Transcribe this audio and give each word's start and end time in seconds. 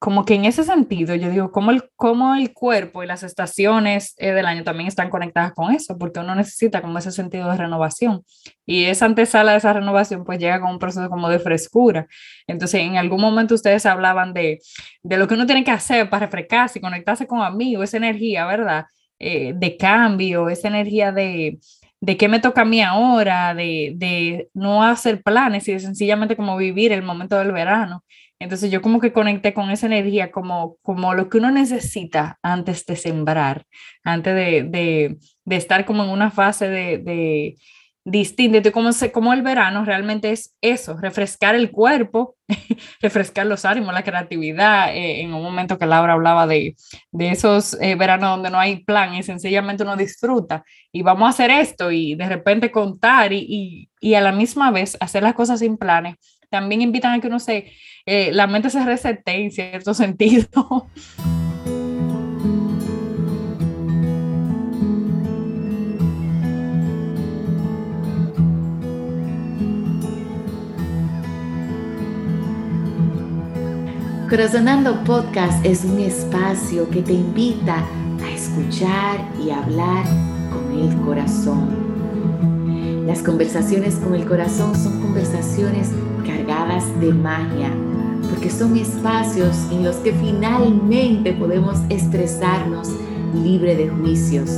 como 0.00 0.24
que 0.24 0.34
en 0.34 0.46
ese 0.46 0.64
sentido, 0.64 1.14
yo 1.14 1.28
digo, 1.28 1.52
¿cómo 1.52 1.70
el, 1.72 1.84
cómo 1.94 2.34
el 2.34 2.54
cuerpo 2.54 3.02
y 3.02 3.06
las 3.06 3.22
estaciones 3.22 4.14
eh, 4.16 4.32
del 4.32 4.46
año 4.46 4.64
también 4.64 4.88
están 4.88 5.10
conectadas 5.10 5.52
con 5.52 5.74
eso? 5.74 5.98
Porque 5.98 6.20
uno 6.20 6.34
necesita 6.34 6.80
como 6.80 6.98
ese 6.98 7.12
sentido 7.12 7.50
de 7.50 7.58
renovación. 7.58 8.22
Y 8.64 8.84
esa 8.86 9.04
antesala 9.04 9.52
de 9.52 9.58
esa 9.58 9.74
renovación 9.74 10.24
pues 10.24 10.38
llega 10.38 10.58
con 10.58 10.70
un 10.70 10.78
proceso 10.78 11.10
como 11.10 11.28
de 11.28 11.38
frescura. 11.38 12.06
Entonces, 12.46 12.80
en 12.80 12.96
algún 12.96 13.20
momento 13.20 13.54
ustedes 13.54 13.84
hablaban 13.84 14.32
de, 14.32 14.60
de 15.02 15.16
lo 15.18 15.28
que 15.28 15.34
uno 15.34 15.44
tiene 15.44 15.64
que 15.64 15.70
hacer 15.70 16.08
para 16.08 16.24
refrescarse 16.24 16.78
y 16.78 16.82
conectarse 16.82 17.26
con 17.26 17.42
amigos, 17.42 17.84
esa 17.84 17.98
energía, 17.98 18.46
¿verdad? 18.46 18.86
Eh, 19.18 19.52
de 19.54 19.76
cambio, 19.76 20.48
esa 20.48 20.68
energía 20.68 21.12
de, 21.12 21.58
de 22.00 22.16
qué 22.16 22.26
me 22.26 22.40
toca 22.40 22.62
a 22.62 22.64
mí 22.64 22.80
ahora, 22.80 23.54
de, 23.54 23.92
de 23.96 24.48
no 24.54 24.82
hacer 24.82 25.22
planes 25.22 25.68
y 25.68 25.74
de 25.74 25.80
sencillamente 25.80 26.36
como 26.36 26.56
vivir 26.56 26.90
el 26.92 27.02
momento 27.02 27.38
del 27.38 27.52
verano. 27.52 28.02
Entonces 28.40 28.70
yo 28.70 28.80
como 28.80 29.00
que 29.00 29.12
conecté 29.12 29.52
con 29.52 29.70
esa 29.70 29.86
energía 29.86 30.32
como, 30.32 30.76
como 30.82 31.14
lo 31.14 31.28
que 31.28 31.38
uno 31.38 31.50
necesita 31.50 32.38
antes 32.42 32.86
de 32.86 32.96
sembrar, 32.96 33.66
antes 34.02 34.34
de, 34.34 35.18
de, 35.44 35.56
estar 35.56 35.84
como 35.84 36.04
en 36.04 36.10
una 36.10 36.30
fase 36.30 36.68
de, 36.68 36.98
de 36.98 37.56
distinta. 38.04 38.72
como, 38.72 38.90
como 39.12 39.32
el 39.32 39.42
verano 39.42 39.84
realmente 39.84 40.32
es 40.32 40.56
eso, 40.60 40.96
refrescar 40.96 41.54
el 41.54 41.70
cuerpo, 41.70 42.36
refrescar 43.02 43.46
los 43.46 43.64
ánimos, 43.66 43.92
la 43.92 44.02
creatividad. 44.02 44.94
Eh, 44.96 45.20
en 45.20 45.34
un 45.34 45.42
momento 45.42 45.78
que 45.78 45.86
Laura 45.86 46.14
hablaba 46.14 46.46
de, 46.46 46.76
de 47.12 47.30
esos 47.30 47.74
eh, 47.80 47.94
veranos 47.94 48.30
donde 48.30 48.50
no 48.50 48.58
hay 48.58 48.84
plan 48.84 49.14
y 49.14 49.22
sencillamente 49.22 49.82
uno 49.82 49.96
disfruta 49.96 50.64
y 50.92 51.02
vamos 51.02 51.26
a 51.26 51.30
hacer 51.30 51.50
esto 51.50 51.90
y 51.90 52.14
de 52.14 52.26
repente 52.26 52.70
contar 52.70 53.32
y, 53.32 53.44
y, 53.48 53.90
y 54.00 54.14
a 54.14 54.20
la 54.20 54.32
misma 54.32 54.70
vez 54.70 54.96
hacer 55.00 55.22
las 55.22 55.34
cosas 55.34 55.60
sin 55.60 55.76
planes, 55.76 56.16
también 56.50 56.82
invitan 56.82 57.14
a 57.14 57.20
que 57.20 57.28
uno 57.28 57.38
se 57.38 57.72
eh, 58.06 58.30
la 58.32 58.46
mente 58.46 58.70
se 58.70 58.84
resete 58.84 59.32
en 59.32 59.50
cierto 59.50 59.94
sentido. 59.94 60.88
Corazonando 74.28 75.02
Podcast 75.02 75.64
es 75.66 75.84
un 75.84 75.98
espacio 75.98 76.88
que 76.88 77.02
te 77.02 77.14
invita 77.14 77.84
a 78.22 78.30
escuchar 78.30 79.18
y 79.44 79.50
hablar 79.50 80.04
con 80.52 80.78
el 80.78 80.96
corazón. 81.00 81.89
Las 83.10 83.24
conversaciones 83.24 83.96
con 83.96 84.14
el 84.14 84.24
corazón 84.24 84.72
son 84.76 85.00
conversaciones 85.00 85.88
cargadas 86.24 86.84
de 87.00 87.12
magia, 87.12 87.68
porque 88.30 88.48
son 88.48 88.76
espacios 88.76 89.56
en 89.72 89.82
los 89.82 89.96
que 89.96 90.12
finalmente 90.12 91.32
podemos 91.32 91.80
expresarnos 91.88 92.88
libre 93.34 93.74
de 93.74 93.88
juicios. 93.88 94.48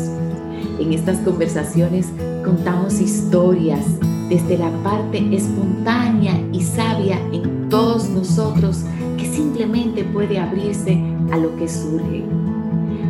En 0.79 0.93
estas 0.93 1.17
conversaciones 1.21 2.09
contamos 2.45 3.01
historias 3.01 3.87
desde 4.29 4.59
la 4.59 4.71
parte 4.83 5.35
espontánea 5.35 6.39
y 6.53 6.63
sabia 6.63 7.19
en 7.33 7.71
todos 7.71 8.11
nosotros 8.11 8.83
que 9.17 9.33
simplemente 9.33 10.05
puede 10.05 10.39
abrirse 10.39 11.03
a 11.31 11.39
lo 11.39 11.57
que 11.57 11.67
surge. 11.67 12.23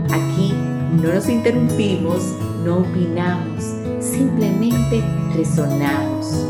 Aquí 0.09 0.55
no 1.03 1.13
nos 1.13 1.29
interrumpimos, 1.29 2.33
no 2.65 2.79
opinamos, 2.79 3.82
simplemente 4.23 5.03
resonamos 5.35 6.47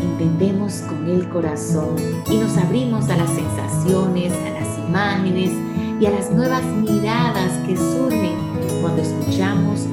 entendemos 0.00 0.82
con 0.88 1.06
el 1.08 1.28
corazón 1.28 1.96
y 2.30 2.38
nos 2.38 2.56
abrimos 2.56 3.10
a 3.10 3.16
las 3.16 3.28
sensaciones, 3.30 4.32
a 4.32 4.50
las 4.50 4.78
imágenes 4.88 5.50
y 6.00 6.06
a 6.06 6.10
las 6.10 6.30
nuevas 6.30 6.64
miradas 6.64 7.52
que 7.66 7.76
surgen 7.76 8.34
cuando 8.80 9.02
escuchamos 9.02 9.86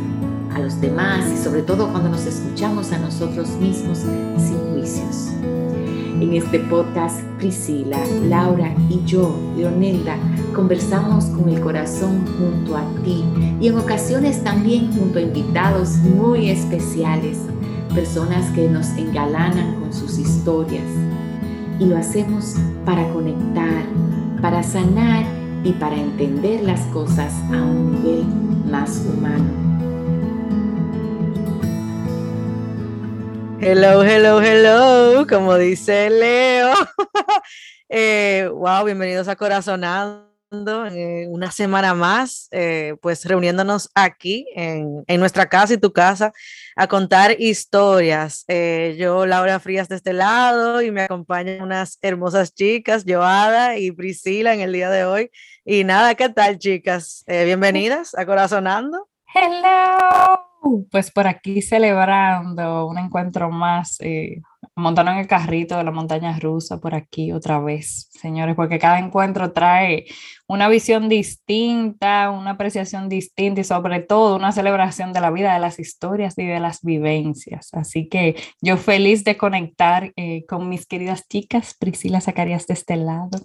a 0.53 0.59
los 0.59 0.80
demás 0.80 1.26
y 1.34 1.44
sobre 1.44 1.61
todo 1.61 1.89
cuando 1.92 2.09
nos 2.09 2.26
escuchamos 2.26 2.92
a 2.94 2.99
nosotros 2.99 3.49
mismos 3.60 3.98
sin 4.38 4.58
juicios. 4.71 5.27
En 5.44 6.33
este 6.33 6.60
podcast, 6.60 7.21
Priscila, 7.38 7.99
Laura 8.30 8.73
y 8.89 9.04
yo, 9.05 9.36
Leonelda, 9.58 10.15
conversamos 10.59 11.23
con 11.27 11.47
el 11.47 11.61
corazón 11.61 12.25
junto 12.37 12.75
a 12.75 12.83
ti 13.05 13.23
y 13.61 13.70
en 13.70 13.77
ocasiones 13.77 14.43
también 14.43 14.92
junto 14.92 15.17
a 15.17 15.21
invitados 15.21 15.92
muy 15.99 16.49
especiales 16.49 17.37
personas 17.95 18.52
que 18.52 18.67
nos 18.67 18.89
engalanan 18.97 19.80
con 19.80 19.93
sus 19.93 20.17
historias. 20.17 20.83
Y 21.80 21.86
lo 21.86 21.95
hacemos 21.95 22.55
para 22.83 23.08
conectar, 23.14 23.86
para 24.42 24.61
sanar 24.61 25.23
y 25.64 25.71
para 25.71 25.95
entender 25.95 26.61
las 26.64 26.81
cosas 26.87 27.31
a 27.53 27.61
un 27.61 27.93
nivel 27.93 28.26
más 28.70 29.02
humano. 29.05 29.49
Hello, 33.61 34.03
hello, 34.03 34.41
hello, 34.41 35.26
como 35.26 35.55
dice 35.55 36.09
Leo. 36.09 36.73
eh, 37.87 38.49
wow, 38.53 38.83
bienvenidos 38.83 39.30
a 39.30 39.37
Corazonado 39.37 40.29
eh, 40.52 41.27
una 41.30 41.52
semana 41.52 41.93
más, 41.93 42.48
eh, 42.52 42.95
pues 43.04 43.23
reuniéndonos 43.23 43.92
aquí 43.93 44.48
en, 44.55 45.04
en, 45.05 45.20
nuestra 45.20 45.48
casa 45.48 45.76
y 45.76 45.77
tu 45.77 45.93
casa 45.93 46.33
a 46.76 46.87
contar 46.87 47.39
historias. 47.39 48.45
Eh, 48.48 48.95
yo, 48.98 49.27
Laura 49.27 49.59
Frías, 49.59 49.88
de 49.89 49.98
este 49.98 50.11
lado, 50.11 50.82
y 50.82 50.89
me 50.89 51.04
acompañan 51.04 51.61
unas 51.61 51.99
hermosas 52.02 52.55
chicas, 52.55 53.05
Joada 53.08 53.77
y 53.77 53.92
Priscila, 53.92 54.55
en 54.55 54.61
el 54.61 54.73
día 54.73 54.89
de 54.89 55.05
hoy. 55.05 55.30
Y 55.65 55.83
nada, 55.83 56.15
¿qué 56.15 56.30
tal, 56.30 56.58
chicas? 56.58 57.23
bienvenidas 57.27 58.15
a 58.15 58.26
Corazonando. 58.26 59.08
Hello. 59.36 60.88
Pues 60.89 61.11
por 61.11 61.27
aquí 61.27 61.61
celebrando 61.61 62.88
un 62.88 62.98
encuentro 62.98 63.52
más 63.52 63.99
montaron 64.75 65.17
el 65.17 65.27
carrito 65.27 65.77
de 65.77 65.83
la 65.83 65.92
montaña 65.92 66.37
rusa 66.39 66.80
por 66.80 66.95
aquí 66.95 67.31
otra 67.31 67.59
vez, 67.59 68.09
señores, 68.11 68.55
porque 68.55 68.80
cada 68.80 68.99
encuentro 68.99 69.52
trae 69.52 70.05
una 70.47 70.67
visión 70.67 71.09
distinta, 71.09 72.30
una 72.31 72.52
apreciación 72.52 73.09
distinta 73.09 73.61
y 73.61 73.64
sobre 73.64 74.02
todo 74.02 74.36
una 74.36 74.52
celebración 74.52 75.14
de 75.14 75.21
la 75.21 75.31
vida, 75.31 75.53
de 75.53 75.59
las 75.59 75.80
historias 75.80 76.37
y 76.37 76.45
de 76.45 76.59
las 76.59 76.81
vivencias. 76.81 77.70
Así 77.73 78.08
que 78.08 78.36
yo 78.61 78.77
feliz 78.77 79.23
de 79.23 79.37
conectar 79.37 80.11
eh, 80.15 80.45
con 80.47 80.70
mis 80.70 80.86
queridas 80.86 81.27
chicas, 81.27 81.76
Priscila 81.80 82.21
Zacarías 82.21 82.67
de 82.67 82.73
este 82.73 82.95
lado. 82.95 83.39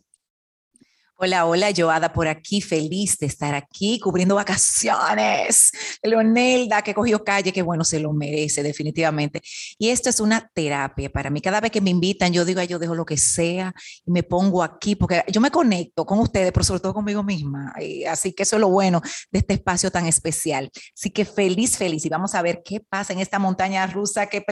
Hola, 1.16 1.46
hola, 1.46 1.72
Joada 1.74 2.12
por 2.12 2.26
aquí, 2.26 2.60
feliz 2.60 3.16
de 3.18 3.26
estar 3.26 3.54
aquí 3.54 4.00
cubriendo 4.00 4.34
vacaciones. 4.34 5.70
Leonelda, 6.02 6.82
que 6.82 6.92
cogió 6.92 7.22
calle, 7.22 7.52
que 7.52 7.62
bueno, 7.62 7.84
se 7.84 8.00
lo 8.00 8.12
merece 8.12 8.64
definitivamente. 8.64 9.40
Y 9.78 9.90
esto 9.90 10.10
es 10.10 10.18
una 10.18 10.50
terapia 10.52 11.08
para 11.10 11.30
mí. 11.30 11.40
Cada 11.40 11.60
vez 11.60 11.70
que 11.70 11.80
me 11.80 11.90
invitan, 11.90 12.32
yo 12.32 12.44
digo, 12.44 12.60
yo 12.64 12.80
dejo 12.80 12.96
lo 12.96 13.04
que 13.04 13.16
sea 13.16 13.72
y 14.04 14.10
me 14.10 14.24
pongo 14.24 14.60
aquí, 14.64 14.96
porque 14.96 15.22
yo 15.28 15.40
me 15.40 15.52
conecto 15.52 16.04
con 16.04 16.18
ustedes, 16.18 16.50
pero 16.50 16.64
sobre 16.64 16.80
todo 16.80 16.92
conmigo 16.92 17.22
misma. 17.22 17.72
Y 17.80 18.04
así 18.04 18.32
que 18.32 18.42
eso 18.42 18.56
es 18.56 18.60
lo 18.60 18.70
bueno 18.70 19.00
de 19.30 19.38
este 19.38 19.54
espacio 19.54 19.92
tan 19.92 20.06
especial. 20.06 20.68
Así 20.98 21.10
que 21.10 21.24
feliz, 21.24 21.76
feliz. 21.76 22.04
Y 22.04 22.08
vamos 22.08 22.34
a 22.34 22.42
ver 22.42 22.62
qué 22.64 22.80
pasa 22.80 23.12
en 23.12 23.20
esta 23.20 23.38
montaña 23.38 23.86
rusa 23.86 24.26
que, 24.26 24.44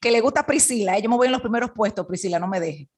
que 0.00 0.10
le 0.10 0.20
gusta 0.20 0.40
a 0.40 0.46
Priscila. 0.46 0.98
Yo 0.98 1.08
me 1.08 1.16
voy 1.16 1.28
en 1.28 1.32
los 1.32 1.40
primeros 1.40 1.70
puestos, 1.74 2.04
Priscila, 2.06 2.38
no 2.38 2.46
me 2.46 2.60
deje. 2.60 2.90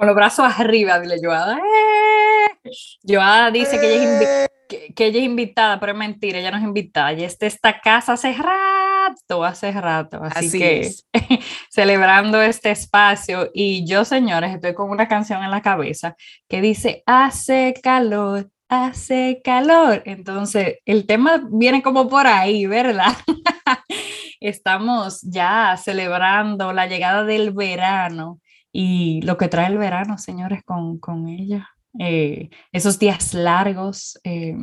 Con 0.00 0.06
los 0.06 0.16
brazos 0.16 0.50
arriba, 0.58 0.98
dile 0.98 1.18
Joada. 1.22 1.58
¡Eh! 1.58 2.70
Joada 3.06 3.50
dice 3.50 3.78
que 3.78 3.96
ella, 3.96 4.20
es 4.22 4.50
que, 4.96 5.04
ella 5.04 5.18
es 5.18 5.24
invitada, 5.26 5.78
pero 5.78 5.92
es 5.92 5.98
mentira, 5.98 6.38
ella 6.38 6.50
no 6.50 6.56
es 6.56 6.62
invitada. 6.62 7.12
Ella 7.12 7.26
está 7.26 7.44
esta 7.44 7.82
casa 7.82 8.14
hace 8.14 8.32
rato, 8.32 9.44
hace 9.44 9.70
rato. 9.72 10.22
Así, 10.22 10.58
que 10.58 10.90
celebrando 11.68 12.40
este 12.40 12.70
espacio. 12.70 13.50
Y 13.52 13.84
yo, 13.86 14.06
señores, 14.06 14.54
estoy 14.54 14.72
con 14.72 14.88
una 14.88 15.06
canción 15.06 15.44
en 15.44 15.50
la 15.50 15.60
cabeza 15.60 16.16
que 16.48 16.62
dice, 16.62 17.02
hace 17.04 17.74
calor, 17.82 18.48
hace 18.70 19.42
calor. 19.44 20.02
Entonces, 20.06 20.78
el 20.86 21.04
tema 21.04 21.42
viene 21.50 21.82
como 21.82 22.08
por 22.08 22.26
ahí, 22.26 22.64
¿verdad? 22.64 23.12
Estamos 24.40 25.20
ya 25.20 25.76
celebrando 25.76 26.72
la 26.72 26.86
llegada 26.86 27.24
del 27.24 27.50
verano 27.50 28.40
y 28.72 29.22
lo 29.22 29.36
que 29.36 29.48
trae 29.48 29.66
el 29.66 29.78
verano, 29.78 30.18
señores, 30.18 30.62
con, 30.64 30.98
con 30.98 31.28
ella. 31.28 31.68
Eh, 31.98 32.50
esos 32.72 32.98
días 32.98 33.34
largos, 33.34 34.18
eh, 34.22 34.54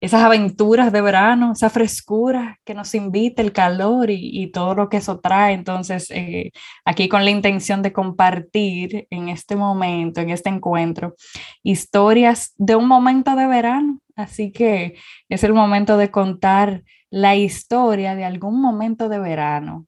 esas 0.00 0.22
aventuras 0.22 0.92
de 0.92 1.00
verano, 1.00 1.52
esa 1.52 1.70
frescura 1.70 2.58
que 2.64 2.72
nos 2.72 2.94
invita, 2.94 3.42
el 3.42 3.52
calor 3.52 4.10
y, 4.10 4.42
y 4.42 4.52
todo 4.52 4.74
lo 4.74 4.88
que 4.88 4.98
eso 4.98 5.18
trae. 5.18 5.54
Entonces, 5.54 6.10
eh, 6.10 6.52
aquí 6.84 7.08
con 7.08 7.24
la 7.24 7.30
intención 7.30 7.82
de 7.82 7.92
compartir 7.92 9.06
en 9.10 9.28
este 9.28 9.56
momento, 9.56 10.20
en 10.20 10.30
este 10.30 10.50
encuentro, 10.50 11.14
historias 11.62 12.54
de 12.56 12.76
un 12.76 12.86
momento 12.86 13.34
de 13.34 13.46
verano. 13.48 14.00
Así 14.16 14.50
que 14.52 14.96
es 15.28 15.44
el 15.44 15.52
momento 15.52 15.96
de 15.96 16.10
contar 16.10 16.84
la 17.10 17.36
historia 17.36 18.14
de 18.14 18.24
algún 18.24 18.60
momento 18.60 19.08
de 19.08 19.18
verano 19.18 19.86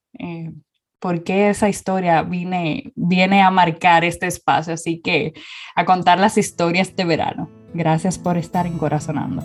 por 1.00 1.25
qué 1.25 1.50
esa 1.50 1.69
historia 1.69 2.23
viene, 2.23 2.93
viene 2.94 3.43
a 3.43 3.50
marcar 3.50 4.05
este 4.05 4.26
espacio. 4.26 4.75
Así 4.75 5.00
que 5.00 5.32
a 5.75 5.85
contar 5.85 6.20
las 6.20 6.38
historias 6.38 6.94
de 6.94 7.05
verano. 7.05 7.49
Gracias 7.75 8.19
por 8.19 8.37
estar 8.37 8.67
encorazonando. 8.67 9.43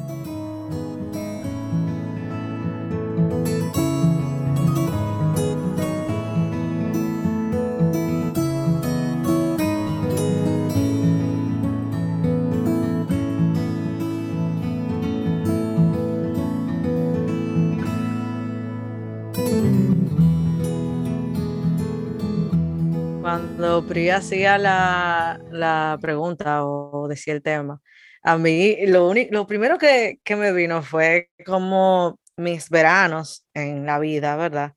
Pri 23.88 24.10
hacía 24.10 24.58
la, 24.58 25.40
la 25.52 25.98
pregunta 26.02 26.66
o 26.66 27.08
decía 27.08 27.34
el 27.34 27.44
tema, 27.44 27.82
a 28.24 28.38
mí 28.38 28.78
lo, 28.88 29.08
único, 29.08 29.32
lo 29.32 29.46
primero 29.46 29.78
que, 29.78 30.20
que 30.24 30.36
me 30.36 30.52
vino 30.52 30.82
fue 30.82 31.30
como 31.46 32.20
mis 32.36 32.70
veranos 32.70 33.46
en 33.54 33.86
la 33.86 34.00
vida, 34.00 34.36
¿verdad? 34.36 34.74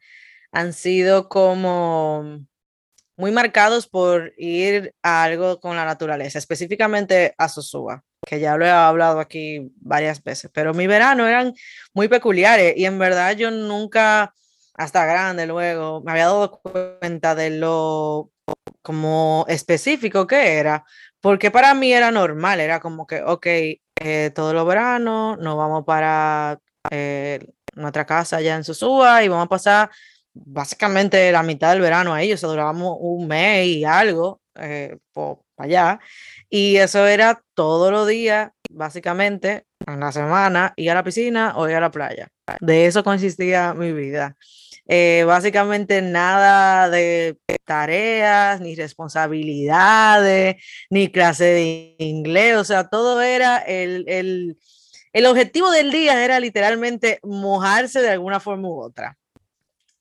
Han 0.52 0.74
sido 0.74 1.30
como 1.30 2.46
muy 3.16 3.32
marcados 3.32 3.88
por 3.88 4.34
ir 4.36 4.94
a 5.02 5.24
algo 5.24 5.58
con 5.58 5.74
la 5.74 5.86
naturaleza, 5.86 6.38
específicamente 6.38 7.34
a 7.38 7.48
Sosúa, 7.48 8.04
que 8.26 8.40
ya 8.40 8.58
lo 8.58 8.66
he 8.66 8.70
hablado 8.70 9.20
aquí 9.20 9.72
varias 9.76 10.22
veces, 10.22 10.50
pero 10.52 10.74
mi 10.74 10.86
verano 10.86 11.26
eran 11.26 11.54
muy 11.94 12.08
peculiares 12.08 12.74
y 12.76 12.84
en 12.84 12.98
verdad 12.98 13.34
yo 13.34 13.50
nunca, 13.50 14.34
hasta 14.74 15.06
grande 15.06 15.46
luego, 15.46 16.02
me 16.02 16.12
había 16.12 16.26
dado 16.26 16.60
cuenta 16.60 17.34
de 17.34 17.50
lo 17.50 18.30
como 18.82 19.44
específico 19.48 20.26
que 20.26 20.54
era, 20.58 20.84
porque 21.20 21.50
para 21.50 21.74
mí 21.74 21.92
era 21.92 22.10
normal, 22.10 22.60
era 22.60 22.80
como 22.80 23.06
que, 23.06 23.22
ok, 23.22 23.46
eh, 23.46 24.30
todos 24.34 24.54
los 24.54 24.66
veranos 24.66 25.38
nos 25.38 25.56
vamos 25.56 25.84
para 25.84 26.58
eh, 26.90 27.40
nuestra 27.74 28.06
casa 28.06 28.36
allá 28.36 28.56
en 28.56 28.64
Susúa 28.64 29.22
y 29.24 29.28
vamos 29.28 29.46
a 29.46 29.48
pasar 29.48 29.90
básicamente 30.32 31.32
la 31.32 31.42
mitad 31.42 31.70
del 31.70 31.80
verano 31.80 32.14
ahí, 32.14 32.32
o 32.32 32.36
sea, 32.36 32.48
durábamos 32.48 32.96
un 33.00 33.26
mes 33.26 33.66
y 33.66 33.84
algo 33.84 34.40
eh, 34.54 34.96
para 35.12 35.36
allá, 35.56 36.00
y 36.48 36.76
eso 36.76 37.06
era 37.06 37.42
todos 37.54 37.90
los 37.90 38.06
días, 38.06 38.50
básicamente, 38.70 39.66
en 39.86 40.00
la 40.00 40.12
semana, 40.12 40.72
ir 40.76 40.90
a 40.90 40.94
la 40.94 41.04
piscina 41.04 41.54
o 41.56 41.68
ir 41.68 41.76
a 41.76 41.80
la 41.80 41.90
playa. 41.90 42.28
De 42.60 42.86
eso 42.86 43.04
consistía 43.04 43.74
mi 43.74 43.92
vida. 43.92 44.36
Eh, 44.90 45.24
básicamente 45.26 46.00
nada 46.00 46.88
de 46.88 47.36
tareas, 47.64 48.58
ni 48.62 48.74
responsabilidades, 48.74 50.56
ni 50.88 51.12
clase 51.12 51.44
de 51.44 51.96
inglés, 51.98 52.56
o 52.56 52.64
sea, 52.64 52.88
todo 52.88 53.20
era 53.20 53.58
el, 53.58 54.06
el, 54.08 54.56
el 55.12 55.26
objetivo 55.26 55.70
del 55.70 55.92
día 55.92 56.24
era 56.24 56.40
literalmente 56.40 57.20
mojarse 57.22 58.00
de 58.00 58.08
alguna 58.08 58.40
forma 58.40 58.68
u 58.68 58.80
otra. 58.80 59.18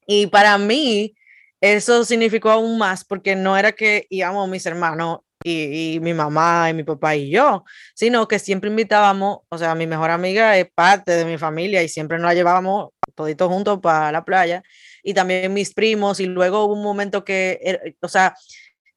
Y 0.07 0.27
para 0.27 0.57
mí, 0.57 1.15
eso 1.59 2.05
significó 2.05 2.49
aún 2.49 2.77
más 2.77 3.03
porque 3.03 3.35
no 3.35 3.57
era 3.57 3.73
que 3.73 4.07
íbamos 4.09 4.47
mis 4.47 4.65
hermanos 4.65 5.19
y, 5.43 5.95
y, 5.95 5.99
mi 5.99 6.13
mamá 6.13 6.69
y 6.69 6.73
mi 6.73 6.83
papá 6.83 7.15
y 7.15 7.29
yo, 7.29 7.65
sino 7.93 8.27
que 8.27 8.39
siempre 8.39 8.69
invitábamos, 8.69 9.39
o 9.49 9.57
sea, 9.57 9.75
mi 9.75 9.85
mejor 9.85 10.11
amiga 10.11 10.57
es 10.57 10.69
parte 10.73 11.11
de 11.11 11.25
mi 11.25 11.37
familia 11.37 11.83
y 11.83 11.89
siempre 11.89 12.17
nos 12.17 12.27
la 12.27 12.33
llevábamos 12.33 12.91
toditos 13.17 13.49
juntos 13.49 13.79
para 13.81 14.11
la 14.13 14.23
playa 14.23 14.63
y 15.03 15.13
también 15.13 15.53
mis 15.53 15.73
primos 15.73 16.21
y 16.21 16.27
luego 16.27 16.63
hubo 16.63 16.73
un 16.75 16.83
momento 16.83 17.25
que, 17.25 17.59
er, 17.61 17.95
o 18.01 18.07
sea, 18.07 18.35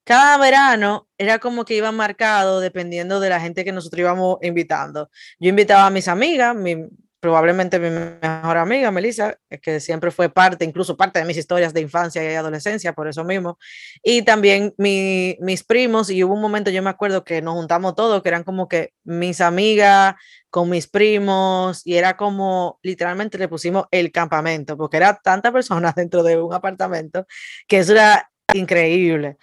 cada 0.04 0.38
verano 0.38 1.08
era 1.18 1.38
como 1.38 1.64
que 1.64 1.74
iba 1.74 1.90
marcado 1.90 2.60
dependiendo 2.60 3.18
de 3.18 3.30
la 3.30 3.40
gente 3.40 3.64
que 3.64 3.72
nosotros 3.72 4.00
íbamos 4.00 4.38
invitando. 4.42 5.10
Yo 5.38 5.50
invitaba 5.50 5.86
a 5.86 5.90
mis 5.90 6.08
amigas, 6.08 6.54
mi, 6.54 6.76
probablemente 7.20 7.78
mi 7.78 7.90
mejor 7.90 8.56
amiga, 8.56 8.90
Melissa, 8.90 9.38
que 9.62 9.78
siempre 9.78 10.10
fue 10.10 10.30
parte, 10.30 10.64
incluso 10.64 10.96
parte 10.96 11.18
de 11.18 11.26
mis 11.26 11.36
historias 11.36 11.74
de 11.74 11.82
infancia 11.82 12.24
y 12.24 12.34
adolescencia, 12.34 12.94
por 12.94 13.08
eso 13.08 13.24
mismo, 13.24 13.58
y 14.02 14.22
también 14.22 14.74
mi, 14.78 15.36
mis 15.40 15.62
primos, 15.62 16.10
y 16.10 16.24
hubo 16.24 16.34
un 16.34 16.40
momento, 16.40 16.70
yo 16.70 16.82
me 16.82 16.90
acuerdo 16.90 17.22
que 17.22 17.42
nos 17.42 17.54
juntamos 17.54 17.94
todos, 17.94 18.22
que 18.22 18.30
eran 18.30 18.42
como 18.42 18.68
que 18.68 18.94
mis 19.04 19.40
amigas 19.40 20.14
con 20.48 20.70
mis 20.70 20.88
primos, 20.88 21.86
y 21.86 21.96
era 21.96 22.16
como, 22.16 22.78
literalmente 22.82 23.38
le 23.38 23.48
pusimos 23.48 23.84
el 23.90 24.10
campamento, 24.10 24.76
porque 24.76 24.96
era 24.96 25.20
tanta 25.22 25.52
personas 25.52 25.94
dentro 25.96 26.22
de 26.22 26.40
un 26.40 26.52
apartamento, 26.54 27.26
que 27.68 27.78
eso 27.78 27.92
era 27.92 28.30
increíble. 28.54 29.36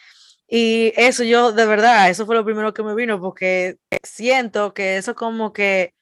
Y 0.50 0.94
eso 0.96 1.24
yo, 1.24 1.52
de 1.52 1.66
verdad, 1.66 2.10
eso 2.10 2.26
fue 2.26 2.36
lo 2.36 2.46
primero 2.46 2.74
que 2.74 2.82
me 2.82 2.96
vino, 2.96 3.20
porque 3.20 3.78
siento 4.02 4.74
que 4.74 4.98
eso 4.98 5.14
como 5.14 5.52
que 5.52 5.94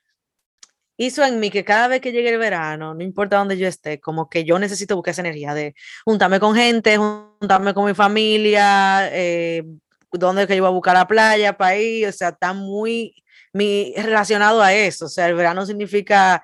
hizo 0.97 1.23
en 1.23 1.39
mí 1.39 1.49
que 1.51 1.63
cada 1.63 1.87
vez 1.87 2.01
que 2.01 2.11
llegue 2.11 2.29
el 2.29 2.37
verano, 2.37 2.93
no 2.93 3.03
importa 3.03 3.37
dónde 3.37 3.57
yo 3.57 3.67
esté, 3.67 3.99
como 3.99 4.29
que 4.29 4.43
yo 4.43 4.59
necesito 4.59 4.95
buscar 4.95 5.11
esa 5.11 5.21
energía 5.21 5.53
de 5.53 5.75
juntarme 6.05 6.39
con 6.39 6.55
gente, 6.55 6.97
juntarme 6.97 7.73
con 7.73 7.85
mi 7.85 7.93
familia, 7.93 9.09
eh, 9.11 9.63
dónde 10.11 10.47
que 10.47 10.55
yo 10.55 10.63
voy 10.63 10.69
a 10.69 10.73
buscar 10.73 10.95
la 10.95 11.07
playa 11.07 11.57
para 11.57 11.75
ir, 11.77 12.07
o 12.07 12.11
sea, 12.11 12.29
está 12.29 12.53
muy, 12.53 13.23
muy 13.53 13.93
relacionado 13.97 14.61
a 14.61 14.73
eso, 14.73 15.05
o 15.05 15.09
sea, 15.09 15.27
el 15.27 15.35
verano 15.35 15.65
significa 15.65 16.43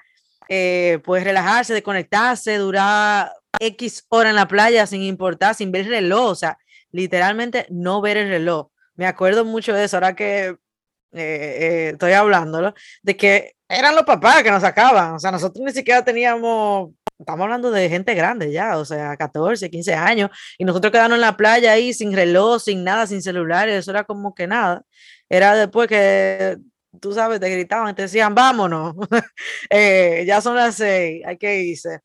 eh, 0.50 1.00
pues 1.03 1.24
relajarse, 1.24 1.74
desconectarse, 1.74 2.57
durar 2.57 3.31
X 3.59 4.06
hora 4.09 4.30
en 4.30 4.36
la 4.36 4.48
playa 4.48 4.86
sin 4.86 5.01
importar, 5.01 5.56
sin 5.56 5.71
ver 5.71 5.86
el 5.86 5.92
reloj, 5.92 6.30
o 6.31 6.36
sea, 6.36 6.57
literalmente 6.92 7.68
no 7.69 8.01
ver 8.01 8.18
el 8.18 8.30
reloj. 8.30 8.68
Me 8.95 9.07
acuerdo 9.07 9.45
mucho 9.45 9.74
de 9.74 9.86
eso, 9.86 9.98
ahora 9.98 10.15
que 10.15 10.57
eh, 11.13 11.89
estoy 11.93 12.13
hablándolo, 12.13 12.73
de 13.01 13.17
que 13.17 13.53
eran 13.67 13.95
los 13.95 14.03
papás 14.03 14.43
que 14.43 14.51
nos 14.51 14.61
sacaban, 14.61 15.15
o 15.15 15.19
sea, 15.19 15.31
nosotros 15.31 15.63
ni 15.65 15.71
siquiera 15.71 16.03
teníamos, 16.03 16.91
estamos 17.17 17.43
hablando 17.43 17.71
de 17.71 17.89
gente 17.89 18.13
grande 18.15 18.51
ya, 18.51 18.77
o 18.77 18.85
sea, 18.85 19.15
14, 19.17 19.69
15 19.69 19.93
años, 19.93 20.29
y 20.57 20.65
nosotros 20.65 20.91
quedamos 20.91 21.15
en 21.15 21.21
la 21.21 21.37
playa 21.37 21.73
ahí 21.73 21.93
sin 21.93 22.13
reloj, 22.13 22.61
sin 22.61 22.83
nada, 22.83 23.07
sin 23.07 23.21
celulares, 23.21 23.75
eso 23.75 23.91
era 23.91 24.03
como 24.03 24.35
que 24.35 24.47
nada. 24.47 24.83
Era 25.29 25.55
después 25.55 25.87
que, 25.87 26.57
tú 26.99 27.13
sabes, 27.13 27.39
te 27.39 27.49
gritaban, 27.49 27.95
te 27.95 28.03
decían, 28.03 28.35
vámonos, 28.35 28.95
eh, 29.69 30.23
ya 30.27 30.41
son 30.41 30.55
las 30.55 30.75
seis, 30.75 31.23
hay 31.25 31.37
que 31.37 31.61
irse. 31.61 31.99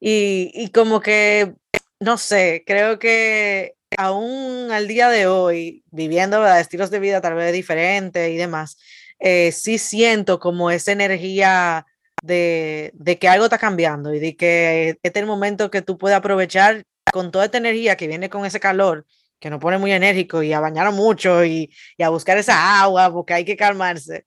Y, 0.00 0.50
y 0.54 0.70
como 0.70 1.00
que, 1.00 1.54
no 2.00 2.18
sé, 2.18 2.64
creo 2.66 2.98
que 2.98 3.74
aún 3.98 4.70
al 4.70 4.88
día 4.88 5.08
de 5.08 5.26
hoy, 5.26 5.84
viviendo 5.90 6.46
estilos 6.46 6.90
de 6.90 7.00
vida 7.00 7.20
tal 7.20 7.34
vez 7.34 7.52
diferentes 7.52 8.30
y 8.30 8.36
demás, 8.36 8.78
eh, 9.18 9.52
sí 9.52 9.78
siento 9.78 10.38
como 10.38 10.70
esa 10.70 10.92
energía 10.92 11.86
de, 12.22 12.90
de, 12.94 13.18
que 13.18 13.28
algo 13.28 13.44
está 13.44 13.58
cambiando 13.58 14.14
y 14.14 14.20
de 14.20 14.36
que 14.36 14.98
este 15.02 15.18
es 15.18 15.22
el 15.22 15.26
momento 15.26 15.70
que 15.70 15.82
tú 15.82 15.98
puedes 15.98 16.16
aprovechar 16.16 16.84
con 17.12 17.30
toda 17.30 17.46
esta 17.46 17.58
energía 17.58 17.96
que 17.96 18.08
viene 18.08 18.30
con 18.30 18.44
ese 18.44 18.60
calor, 18.60 19.06
que 19.40 19.50
nos 19.50 19.60
pone 19.60 19.78
muy 19.78 19.92
enérgico 19.92 20.42
y 20.42 20.52
a 20.52 20.60
bañar 20.60 20.92
mucho 20.92 21.44
y, 21.44 21.72
a 21.98 22.08
buscar 22.08 22.38
esa 22.38 22.80
agua 22.82 23.12
porque 23.12 23.34
hay 23.34 23.44
que 23.44 23.56
calmarse. 23.56 24.26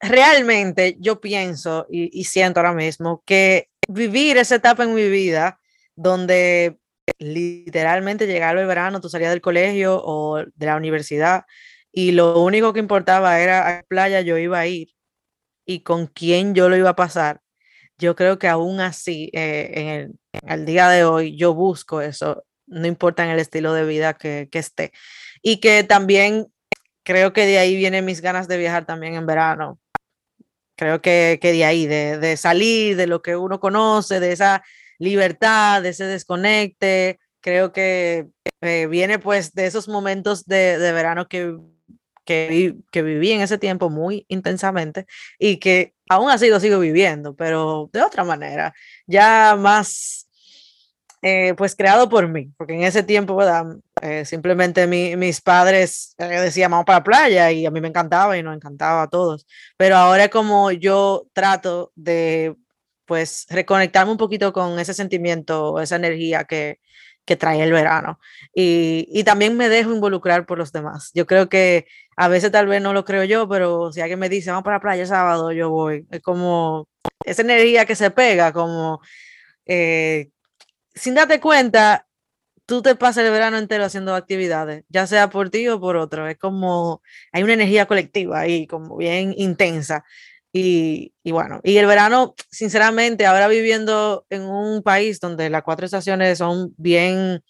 Realmente 0.00 0.96
yo 0.98 1.20
pienso 1.20 1.86
y 1.90 2.24
siento 2.24 2.60
ahora 2.60 2.72
mismo 2.72 3.22
que 3.26 3.68
vivir 3.88 4.38
esa 4.38 4.54
etapa 4.54 4.84
en 4.84 4.94
mi 4.94 5.08
vida 5.08 5.60
donde 5.94 6.79
literalmente 7.18 8.26
llegaba 8.26 8.60
el 8.60 8.66
verano, 8.66 9.00
tú 9.00 9.08
salías 9.08 9.30
del 9.30 9.40
colegio 9.40 10.00
o 10.02 10.38
de 10.38 10.66
la 10.66 10.76
universidad 10.76 11.44
y 11.92 12.12
lo 12.12 12.40
único 12.40 12.72
que 12.72 12.80
importaba 12.80 13.40
era 13.40 13.78
a 13.78 13.82
playa 13.82 14.20
yo 14.20 14.38
iba 14.38 14.58
a 14.58 14.66
ir 14.66 14.88
y 15.66 15.82
con 15.82 16.06
quién 16.06 16.54
yo 16.54 16.68
lo 16.68 16.76
iba 16.76 16.90
a 16.90 16.96
pasar. 16.96 17.40
Yo 17.98 18.16
creo 18.16 18.38
que 18.38 18.48
aún 18.48 18.80
así, 18.80 19.30
eh, 19.34 20.08
en 20.42 20.50
el, 20.50 20.64
día 20.64 20.88
de 20.88 21.04
hoy, 21.04 21.36
yo 21.36 21.54
busco 21.54 22.00
eso, 22.00 22.44
no 22.66 22.86
importa 22.86 23.24
en 23.24 23.30
el 23.30 23.38
estilo 23.40 23.74
de 23.74 23.84
vida 23.84 24.14
que, 24.14 24.48
que 24.50 24.58
esté. 24.58 24.92
Y 25.42 25.58
que 25.58 25.84
también 25.84 26.46
creo 27.04 27.32
que 27.32 27.46
de 27.46 27.58
ahí 27.58 27.76
vienen 27.76 28.04
mis 28.04 28.20
ganas 28.20 28.48
de 28.48 28.56
viajar 28.56 28.86
también 28.86 29.14
en 29.14 29.26
verano. 29.26 29.78
Creo 30.76 31.02
que, 31.02 31.38
que 31.42 31.52
de 31.52 31.64
ahí, 31.64 31.86
de, 31.86 32.18
de 32.18 32.36
salir, 32.36 32.96
de 32.96 33.06
lo 33.06 33.20
que 33.22 33.36
uno 33.36 33.60
conoce, 33.60 34.18
de 34.18 34.32
esa 34.32 34.64
libertad, 35.00 35.82
de 35.82 35.88
ese 35.88 36.04
desconecte, 36.04 37.18
creo 37.40 37.72
que 37.72 38.28
eh, 38.60 38.86
viene 38.86 39.18
pues 39.18 39.52
de 39.54 39.66
esos 39.66 39.88
momentos 39.88 40.46
de, 40.46 40.76
verano 40.78 41.26
que 41.26 41.56
que, 42.24 43.02
viví 43.02 43.32
en 43.32 43.40
ese 43.40 43.58
tiempo 43.58 43.90
muy 43.90 44.24
intensamente 44.28 45.06
y 45.36 45.56
que 45.56 45.94
aún 46.08 46.30
así 46.30 46.48
lo 46.48 46.60
sigo 46.60 46.78
viviendo, 46.78 47.34
pero 47.34 47.90
de 47.92 48.02
otra 48.02 48.22
manera, 48.22 48.72
ya 49.04 49.56
más, 49.58 50.28
eh, 51.22 51.54
pues 51.56 51.74
creado 51.74 52.08
por 52.08 52.28
mí, 52.28 52.52
porque 52.56 52.74
en 52.74 52.84
ese 52.84 53.02
tiempo. 53.02 53.40
Eh, 54.02 54.24
simplemente 54.24 54.86
mi, 54.86 55.16
mis 55.16 55.40
padres 55.42 56.14
decían, 56.16 56.70
vamos 56.70 56.86
para 56.86 57.00
la 57.00 57.04
playa 57.04 57.50
y 57.50 57.66
a 57.66 57.70
mí 57.70 57.80
me 57.82 57.88
encantaba 57.88 58.38
y 58.38 58.42
nos 58.42 58.56
encantaba 58.56 59.02
a 59.02 59.08
todos, 59.08 59.46
pero 59.76 59.96
ahora 59.96 60.28
como 60.28 60.70
yo 60.70 61.26
trato 61.34 61.92
de, 61.96 62.54
pues, 63.10 63.44
reconectarme 63.50 64.12
un 64.12 64.18
poquito 64.18 64.52
con 64.52 64.78
ese 64.78 64.94
sentimiento, 64.94 65.80
esa 65.80 65.96
energía 65.96 66.44
que, 66.44 66.78
que 67.24 67.34
trae 67.34 67.60
el 67.60 67.72
verano. 67.72 68.20
Y, 68.54 69.08
y, 69.10 69.24
también 69.24 69.56
me 69.56 69.68
dejo 69.68 69.92
involucrar 69.92 70.46
por 70.46 70.58
los 70.58 70.70
demás. 70.70 71.10
Yo 71.12 71.26
creo 71.26 71.48
que 71.48 71.86
a 72.16 72.28
veces 72.28 72.52
tal 72.52 72.68
vez 72.68 72.80
no 72.80 72.92
lo 72.92 73.04
creo 73.04 73.24
yo, 73.24 73.48
pero 73.48 73.90
si 73.90 74.00
alguien 74.00 74.20
me 74.20 74.28
dice, 74.28 74.50
vamos 74.50 74.62
para 74.62 74.76
la 74.76 74.80
playa 74.80 75.02
el 75.02 75.08
sábado, 75.08 75.50
yo 75.50 75.70
voy. 75.70 76.06
Es 76.12 76.22
como 76.22 76.88
esa 77.24 77.42
energía 77.42 77.84
que 77.84 77.96
se 77.96 78.12
pega, 78.12 78.52
como 78.52 79.00
eh, 79.66 80.30
sin 80.94 81.14
darte 81.16 81.40
cuenta, 81.40 82.06
tú 82.64 82.80
te 82.80 82.94
pasas 82.94 83.24
el 83.24 83.32
verano 83.32 83.58
entero 83.58 83.84
haciendo 83.84 84.14
actividades, 84.14 84.84
ya 84.88 85.04
sea 85.08 85.30
por 85.30 85.50
ti 85.50 85.66
o 85.66 85.80
por 85.80 85.96
otro. 85.96 86.28
Es 86.28 86.38
como 86.38 87.02
hay 87.32 87.42
una 87.42 87.54
energía 87.54 87.86
colectiva 87.86 88.38
ahí, 88.38 88.68
como 88.68 88.96
bien 88.96 89.34
intensa. 89.36 90.04
Y, 90.52 91.12
y, 91.22 91.32
bueno, 91.32 91.60
y 91.62 91.76
el 91.76 91.86
verano, 91.86 92.34
sinceramente, 92.50 93.26
ahora 93.26 93.46
viviendo 93.46 94.26
en 94.30 94.42
un 94.42 94.82
país 94.82 95.20
donde 95.20 95.48
las 95.48 95.62
cuatro 95.62 95.86
estaciones 95.86 96.38
son 96.38 96.74
bien 96.76 97.42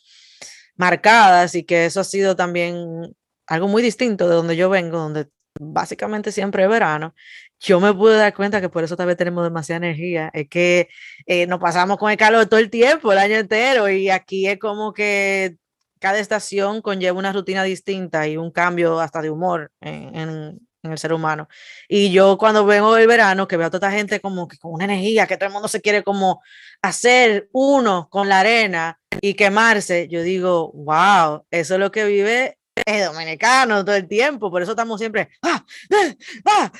marcadas 0.76 1.54
y 1.54 1.64
que 1.64 1.86
eso 1.86 2.00
ha 2.00 2.04
sido 2.04 2.36
también 2.36 3.14
algo 3.46 3.68
muy 3.68 3.82
distinto 3.82 4.28
de 4.28 4.34
donde 4.34 4.56
yo 4.56 4.68
vengo, 4.70 4.98
donde 4.98 5.28
básicamente 5.58 6.32
siempre 6.32 6.62
es 6.64 6.68
verano, 6.68 7.14
yo 7.60 7.80
me 7.80 7.92
pude 7.92 8.16
dar 8.16 8.34
cuenta 8.34 8.60
que 8.60 8.68
por 8.68 8.84
eso 8.84 8.96
tal 8.96 9.06
vez 9.06 9.16
tenemos 9.16 9.44
demasiada 9.44 9.78
energía, 9.78 10.30
es 10.32 10.48
que 10.48 10.88
eh, 11.26 11.46
nos 11.46 11.60
pasamos 11.60 11.98
con 11.98 12.10
el 12.10 12.16
calor 12.16 12.46
todo 12.46 12.60
el 12.60 12.70
tiempo, 12.70 13.12
el 13.12 13.18
año 13.18 13.36
entero, 13.36 13.88
y 13.88 14.08
aquí 14.08 14.46
es 14.46 14.58
como 14.58 14.92
que 14.92 15.56
cada 15.98 16.18
estación 16.18 16.80
conlleva 16.80 17.18
una 17.18 17.32
rutina 17.32 17.62
distinta 17.62 18.26
y 18.26 18.36
un 18.38 18.50
cambio 18.50 19.00
hasta 19.00 19.20
de 19.20 19.30
humor 19.30 19.70
en, 19.80 20.14
en, 20.16 20.68
en 20.82 20.92
el 20.92 20.98
ser 20.98 21.12
humano. 21.12 21.48
Y 21.88 22.10
yo 22.12 22.38
cuando 22.38 22.64
vengo 22.64 22.94
del 22.94 23.06
verano, 23.06 23.48
que 23.48 23.56
veo 23.56 23.66
a 23.66 23.70
toda 23.70 23.88
esta 23.88 23.96
gente 23.96 24.20
como 24.20 24.48
que 24.48 24.58
con 24.58 24.72
una 24.72 24.84
energía, 24.84 25.26
que 25.26 25.36
todo 25.36 25.46
el 25.48 25.52
mundo 25.52 25.68
se 25.68 25.80
quiere 25.80 26.02
como 26.02 26.42
hacer 26.82 27.48
uno 27.52 28.08
con 28.10 28.28
la 28.28 28.40
arena 28.40 29.00
y 29.20 29.34
quemarse, 29.34 30.08
yo 30.08 30.22
digo, 30.22 30.72
wow, 30.72 31.44
eso 31.50 31.74
es 31.74 31.80
lo 31.80 31.90
que 31.90 32.04
vive 32.04 32.58
el 32.86 33.04
dominicano 33.04 33.84
todo 33.84 33.96
el 33.96 34.08
tiempo, 34.08 34.50
por 34.50 34.62
eso 34.62 34.72
estamos 34.72 34.98
siempre 34.98 35.28
¡ah! 35.42 35.64
¡ah! 35.92 36.14
¡ah! 36.46 36.72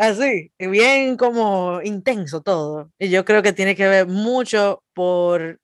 así, 0.00 0.52
bien 0.58 1.16
como 1.16 1.80
intenso 1.82 2.42
todo. 2.42 2.90
Y 2.98 3.08
yo 3.08 3.24
creo 3.24 3.42
que 3.42 3.52
tiene 3.52 3.74
que 3.74 3.88
ver 3.88 4.06
mucho 4.06 4.82
por 4.94 5.60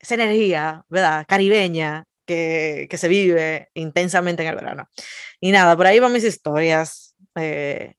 esa 0.00 0.14
energía, 0.14 0.84
¿verdad? 0.88 1.24
Caribeña 1.28 2.04
que, 2.26 2.86
que 2.90 2.98
se 2.98 3.08
vive 3.08 3.70
intensamente 3.74 4.42
en 4.42 4.48
el 4.48 4.56
verano. 4.56 4.88
Y 5.40 5.52
nada, 5.52 5.76
por 5.76 5.86
ahí 5.86 5.98
van 6.00 6.12
mis 6.12 6.24
historias 6.24 7.11
eh, 7.36 7.94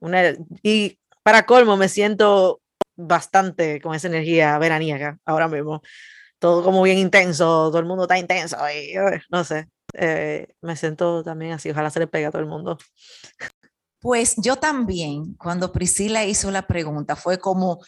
una, 0.00 0.34
y 0.62 0.98
para 1.22 1.46
colmo, 1.46 1.76
me 1.76 1.88
siento 1.88 2.60
bastante 2.96 3.80
con 3.80 3.94
esa 3.94 4.08
energía 4.08 4.58
veraniega 4.58 5.18
ahora 5.24 5.48
mismo. 5.48 5.82
Todo 6.38 6.64
como 6.64 6.82
bien 6.82 6.98
intenso, 6.98 7.44
todo 7.68 7.78
el 7.78 7.86
mundo 7.86 8.04
está 8.04 8.18
intenso 8.18 8.56
y 8.70 8.94
no 9.30 9.44
sé, 9.44 9.68
eh, 9.94 10.48
me 10.62 10.76
siento 10.76 11.22
también 11.22 11.52
así, 11.52 11.70
ojalá 11.70 11.90
se 11.90 12.00
le 12.00 12.06
pegue 12.06 12.26
a 12.26 12.30
todo 12.30 12.40
el 12.40 12.48
mundo. 12.48 12.78
Pues 14.00 14.36
yo 14.36 14.56
también, 14.56 15.34
cuando 15.34 15.72
Priscila 15.72 16.24
hizo 16.24 16.50
la 16.50 16.66
pregunta, 16.66 17.16
fue 17.16 17.38
como, 17.38 17.80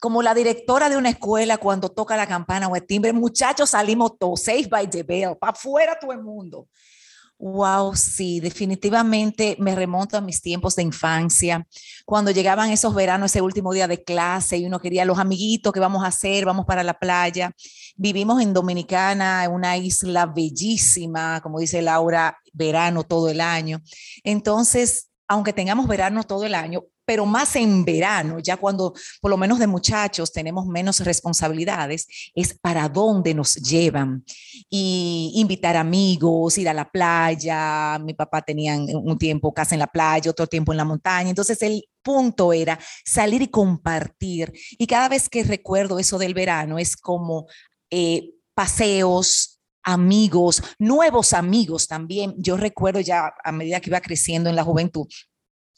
como 0.00 0.22
la 0.22 0.32
directora 0.32 0.88
de 0.88 0.96
una 0.96 1.10
escuela 1.10 1.58
cuando 1.58 1.90
toca 1.90 2.16
la 2.16 2.26
campana 2.26 2.68
o 2.68 2.76
el 2.76 2.86
timbre, 2.86 3.12
muchachos, 3.12 3.70
salimos 3.70 4.18
todos, 4.18 4.42
safe 4.42 4.68
by 4.68 4.88
the 4.88 5.02
bell, 5.02 5.36
para 5.38 5.52
afuera 5.52 5.98
todo 6.00 6.12
el 6.12 6.22
mundo. 6.22 6.68
Wow, 7.38 7.94
sí, 7.96 8.38
definitivamente 8.40 9.56
me 9.58 9.74
remonto 9.74 10.16
a 10.16 10.20
mis 10.20 10.40
tiempos 10.40 10.76
de 10.76 10.82
infancia, 10.82 11.66
cuando 12.06 12.30
llegaban 12.30 12.70
esos 12.70 12.94
veranos, 12.94 13.32
ese 13.32 13.42
último 13.42 13.72
día 13.72 13.88
de 13.88 14.02
clase 14.02 14.56
y 14.56 14.66
uno 14.66 14.80
quería 14.80 15.04
los 15.04 15.18
amiguitos, 15.18 15.72
¿qué 15.72 15.80
vamos 15.80 16.04
a 16.04 16.08
hacer? 16.08 16.44
Vamos 16.44 16.64
para 16.64 16.84
la 16.84 16.94
playa. 16.94 17.52
Vivimos 17.96 18.40
en 18.40 18.52
Dominicana, 18.54 19.48
una 19.50 19.76
isla 19.76 20.26
bellísima, 20.26 21.40
como 21.42 21.58
dice 21.58 21.82
Laura, 21.82 22.38
verano 22.52 23.02
todo 23.02 23.28
el 23.28 23.40
año. 23.40 23.82
Entonces, 24.22 25.10
aunque 25.26 25.52
tengamos 25.52 25.88
verano 25.88 26.22
todo 26.22 26.44
el 26.44 26.54
año, 26.54 26.84
pero 27.04 27.26
más 27.26 27.56
en 27.56 27.84
verano, 27.84 28.38
ya 28.38 28.56
cuando 28.56 28.94
por 29.20 29.30
lo 29.30 29.36
menos 29.36 29.58
de 29.58 29.66
muchachos 29.66 30.32
tenemos 30.32 30.66
menos 30.66 31.00
responsabilidades, 31.00 32.06
es 32.34 32.58
para 32.58 32.88
dónde 32.88 33.34
nos 33.34 33.56
llevan. 33.56 34.24
Y 34.70 35.32
invitar 35.36 35.76
amigos, 35.76 36.58
ir 36.58 36.68
a 36.68 36.74
la 36.74 36.90
playa. 36.90 37.98
Mi 37.98 38.14
papá 38.14 38.42
tenía 38.42 38.76
un 38.76 39.18
tiempo 39.18 39.52
casa 39.52 39.74
en 39.74 39.80
la 39.80 39.86
playa, 39.86 40.30
otro 40.30 40.46
tiempo 40.46 40.72
en 40.72 40.78
la 40.78 40.84
montaña. 40.84 41.28
Entonces 41.28 41.60
el 41.62 41.84
punto 42.02 42.52
era 42.52 42.78
salir 43.04 43.42
y 43.42 43.48
compartir. 43.48 44.52
Y 44.78 44.86
cada 44.86 45.08
vez 45.08 45.28
que 45.28 45.44
recuerdo 45.44 45.98
eso 45.98 46.18
del 46.18 46.34
verano, 46.34 46.78
es 46.78 46.96
como 46.96 47.46
eh, 47.90 48.30
paseos, 48.54 49.60
amigos, 49.84 50.62
nuevos 50.78 51.32
amigos 51.32 51.86
también. 51.86 52.34
Yo 52.38 52.56
recuerdo 52.56 53.00
ya 53.00 53.34
a 53.42 53.52
medida 53.52 53.80
que 53.80 53.90
iba 53.90 54.00
creciendo 54.00 54.48
en 54.50 54.56
la 54.56 54.64
juventud, 54.64 55.06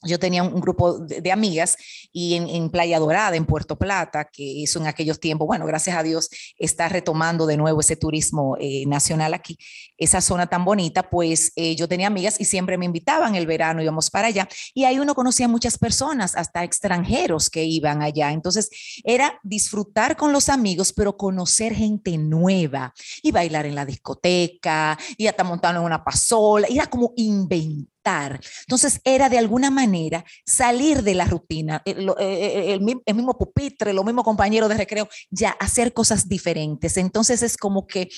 yo 0.07 0.19
tenía 0.19 0.43
un, 0.43 0.61
grupo 0.61 0.99
de, 0.99 1.33
amigas 1.33 1.77
y 2.13 2.35
en, 2.35 2.71
Playa 2.71 2.99
Dorada, 2.99 3.37
en 3.37 3.47
Puerto 3.47 3.77
Plata, 3.77 4.29
que 4.31 4.63
eso 4.63 4.79
en 4.81 4.87
aquellos 4.87 5.21
tiempos, 5.21 5.47
bueno, 5.47 5.67
gracias 5.67 5.97
a 5.97 6.03
Dios 6.03 6.29
está 6.59 6.89
retomando 6.89 7.47
de 7.47 7.57
nuevo 7.57 7.81
ese 7.81 7.97
turismo 7.97 8.57
eh, 8.59 8.85
nacional 8.87 9.35
aquí, 9.35 9.59
esa 9.97 10.21
zona 10.21 10.47
tan 10.47 10.65
bonita, 10.65 11.11
pues 11.11 11.53
eh, 11.57 11.77
yo 11.77 11.89
tenía 11.89 12.07
amigas 12.07 12.41
y 12.41 12.45
siempre 12.45 12.79
me 12.79 12.87
invitaban 12.87 13.35
el 13.35 13.47
verano, 13.47 13.83
íbamos 13.83 14.11
para 14.11 14.29
allá 14.29 14.49
y 14.75 14.85
ahí 14.85 14.99
uno 14.99 15.15
conocía 15.15 15.49
muchas 15.49 15.79
personas, 15.79 16.37
hasta 16.37 16.65
extranjeros 16.65 17.51
que 17.51 17.65
iban 17.65 18.03
allá. 18.03 18.33
Entonces 18.33 18.71
era 19.05 19.39
disfrutar 19.43 20.17
con 20.17 20.33
los 20.33 20.49
amigos, 20.49 20.93
pero 20.93 21.17
conocer 21.17 21.75
gente 21.75 22.19
nueva 22.19 22.93
y 23.23 23.33
bailar 23.33 23.67
en 23.67 23.75
la 23.75 23.85
discoteca 23.85 24.99
y 25.17 25.27
hasta 25.27 25.45
montar 25.45 25.75
en 25.75 25.83
una 25.83 26.05
pasola, 26.05 26.67
era 26.71 26.87
como 26.87 27.13
inventar 27.17 27.96
entonces 28.07 29.01
era 29.05 29.29
de 29.29 29.39
alguna 29.39 29.71
manera 29.71 30.25
salir 30.45 31.03
de 31.03 31.15
la 31.15 31.25
rutina, 31.25 31.83
eh, 31.85 31.97
eh, 31.99 32.15
eh, 32.21 32.73
el, 32.75 32.81
mismo 33.15 33.37
pupitre, 33.37 33.93
los 33.93 34.05
mismos 34.05 34.25
compañeros 34.25 34.69
de 34.69 34.77
recreo, 34.77 35.09
ya 35.31 35.51
hacer 35.51 35.93
cosas 35.93 36.29
diferentes. 36.29 36.97
Entonces 36.97 37.43
es 37.43 37.57
como 37.57 37.87
que 37.87 38.09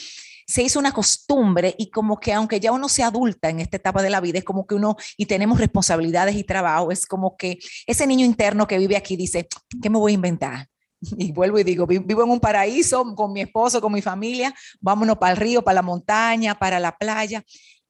se 0.47 0.62
hizo 0.62 0.78
una 0.78 0.92
costumbre 0.92 1.75
y 1.78 1.90
como 1.90 2.18
que 2.18 2.33
aunque 2.33 2.61
ya 2.61 2.73
uno 2.73 2.88
se 2.88 3.02
adulta 3.02 3.50
en 3.50 3.61
esta 3.61 3.76
etapa 3.76 4.02
de 4.02 4.11
la 4.11 4.21
vida, 4.21 4.38
es 4.38 4.45
como 4.45 4.66
que 4.66 4.75
uno 4.75 4.97
y 5.16 5.26
tenemos 5.26 5.59
responsabilidades 5.59 6.37
y 6.37 6.45
trabajo, 6.45 6.90
es 6.90 7.07
como 7.07 7.37
que 7.37 7.59
ese 7.87 8.07
niño 8.07 8.25
interno 8.25 8.66
que 8.66 8.78
vive 8.78 8.97
aquí 8.97 9.16
dice, 9.16 9.47
¿qué 9.83 9.90
me 9.90 9.99
voy 9.99 10.12
a 10.12 10.14
inventar? 10.14 10.68
Y 11.18 11.33
vuelvo 11.33 11.59
y 11.59 11.64
digo, 11.64 11.87
vivo 11.87 12.25
en 12.25 12.30
un 12.30 12.40
paraíso 12.40 13.14
con 13.14 13.33
mi 13.33 13.40
esposo, 13.40 13.80
con 13.80 13.92
mi 13.92 14.02
familia, 14.02 14.54
vámonos 14.80 15.18
para 15.18 15.33
el 15.33 15.38
río, 15.38 15.62
para 15.62 15.76
la 15.76 15.83
montaña, 15.83 16.59
para 16.59 16.80
la 16.80 16.97
playa. 16.97 17.45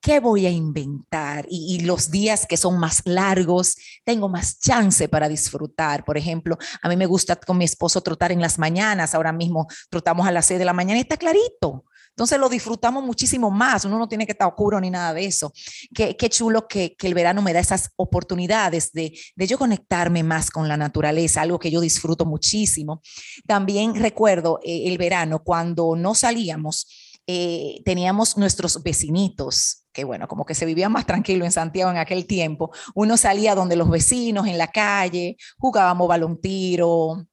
¿Qué 0.08 0.20
voy 0.20 0.46
a 0.46 0.50
inventar? 0.50 1.44
Y, 1.50 1.80
los 1.80 2.10
días 2.10 2.46
que 2.46 2.56
son 2.56 2.78
más 2.78 3.02
largos, 3.04 3.76
tengo 4.04 4.26
más 4.30 4.58
chance 4.58 5.06
para 5.06 5.28
disfrutar. 5.28 6.02
Por 6.02 6.16
ejemplo, 6.16 6.56
a 6.80 6.88
mí 6.88 6.96
me 6.96 7.04
gusta 7.04 7.36
con 7.36 7.58
mi 7.58 7.66
esposo 7.66 8.00
trotar 8.00 8.32
en 8.32 8.40
las 8.40 8.58
mañanas, 8.58 9.14
ahora 9.14 9.32
mismo 9.32 9.66
trotamos 9.90 10.26
a 10.26 10.32
las 10.32 10.46
6 10.46 10.60
de 10.60 10.64
la 10.64 10.72
mañana 10.72 10.96
y 10.96 11.02
está 11.02 11.18
clarito. 11.18 11.84
Entonces 12.08 12.38
lo 12.38 12.48
disfrutamos 12.48 13.04
muchísimo 13.04 13.50
más, 13.50 13.84
uno 13.84 13.98
no 13.98 14.08
tiene 14.08 14.24
que 14.24 14.32
estar 14.32 14.48
oscuro 14.48 14.80
ni 14.80 14.88
nada 14.88 15.12
de 15.12 15.26
eso. 15.26 15.52
Qué, 15.94 16.16
chulo 16.30 16.66
que, 16.66 16.96
que, 16.96 17.06
el 17.06 17.12
verano 17.12 17.42
me 17.42 17.52
da 17.52 17.60
esas 17.60 17.90
oportunidades 17.96 18.92
de, 18.92 19.12
de 19.36 19.46
yo 19.46 19.58
conectarme 19.58 20.22
más 20.22 20.50
con 20.50 20.68
la 20.68 20.78
naturaleza, 20.78 21.42
algo 21.42 21.58
que 21.58 21.70
yo 21.70 21.82
disfruto 21.82 22.24
muchísimo. 22.24 23.02
También 23.46 23.94
recuerdo 23.94 24.58
eh, 24.64 24.84
el 24.86 24.96
verano 24.96 25.44
cuando 25.44 25.94
no 25.96 26.14
salíamos, 26.14 26.86
eh, 27.30 27.82
teníamos 27.84 28.38
nuestros 28.38 28.82
vecinitos, 28.82 29.84
que 29.92 30.04
bueno, 30.04 30.26
como 30.28 30.46
que 30.46 30.54
se 30.54 30.64
vivía 30.64 30.88
más 30.88 31.04
tranquilo 31.04 31.44
en 31.44 31.52
Santiago 31.52 31.90
en 31.90 31.98
aquel 31.98 32.26
tiempo. 32.26 32.70
Uno 32.94 33.18
salía 33.18 33.54
donde 33.54 33.76
los 33.76 33.90
vecinos, 33.90 34.46
en 34.46 34.56
la 34.56 34.68
calle, 34.68 35.36
jugábamos 35.58 36.08
balón 36.08 36.40
tiro, 36.40 37.26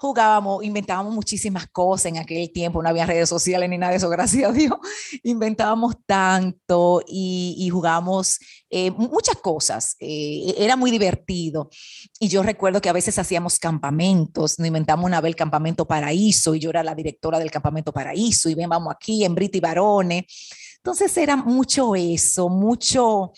jugábamos, 0.00 0.64
inventábamos 0.64 1.14
muchísimas 1.14 1.66
cosas 1.66 2.06
en 2.06 2.16
aquel 2.16 2.50
tiempo, 2.50 2.82
no 2.82 2.88
había 2.88 3.04
redes 3.04 3.28
sociales 3.28 3.68
ni 3.68 3.76
nada 3.76 3.90
de 3.90 3.98
eso, 3.98 4.08
gracias 4.08 4.48
a 4.48 4.52
Dios, 4.52 4.72
inventábamos 5.22 5.94
tanto 6.06 7.02
y, 7.06 7.68
jugábamos 7.70 8.38
eh, 8.70 8.90
muchas 8.92 9.36
cosas, 9.36 9.96
eh, 10.00 10.54
era 10.56 10.74
muy 10.74 10.90
divertido. 10.90 11.68
Y 12.18 12.28
yo 12.28 12.42
recuerdo 12.42 12.80
que 12.80 12.88
a 12.88 12.94
veces 12.94 13.18
hacíamos 13.18 13.58
campamentos, 13.58 14.58
nos 14.58 14.68
inventamos 14.68 15.04
una 15.04 15.20
vez 15.20 15.30
el 15.30 15.36
campamento 15.36 15.86
Paraíso 15.86 16.54
y 16.54 16.60
yo 16.60 16.70
era 16.70 16.82
la 16.82 16.94
directora 16.94 17.38
del 17.38 17.50
campamento 17.50 17.92
Paraíso 17.92 18.48
y 18.48 18.54
ven, 18.54 18.70
vamos 18.70 18.94
aquí 18.94 19.22
en 19.24 19.34
Briti 19.34 19.60
Barone. 19.60 20.26
Entonces 20.76 21.14
era 21.18 21.36
mucho 21.36 21.94
eso, 21.94 22.48
mucho... 22.48 23.32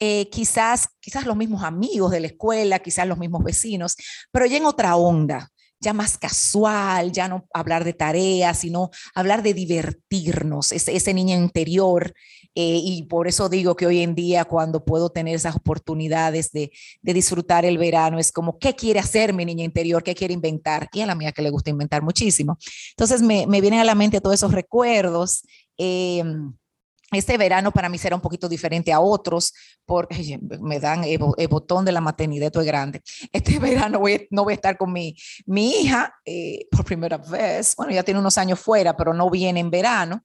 Eh, 0.00 0.28
quizás, 0.30 0.88
quizás 1.00 1.26
los 1.26 1.36
mismos 1.36 1.64
amigos 1.64 2.12
de 2.12 2.20
la 2.20 2.28
escuela, 2.28 2.78
quizás 2.78 3.04
los 3.08 3.18
mismos 3.18 3.42
vecinos, 3.42 3.96
pero 4.30 4.46
ya 4.46 4.56
en 4.56 4.64
otra 4.64 4.94
onda, 4.94 5.50
ya 5.80 5.92
más 5.92 6.18
casual, 6.18 7.12
ya 7.12 7.28
no 7.28 7.46
hablar 7.52 7.84
de 7.84 7.92
tareas, 7.92 8.58
sino 8.58 8.90
hablar 9.14 9.42
de 9.42 9.54
divertirnos, 9.54 10.72
ese, 10.72 11.14
niño 11.14 11.36
interior. 11.36 12.14
Eh, 12.54 12.80
y 12.82 13.04
por 13.04 13.28
eso 13.28 13.48
digo 13.48 13.76
que 13.76 13.86
hoy 13.86 14.00
en 14.00 14.14
día, 14.14 14.44
cuando 14.44 14.84
puedo 14.84 15.10
tener 15.10 15.36
esas 15.36 15.56
oportunidades 15.56 16.50
de, 16.52 16.72
disfrutar 17.02 17.64
el 17.64 17.78
verano, 17.78 18.18
es 18.18 18.32
como, 18.32 18.58
¿qué 18.58 18.74
quiere 18.74 18.98
hacer 18.98 19.32
mi 19.32 19.44
niña 19.44 19.64
interior? 19.64 20.02
¿Qué 20.02 20.14
quiere 20.14 20.34
inventar? 20.34 20.88
Y 20.92 21.00
a 21.00 21.06
la 21.06 21.14
mía 21.14 21.32
que 21.32 21.42
le 21.42 21.50
gusta 21.50 21.70
inventar 21.70 22.02
muchísimo. 22.02 22.58
Entonces 22.90 23.22
me, 23.22 23.46
vienen 23.60 23.80
a 23.80 23.84
la 23.84 23.94
mente 23.94 24.20
todos 24.20 24.34
esos 24.34 24.52
recuerdos. 24.52 25.44
Eh, 25.76 26.24
este 27.10 27.38
verano 27.38 27.72
para 27.72 27.88
mí 27.88 27.96
será 27.96 28.16
un 28.16 28.20
poquito 28.20 28.48
diferente 28.48 28.92
a 28.92 29.00
otros, 29.00 29.54
porque 29.86 30.38
me 30.60 30.78
dan 30.78 31.04
el, 31.04 31.18
botón 31.48 31.84
de 31.84 31.92
la 31.92 32.00
maternidad, 32.00 32.46
esto 32.46 32.60
es 32.60 32.66
grande. 32.66 33.02
Este 33.32 33.58
verano 33.58 34.00
no 34.30 34.44
voy 34.44 34.52
a 34.52 34.54
estar 34.54 34.76
con 34.76 34.92
mi, 34.92 35.16
hija 35.46 36.14
eh, 36.24 36.66
por 36.70 36.84
primera 36.84 37.16
vez. 37.16 37.74
Bueno, 37.76 37.92
ya 37.92 38.02
tiene 38.02 38.20
unos 38.20 38.36
años 38.36 38.60
fuera, 38.60 38.96
pero 38.96 39.14
no 39.14 39.30
viene 39.30 39.60
en 39.60 39.70
verano. 39.70 40.22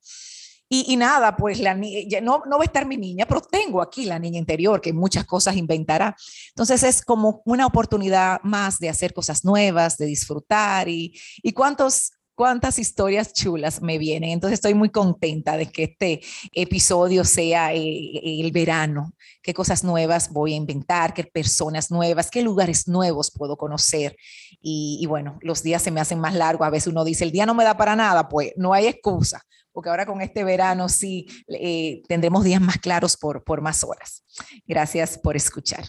Y, 0.70 0.96
nada, 0.96 1.36
pues 1.38 1.60
la 1.60 1.80
ya 2.08 2.20
no, 2.20 2.42
no 2.48 2.58
va 2.58 2.64
a 2.64 2.66
estar 2.66 2.88
mi 2.88 2.98
niña, 2.98 3.28
pero 3.28 3.42
tengo 3.42 3.80
aquí 3.80 4.06
la 4.06 4.18
niña 4.18 4.40
interior 4.40 4.82
que 4.82 4.92
muchas 4.92 5.24
cosas 5.24 5.56
inventará. 5.56 6.16
Entonces 6.50 6.82
es 6.82 7.04
como 7.04 7.44
una 7.46 7.68
oportunidad 7.68 8.40
más 8.42 8.80
de 8.80 8.90
hacer 8.90 9.14
cosas 9.14 9.46
nuevas, 9.46 10.00
de 10.00 10.08
disfrutar 10.08 10.90
y, 10.90 11.14
y 11.44 11.52
cuántos 11.52 12.14
cuántas 12.36 12.80
historias 12.80 13.34
chulas 13.34 13.82
me 13.82 13.98
vienen. 13.98 14.32
Entonces 14.32 14.56
estoy 14.56 14.74
muy 14.74 14.90
contenta 14.90 15.58
de 15.58 15.68
que 15.68 15.84
este 15.84 16.22
episodio 16.52 17.24
sea 17.24 17.74
eh, 17.74 18.42
el 18.42 18.52
verano, 18.52 19.14
qué 19.42 19.54
cosas 19.54 19.84
nuevas 19.84 20.32
voy 20.32 20.54
a 20.54 20.58
inventar, 20.58 21.14
qué 21.14 21.24
personas 21.24 21.92
nuevas, 21.92 22.32
qué 22.32 22.42
lugares 22.42 22.88
nuevos 22.88 23.32
puedo 23.32 23.58
conocer. 23.58 24.16
Y, 24.62 25.06
bueno, 25.08 25.38
los 25.42 25.62
días 25.62 25.82
se 25.82 25.92
me 25.92 26.00
hacen 26.00 26.20
más 26.20 26.34
largos. 26.34 26.66
A 26.66 26.72
veces 26.72 26.88
uno 26.88 27.04
dice, 27.04 27.24
el 27.24 27.32
día 27.32 27.46
no 27.46 27.54
me 27.54 27.64
da 27.64 27.78
para 27.78 27.96
nada, 27.96 28.30
pues 28.30 28.54
no 28.56 28.74
hay 28.74 28.88
excusa, 28.88 29.44
porque 29.72 29.90
ahora 29.90 30.06
con 30.06 30.22
este 30.22 30.44
verano 30.44 30.88
sí 30.90 31.28
eh, 31.48 32.02
tendremos 32.08 32.44
días 32.44 32.62
más 32.62 32.78
claros 32.78 33.18
por, 33.18 33.44
por 33.44 33.62
más 33.62 33.84
horas. 33.84 34.24
Gracias 34.66 35.18
por 35.18 35.36
escuchar. 35.36 35.86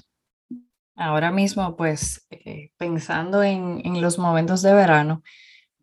Ahora 0.97 1.33
mismo, 1.33 1.77
pues 1.77 2.25
eh, 2.31 2.71
pensando 2.77 3.43
en, 3.43 3.81
en 3.85 4.01
los 4.01 4.19
momentos 4.19 4.63
de 4.63 4.73
verano, 4.73 5.23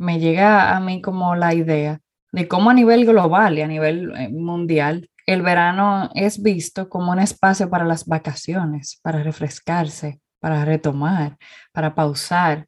me 0.01 0.19
llega 0.19 0.75
a 0.75 0.79
mí 0.79 0.99
como 1.01 1.35
la 1.35 1.53
idea 1.53 1.99
de 2.31 2.47
cómo 2.47 2.71
a 2.71 2.73
nivel 2.73 3.05
global 3.05 3.57
y 3.57 3.61
a 3.61 3.67
nivel 3.67 4.11
eh, 4.17 4.29
mundial 4.29 5.09
el 5.27 5.43
verano 5.43 6.09
es 6.15 6.41
visto 6.41 6.89
como 6.89 7.11
un 7.11 7.19
espacio 7.19 7.69
para 7.69 7.85
las 7.85 8.07
vacaciones, 8.07 8.99
para 9.03 9.21
refrescarse, 9.21 10.19
para 10.39 10.65
retomar, 10.65 11.37
para 11.71 11.93
pausar. 11.93 12.67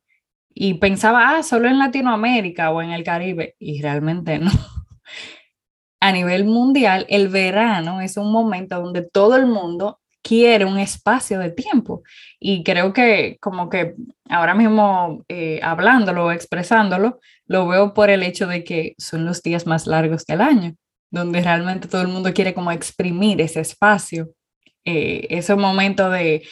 Y 0.54 0.76
pensaba, 0.76 1.32
ah, 1.32 1.44
solo 1.44 1.68
en 1.68 1.80
Latinoamérica 1.80 2.70
o 2.70 2.82
en 2.82 2.92
el 2.92 3.04
Caribe, 3.04 3.56
y 3.58 3.82
realmente 3.82 4.38
no. 4.40 4.52
A 6.00 6.12
nivel 6.12 6.46
mundial, 6.46 7.08
el 7.10 7.30
verano 7.30 8.02
es 8.02 8.18
un 8.18 8.32
momento 8.32 8.80
donde 8.80 9.10
todo 9.10 9.36
el 9.36 9.48
mundo 9.48 10.00
quiere 10.24 10.66
un 10.66 10.80
espacio 10.80 11.38
de 11.40 11.52
tiempo. 11.52 12.02
Y 12.40 12.64
creo 12.64 12.94
que 12.94 13.38
como 13.40 13.70
que 13.70 13.96
ahora 14.30 14.56
mismo 14.56 15.24
eh, 15.28 15.60
hablándolo, 15.62 16.32
expresándolo, 16.32 17.20
lo 17.46 17.68
veo 17.68 17.94
por 17.94 18.10
el 18.10 18.24
hecho 18.24 18.48
de 18.48 18.64
que 18.64 18.96
son 18.98 19.26
los 19.26 19.44
días 19.44 19.68
más 19.68 19.86
largos 19.86 20.26
del 20.26 20.42
año, 20.42 20.76
donde 21.12 21.42
realmente 21.42 21.88
todo 21.88 22.02
el 22.02 22.08
mundo 22.08 22.34
quiere 22.34 22.54
como 22.54 22.72
exprimir 22.72 23.42
ese 23.42 23.60
espacio, 23.60 24.30
eh, 24.86 25.28
ese 25.30 25.56
momento 25.56 26.10
de, 26.10 26.44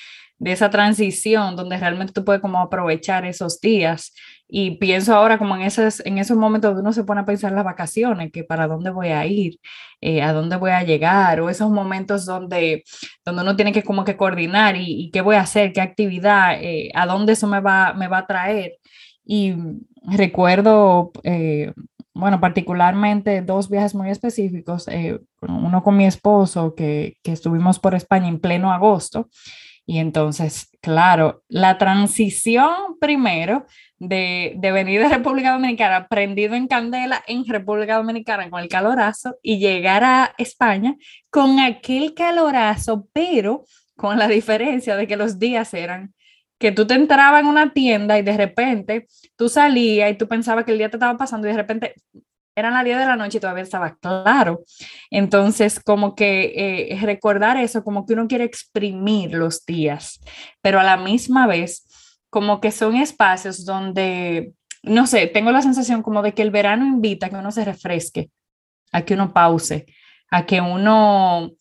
de 0.42 0.52
esa 0.52 0.70
transición 0.70 1.56
donde 1.56 1.78
realmente 1.78 2.14
tú 2.14 2.26
puedes 2.26 2.42
como 2.42 2.60
aprovechar 2.60 3.26
esos 3.26 3.62
días. 3.62 4.14
Y 4.54 4.72
pienso 4.72 5.16
ahora 5.16 5.38
como 5.38 5.56
en 5.56 5.62
esos, 5.62 6.06
en 6.06 6.18
esos 6.18 6.36
momentos 6.36 6.72
donde 6.72 6.82
uno 6.82 6.92
se 6.92 7.06
pone 7.06 7.22
a 7.22 7.26
pensar 7.26 7.52
en 7.52 7.56
las 7.56 7.64
vacaciones, 7.64 8.34
que 8.34 8.44
para 8.44 8.68
dónde 8.68 8.90
voy 8.90 9.08
a 9.08 9.26
ir, 9.26 9.60
eh, 10.02 10.22
a 10.22 10.34
dónde 10.34 10.58
voy 10.58 10.72
a 10.72 10.84
llegar, 10.84 11.40
o 11.40 11.50
esos 11.50 11.72
momentos 11.72 12.26
donde, 12.26 12.84
donde 13.24 13.44
uno 13.44 13.56
tiene 13.56 13.72
que 13.72 13.82
como 13.82 14.04
que 14.04 14.18
coordinar 14.18 14.76
y, 14.76 15.10
qué 15.14 15.22
voy 15.22 15.38
a 15.38 15.42
hacer, 15.42 15.72
qué 15.72 15.80
actividad, 15.80 16.62
eh, 16.62 16.92
a 16.96 17.06
dónde 17.06 17.32
eso 17.32 17.48
me 17.48 17.62
va, 17.62 17.94
me 17.94 18.10
va 18.10 18.20
a 18.20 18.28
traer. 18.28 18.74
Y 19.24 19.54
recuerdo, 20.04 21.14
eh, 21.24 21.72
bueno, 22.14 22.42
particularmente 22.42 23.42
dos 23.42 23.70
viajes 23.70 23.96
muy 23.96 24.10
específicos, 24.10 24.88
uno 25.40 25.82
con 25.82 25.96
mi 25.96 26.06
esposo, 26.06 26.76
que, 26.76 27.16
que 27.24 27.32
estuvimos 27.32 27.80
por 27.80 27.96
España 27.96 28.28
en 28.28 28.42
pleno 28.42 28.74
agosto 28.74 29.30
y 29.86 30.00
entonces, 30.00 30.70
claro, 30.82 31.44
la 31.48 31.78
transición 31.78 32.98
primero 33.00 33.66
de, 33.98 34.54
de 34.58 34.72
venir 34.72 35.02
de 35.02 35.10
República 35.10 35.54
Dominicana 35.54 36.08
prendido 36.08 36.56
en 36.56 36.68
candela 36.68 37.24
en 37.28 37.46
República 37.46 37.98
Dominicana 37.98 38.50
con 38.50 38.62
el 38.62 38.70
calorazo 38.70 39.38
y 39.42 39.60
llegar 39.60 40.04
a 40.04 40.34
España 40.38 40.96
con 41.30 41.60
aquel 41.60 42.14
calorazo, 42.14 43.08
pero 43.12 43.66
con 43.96 44.18
la 44.18 44.28
diferencia 44.28 44.96
de 44.96 45.08
que 45.08 45.18
los 45.18 45.40
días 45.40 45.74
eran 45.74 46.14
que 46.62 46.72
tú 46.72 46.86
te 46.86 46.94
entrabas 46.94 47.42
en 47.42 47.48
una 47.48 47.74
tienda 47.74 48.20
y 48.20 48.22
de 48.22 48.38
repente 48.38 49.08
tú 49.36 49.50
salías 49.50 50.12
y 50.12 50.16
tú 50.16 50.28
pensabas 50.28 50.64
que 50.64 50.72
el 50.72 50.78
día 50.78 50.90
te 50.90 50.98
estaba 50.98 51.18
pasando 51.18 51.48
y 51.48 51.52
de 51.52 51.58
repente 51.58 51.96
eran 52.56 52.74
las 52.74 52.84
10 52.84 52.98
de 52.98 53.06
la 53.06 53.16
noche 53.16 53.38
y 53.38 53.42
todavía 53.42 53.64
estaba 53.64 53.96
claro. 53.96 54.64
Entonces, 55.10 55.80
como 55.80 56.16
que 56.16 56.54
eh, 56.92 57.00
recordar 57.02 57.58
eso, 57.58 57.84
como 57.84 58.06
que 58.06 58.14
uno 58.14 58.28
quiere 58.28 58.44
exprimir 58.44 59.34
los 59.34 59.66
días, 59.66 60.20
pero 60.62 60.80
a 60.80 60.84
la 60.84 60.98
misma 60.98 61.48
vez, 61.48 61.88
como 62.30 62.62
que 62.62 62.72
son 62.72 62.96
espacios 62.96 63.66
donde, 63.66 64.54
no 64.84 65.08
sé, 65.08 65.28
tengo 65.28 65.52
la 65.52 65.62
sensación 65.62 66.02
como 66.02 66.22
de 66.22 66.34
que 66.34 66.42
el 66.42 66.52
verano 66.52 66.86
invita 66.86 67.28
a 67.28 67.30
que 67.30 67.36
uno 67.36 67.52
se 67.52 67.66
refresque, 67.66 68.30
a 68.92 69.04
que 69.04 69.14
uno 69.14 69.34
pause, 69.34 69.86
a 70.30 70.46
que 70.46 70.62
uno 70.62 71.52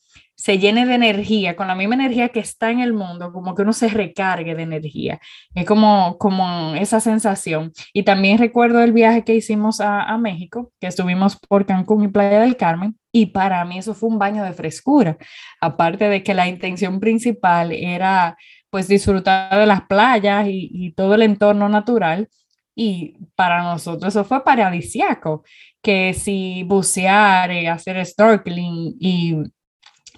se 0.41 0.59
llene 0.59 0.87
de 0.87 0.95
energía, 0.95 1.55
con 1.55 1.69
la 1.69 1.75
misma 1.75 1.97
energía 1.97 2.31
que 2.31 2.41
está 2.41 2.71
en 2.71 2.81
el 2.81 2.95
mundo, 2.95 3.31
como 3.31 3.55
que 3.55 3.61
uno 3.61 3.75
se 3.75 3.89
recargue 3.89 4.55
de 4.55 4.63
energía. 4.63 5.21
Es 5.55 5.67
como, 5.67 6.17
como 6.17 6.75
esa 6.77 6.99
sensación. 6.99 7.73
Y 7.93 8.05
también 8.05 8.39
recuerdo 8.39 8.83
el 8.83 8.93
viaje 8.93 9.23
que 9.23 9.35
hicimos 9.35 9.83
a, 9.83 10.03
a 10.03 10.17
México, 10.17 10.73
que 10.81 10.87
estuvimos 10.87 11.37
por 11.47 11.67
Cancún 11.67 12.05
y 12.05 12.09
Playa 12.09 12.41
del 12.41 12.57
Carmen, 12.57 12.97
y 13.13 13.27
para 13.27 13.63
mí 13.67 13.77
eso 13.77 13.93
fue 13.93 14.09
un 14.09 14.19
baño 14.19 14.43
de 14.43 14.55
frescura, 14.55 15.19
aparte 15.61 16.09
de 16.09 16.23
que 16.23 16.33
la 16.33 16.49
intención 16.49 17.01
principal 17.01 17.73
era 17.73 18.39
pues 18.71 18.89
disfrutar 18.89 19.59
de 19.59 19.67
las 19.67 19.83
playas 19.83 20.47
y, 20.49 20.95
todo 20.97 21.17
el 21.17 21.23
entorno 21.23 21.69
natural. 21.69 22.29
Y 22.75 23.17
para 23.35 23.63
nosotros 23.63 24.15
eso 24.15 24.25
fue 24.25 24.43
paradisiaco, 24.43 25.45
que 25.83 26.15
si 26.15 26.63
bucear, 26.63 27.51
eh, 27.51 27.69
hacer 27.69 28.05
snorkeling 28.07 28.97
y 28.99 29.37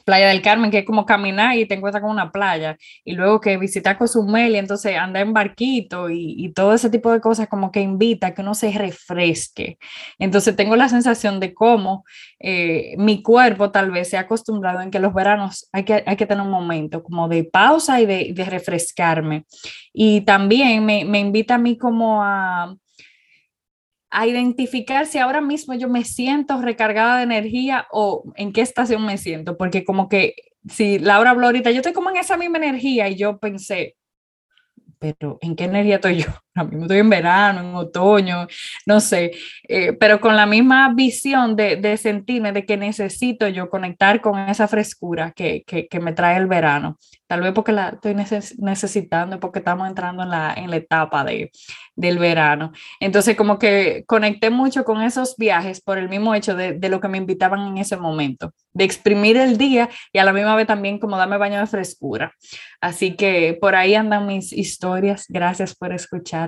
Playa 0.04 0.28
del 0.28 0.42
Carmen, 0.42 0.70
que 0.70 0.78
es 0.78 0.84
como 0.84 1.06
caminar 1.06 1.56
y 1.56 1.66
te 1.66 1.74
encuentras 1.74 2.02
con 2.02 2.10
una 2.10 2.30
playa, 2.30 2.76
y 3.04 3.12
luego 3.12 3.40
que 3.40 3.56
visitar 3.56 3.98
Cozumel 3.98 4.54
y 4.54 4.58
entonces 4.58 4.96
andar 4.96 5.22
en 5.22 5.32
barquito 5.32 6.10
y, 6.10 6.52
todo 6.54 6.74
ese 6.74 6.90
tipo 6.90 7.10
de 7.10 7.20
cosas 7.20 7.48
como 7.48 7.72
que 7.72 7.80
invita 7.80 8.28
a 8.28 8.34
que 8.34 8.42
uno 8.42 8.54
se 8.54 8.70
refresque. 8.72 9.78
Entonces 10.18 10.54
tengo 10.54 10.76
la 10.76 10.88
sensación 10.88 11.40
de 11.40 11.54
cómo 11.54 12.04
eh, 12.38 12.94
mi 12.98 13.22
cuerpo 13.22 13.70
tal 13.70 13.90
vez 13.90 14.10
se 14.10 14.16
ha 14.16 14.20
acostumbrado 14.20 14.80
en 14.80 14.90
que 14.90 14.98
los 14.98 15.14
veranos 15.14 15.68
hay 15.72 15.84
que, 15.84 16.02
hay 16.06 16.16
que 16.16 16.26
tener 16.26 16.44
un 16.44 16.50
momento 16.50 17.02
como 17.02 17.28
de 17.28 17.44
pausa 17.44 18.00
y 18.00 18.06
de, 18.06 18.32
de 18.34 18.44
refrescarme. 18.44 19.44
Y 19.92 20.22
también 20.22 20.84
me, 20.84 21.04
me 21.04 21.20
invita 21.20 21.54
a 21.54 21.58
mí 21.58 21.78
como 21.78 22.22
a 22.22 22.76
a 24.12 24.26
identificar 24.26 25.06
si 25.06 25.18
ahora 25.18 25.40
mismo 25.40 25.72
yo 25.74 25.88
me 25.88 26.04
siento 26.04 26.60
recargada 26.60 27.16
de 27.16 27.22
energía 27.22 27.86
o 27.90 28.30
en 28.36 28.52
qué 28.52 28.60
estación 28.60 29.04
me 29.06 29.16
siento, 29.16 29.56
porque 29.56 29.84
como 29.84 30.10
que 30.10 30.34
si 30.68 30.98
Laura 30.98 31.30
habló 31.30 31.46
ahorita, 31.46 31.70
yo 31.70 31.78
estoy 31.78 31.94
como 31.94 32.10
en 32.10 32.18
esa 32.18 32.36
misma 32.36 32.58
energía 32.58 33.08
y 33.08 33.16
yo 33.16 33.38
pensé, 33.38 33.96
pero 34.98 35.38
¿en 35.40 35.56
qué 35.56 35.64
energía 35.64 35.96
estoy 35.96 36.18
yo? 36.18 36.26
A 36.54 36.64
mí 36.64 36.82
estoy 36.82 36.98
en 36.98 37.08
verano, 37.08 37.60
en 37.60 37.74
otoño, 37.74 38.46
no 38.84 39.00
sé, 39.00 39.32
eh, 39.68 39.94
pero 39.94 40.20
con 40.20 40.36
la 40.36 40.44
misma 40.44 40.92
visión 40.94 41.56
de, 41.56 41.76
de, 41.76 41.96
sentirme 41.96 42.52
de 42.52 42.66
que 42.66 42.76
necesito 42.76 43.48
yo 43.48 43.70
conectar 43.70 44.20
con 44.20 44.38
esa 44.38 44.68
frescura 44.68 45.32
que, 45.32 45.64
que, 45.66 45.88
que 45.88 46.00
me 46.00 46.12
trae 46.12 46.36
el 46.36 46.46
verano. 46.46 46.98
Tal 47.26 47.40
vez 47.40 47.52
porque 47.54 47.72
la 47.72 47.88
estoy 47.88 48.14
neces 48.14 48.58
necesitando, 48.58 49.40
porque 49.40 49.60
estamos 49.60 49.88
entrando 49.88 50.22
en 50.22 50.28
la, 50.28 50.52
en 50.54 50.68
la 50.68 50.76
etapa 50.76 51.24
de, 51.24 51.50
del 51.96 52.18
verano. 52.18 52.72
Entonces, 53.00 53.36
como 53.36 53.58
que 53.58 54.04
conecté 54.06 54.50
mucho 54.50 54.84
con 54.84 55.00
esos 55.00 55.36
viajes 55.38 55.80
por 55.80 55.96
el 55.96 56.10
mismo 56.10 56.34
hecho 56.34 56.54
de, 56.54 56.74
de 56.74 56.88
lo 56.90 57.00
que 57.00 57.08
me 57.08 57.16
invitaban 57.16 57.66
en 57.66 57.78
ese 57.78 57.96
momento, 57.96 58.52
de 58.74 58.84
exprimir 58.84 59.38
el 59.38 59.56
día 59.56 59.88
y 60.12 60.18
a 60.18 60.24
la 60.24 60.34
misma 60.34 60.54
vez 60.56 60.66
también 60.66 60.98
como 60.98 61.16
darme 61.16 61.38
baño 61.38 61.58
de 61.58 61.66
frescura. 61.66 62.34
Así 62.82 63.16
que 63.16 63.56
por 63.58 63.76
ahí 63.76 63.94
andan 63.94 64.26
mis 64.26 64.52
historias. 64.52 65.24
Gracias 65.28 65.74
por 65.74 65.92
escuchar. 65.94 66.41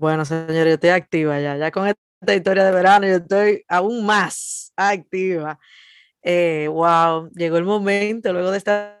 Bueno, 0.00 0.24
señor, 0.24 0.66
yo 0.66 0.72
estoy 0.74 0.90
activa 0.90 1.38
ya. 1.40 1.56
Ya 1.58 1.70
con 1.70 1.86
esta 1.86 2.34
historia 2.34 2.64
de 2.64 2.72
verano, 2.72 3.06
yo 3.06 3.16
estoy 3.16 3.64
aún 3.68 4.06
más 4.06 4.72
activa. 4.74 5.58
Eh, 6.22 6.68
wow, 6.70 7.30
llegó 7.34 7.58
el 7.58 7.64
momento, 7.64 8.32
luego 8.32 8.50
de 8.50 8.58
esta 8.58 8.96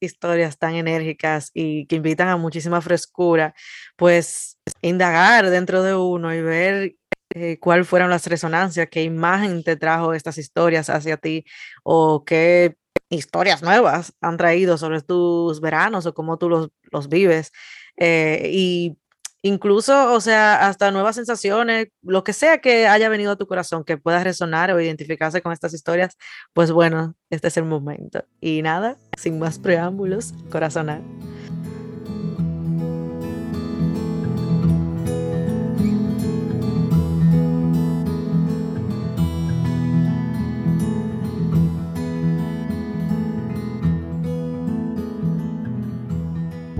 historias 0.00 0.58
tan 0.58 0.76
enérgicas 0.76 1.50
y 1.54 1.86
que 1.86 1.96
invitan 1.96 2.28
a 2.28 2.36
muchísima 2.36 2.80
frescura, 2.80 3.54
pues 3.96 4.58
indagar 4.80 5.50
dentro 5.50 5.82
de 5.82 5.94
uno 5.96 6.32
y 6.34 6.40
ver 6.40 6.94
eh, 7.34 7.58
cuáles 7.58 7.88
fueron 7.88 8.08
las 8.10 8.26
resonancias, 8.28 8.88
qué 8.90 9.02
imagen 9.02 9.64
te 9.64 9.76
trajo 9.76 10.14
estas 10.14 10.38
historias 10.38 10.88
hacia 10.88 11.16
ti 11.16 11.44
o 11.82 12.24
qué 12.24 12.76
historias 13.10 13.62
nuevas 13.62 14.14
han 14.20 14.36
traído 14.36 14.78
sobre 14.78 15.02
tus 15.02 15.60
veranos 15.60 16.06
o 16.06 16.14
cómo 16.14 16.38
tú 16.38 16.48
los, 16.48 16.70
los 16.92 17.08
vives. 17.08 17.52
Eh, 17.96 18.50
y 18.52 18.96
incluso, 19.42 20.12
o 20.12 20.20
sea, 20.20 20.66
hasta 20.68 20.90
nuevas 20.90 21.16
sensaciones, 21.16 21.88
lo 22.02 22.24
que 22.24 22.32
sea 22.32 22.58
que 22.58 22.86
haya 22.86 23.08
venido 23.08 23.32
a 23.32 23.36
tu 23.36 23.46
corazón, 23.46 23.84
que 23.84 23.98
puedas 23.98 24.24
resonar 24.24 24.70
o 24.72 24.80
identificarse 24.80 25.42
con 25.42 25.52
estas 25.52 25.74
historias, 25.74 26.16
pues 26.52 26.72
bueno, 26.72 27.14
este 27.30 27.48
es 27.48 27.56
el 27.56 27.64
momento. 27.64 28.24
Y 28.40 28.62
nada, 28.62 28.96
sin 29.16 29.38
más 29.38 29.58
preámbulos, 29.58 30.32
corazonar. 30.50 31.00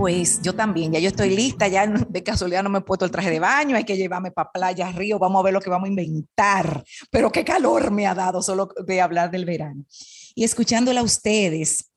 Pues 0.03 0.41
yo 0.41 0.53
también, 0.53 0.91
ya 0.91 0.99
yo 0.99 1.07
estoy 1.07 1.33
lista, 1.33 1.65
ya 1.69 1.87
de 1.87 2.23
casualidad 2.23 2.61
no 2.61 2.69
me 2.69 2.79
he 2.79 2.81
puesto 2.81 3.05
el 3.05 3.11
traje 3.11 3.29
de 3.29 3.39
baño, 3.39 3.77
hay 3.77 3.85
que 3.85 3.95
llevarme 3.95 4.31
para 4.31 4.51
playa, 4.51 4.91
río, 4.91 5.17
vamos 5.17 5.39
a 5.39 5.43
ver 5.43 5.53
lo 5.53 5.61
que 5.61 5.69
vamos 5.69 5.85
a 5.85 5.91
inventar, 5.91 6.83
pero 7.09 7.31
qué 7.31 7.45
calor 7.45 7.89
me 7.89 8.05
ha 8.05 8.13
dado 8.13 8.41
solo 8.41 8.67
de 8.85 8.99
hablar 8.99 9.31
del 9.31 9.45
verano. 9.45 9.85
Y 10.35 10.43
escuchándola 10.43 10.99
a 10.99 11.03
ustedes, 11.03 11.89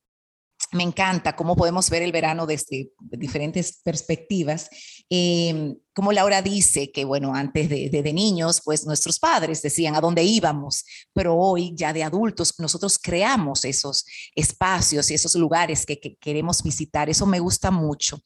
me 0.71 0.83
encanta 0.83 1.35
cómo 1.35 1.57
podemos 1.57 1.89
ver 1.89 2.01
el 2.01 2.13
verano 2.13 2.45
desde 2.45 2.91
diferentes 2.97 3.81
perspectivas. 3.83 4.69
Eh, 5.09 5.75
como 5.93 6.11
Laura 6.11 6.41
dice 6.41 6.91
que, 6.91 7.05
bueno, 7.05 7.33
antes 7.33 7.69
de, 7.69 7.89
de, 7.89 8.13
niños, 8.13 8.61
pues 8.63 8.85
nuestros 8.85 9.19
padres 9.19 9.61
decían 9.61 9.95
a 9.95 10.01
dónde 10.01 10.23
íbamos, 10.23 10.83
pero 11.13 11.35
hoy 11.35 11.73
ya 11.75 11.93
de 11.93 12.03
adultos 12.03 12.53
nosotros 12.59 12.99
creamos 12.99 13.65
esos 13.65 14.05
espacios 14.35 15.09
y 15.09 15.15
esos 15.15 15.35
lugares 15.35 15.85
que, 15.85 15.99
que 15.99 16.15
queremos 16.17 16.61
visitar. 16.61 17.09
Eso 17.09 17.25
me 17.25 17.39
gusta 17.39 17.71
mucho 17.71 18.21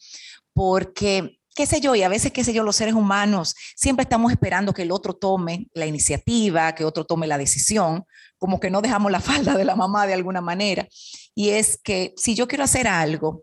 porque 0.53 1.37
qué 1.55 1.65
sé 1.65 1.81
yo, 1.81 1.95
y 1.95 2.03
a 2.03 2.09
veces, 2.09 2.31
qué 2.31 2.43
sé 2.43 2.53
yo, 2.53 2.63
los 2.63 2.75
seres 2.75 2.93
humanos 2.93 3.55
siempre 3.75 4.03
estamos 4.03 4.31
esperando 4.31 4.73
que 4.73 4.83
el 4.83 4.91
otro 4.91 5.13
tome 5.13 5.67
la 5.73 5.85
iniciativa, 5.85 6.73
que 6.73 6.85
otro 6.85 7.05
tome 7.05 7.27
la 7.27 7.37
decisión, 7.37 8.05
como 8.37 8.59
que 8.59 8.69
no 8.69 8.81
dejamos 8.81 9.11
la 9.11 9.19
falda 9.21 9.55
de 9.55 9.65
la 9.65 9.75
mamá 9.75 10.07
de 10.07 10.13
alguna 10.13 10.41
manera. 10.41 10.87
Y 11.35 11.49
es 11.49 11.79
que 11.81 12.13
si 12.17 12.35
yo 12.35 12.47
quiero 12.47 12.63
hacer 12.63 12.87
algo, 12.87 13.41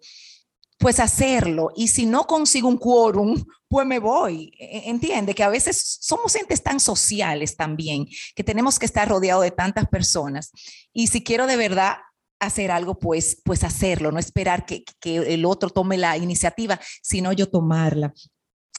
pues 0.79 1.01
hacerlo. 1.01 1.71
Y 1.77 1.89
si 1.89 2.07
no 2.07 2.25
consigo 2.25 2.69
un 2.69 2.79
quórum, 2.79 3.45
pues 3.69 3.87
me 3.87 3.99
voy. 3.99 4.53
E, 4.59 4.89
entiende 4.89 5.35
que 5.35 5.43
a 5.43 5.49
veces 5.49 5.99
somos 6.01 6.35
entes 6.37 6.63
tan 6.63 6.81
sociales 6.81 7.57
también, 7.57 8.07
que 8.35 8.45
tenemos 8.45 8.79
que 8.79 8.87
estar 8.87 9.09
rodeados 9.09 9.43
de 9.43 9.51
tantas 9.51 9.89
personas. 9.89 10.51
Y 10.93 11.09
si 11.09 11.23
quiero 11.23 11.47
de 11.47 11.57
verdad 11.57 11.97
hacer 12.41 12.71
algo, 12.71 12.99
pues, 12.99 13.43
pues 13.45 13.65
hacerlo, 13.65 14.13
no 14.13 14.21
esperar 14.21 14.65
que, 14.65 14.85
que 15.01 15.17
el 15.35 15.45
otro 15.45 15.71
tome 15.71 15.99
la 15.99 16.17
iniciativa, 16.17 16.81
sino 17.03 17.33
yo 17.33 17.51
tomarla. 17.51 18.15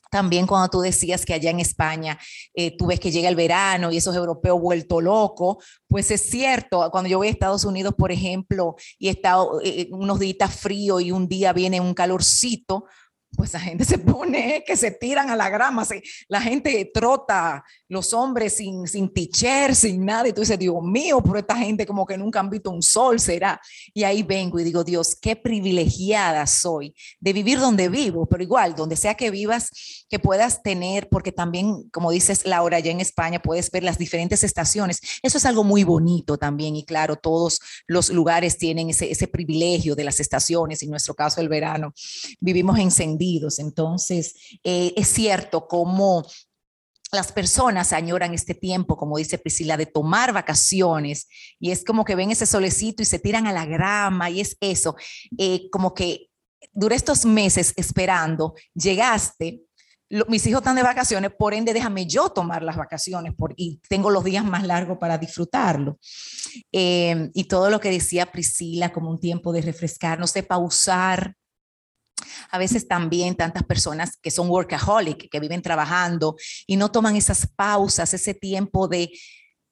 También 0.10 0.48
cuando 0.48 0.70
tú 0.70 0.82
decías 0.82 1.24
que 1.26 1.34
allá 1.34 1.52
en 1.52 1.60
España 1.60 2.18
eh, 2.56 2.76
tú 2.76 2.88
ves 2.88 3.00
que 3.00 3.12
llega 3.12 3.30
el 3.30 3.36
verano 3.36 3.92
y 3.92 3.98
esos 3.98 4.16
europeos 4.16 4.60
vuelto 4.60 5.02
loco, 5.02 5.62
pues 5.88 6.10
es 6.10 6.22
cierto. 6.22 6.90
Cuando 6.92 7.10
yo 7.10 7.18
voy 7.18 7.28
a 7.28 7.32
Estados 7.32 7.64
Unidos, 7.64 7.94
por 7.96 8.12
ejemplo, 8.12 8.76
y 8.98 9.10
he 9.10 9.12
estado 9.12 9.62
eh, 9.64 9.88
unos 9.92 10.20
días 10.20 10.56
frío 10.56 11.00
y 11.00 11.12
un 11.12 11.28
día 11.28 11.54
viene 11.54 11.80
un 11.80 11.94
calorcito, 11.94 12.86
pues 13.36 13.54
la 13.54 13.60
gente 13.60 13.86
se 13.86 13.98
pone, 13.98 14.64
que 14.66 14.76
se 14.76 14.92
tiran 14.92 15.30
a 15.30 15.36
la 15.36 15.50
grama, 15.50 15.86
se, 15.86 16.02
la 16.28 16.42
gente 16.42 16.90
trota, 16.94 17.64
los 17.88 18.14
hombres 18.14 18.54
sin, 18.58 18.88
sin 18.88 19.12
teacher, 19.14 19.76
sin 19.76 20.06
nada, 20.06 20.28
y 20.28 20.34
tú 20.34 20.42
dices, 20.42 20.60
Dios 20.60 20.76
mío, 20.84 21.22
pero 21.22 21.40
esta 21.40 21.56
gente 21.56 21.86
como 21.86 22.06
que 22.06 22.18
nunca 22.18 22.40
han 22.40 22.50
visto 22.50 22.70
un 22.70 22.82
sol, 22.82 23.20
será. 23.20 23.60
Y 23.94 24.04
ahí 24.04 24.24
vengo 24.24 24.60
y 24.60 24.64
digo, 24.64 24.84
Dios, 24.84 25.16
qué 25.16 25.36
privilegiada 25.36 26.46
soy 26.46 26.94
de 27.20 27.34
vivir 27.34 27.60
donde 27.60 27.90
vivo, 27.90 28.26
pero 28.28 28.44
igual, 28.44 28.76
donde 28.76 28.96
sea 28.96 29.16
que 29.16 29.32
vivas, 29.32 30.06
que 30.10 30.20
puedas 30.20 30.62
tener, 30.62 31.10
porque 31.10 31.32
también, 31.32 31.90
como 31.92 32.12
dices 32.12 32.46
Laura, 32.46 32.80
ya 32.80 32.92
en 32.92 33.00
España 33.00 33.42
puedes 33.42 33.72
ver 33.72 33.84
las 33.84 33.98
diferentes 33.98 34.44
estaciones. 34.44 35.02
Eso 35.24 35.38
es 35.38 35.46
algo 35.46 35.64
muy 35.64 35.84
bonito 35.84 36.38
también, 36.38 36.76
y 36.76 36.84
claro, 36.84 37.16
todos 37.16 37.60
los 37.88 38.10
lugares 38.10 38.58
tienen 38.58 38.90
ese, 38.90 39.12
ese 39.12 39.28
privilegio 39.28 39.96
de 39.96 40.04
las 40.04 40.20
estaciones, 40.20 40.84
en 40.84 40.90
nuestro 40.90 41.14
caso 41.14 41.42
el 41.42 41.50
verano, 41.50 41.94
vivimos 42.40 42.78
en 42.80 42.92
entonces, 43.60 44.36
eh, 44.64 44.94
es 44.96 45.08
cierto 45.08 45.68
como 45.68 46.26
las 47.12 47.32
personas 47.32 47.92
añoran 47.92 48.34
este 48.34 48.54
tiempo, 48.54 48.96
como 48.96 49.18
dice 49.18 49.38
Priscila, 49.38 49.78
de 49.78 49.88
tomar 49.88 50.32
vacaciones 50.32 51.28
y 51.60 51.72
es 51.72 51.84
como 51.84 52.06
que 52.06 52.16
ven 52.16 52.32
ese 52.32 52.46
solecito 52.46 53.02
y 53.02 53.06
se 53.06 53.20
tiran 53.20 53.48
a 53.48 53.54
la 53.54 53.66
grama 53.66 54.30
y 54.30 54.42
es 54.42 54.58
eso, 54.62 54.96
eh, 55.38 55.70
como 55.72 55.94
que 55.94 56.30
duré 56.72 56.96
estos 56.96 57.26
meses 57.26 57.74
esperando, 57.78 58.54
llegaste, 58.74 59.64
mis 60.28 60.46
hijos 60.48 60.62
están 60.62 60.76
de 60.76 60.84
vacaciones, 60.84 61.32
por 61.38 61.54
ende 61.54 61.74
déjame 61.74 62.08
yo 62.08 62.30
tomar 62.30 62.64
las 62.64 62.76
vacaciones 62.76 63.34
por, 63.36 63.54
y 63.56 63.80
tengo 63.88 64.10
los 64.10 64.24
días 64.24 64.44
más 64.44 64.66
largos 64.66 64.98
para 64.98 65.18
disfrutarlo. 65.18 66.00
Eh, 66.72 67.30
y 67.34 67.44
todo 67.44 67.70
lo 67.70 67.80
que 67.80 67.92
decía 67.92 68.32
Priscila 68.32 68.92
como 68.92 69.12
un 69.12 69.20
tiempo 69.20 69.54
de 69.54 69.62
refrescarnos, 69.62 70.34
de 70.34 70.44
pausar, 70.44 71.36
a 72.52 72.58
veces 72.58 72.88
también 72.88 73.36
tantas 73.36 73.64
personas 73.64 74.18
que 74.22 74.32
son 74.32 74.50
workaholic, 74.50 75.30
que 75.30 75.40
viven 75.40 75.62
trabajando 75.62 76.36
y 76.68 76.76
no 76.76 76.92
toman 76.92 77.16
esas 77.16 77.48
pausas, 77.48 78.14
ese 78.14 78.34
tiempo 78.34 78.88
de 78.88 79.12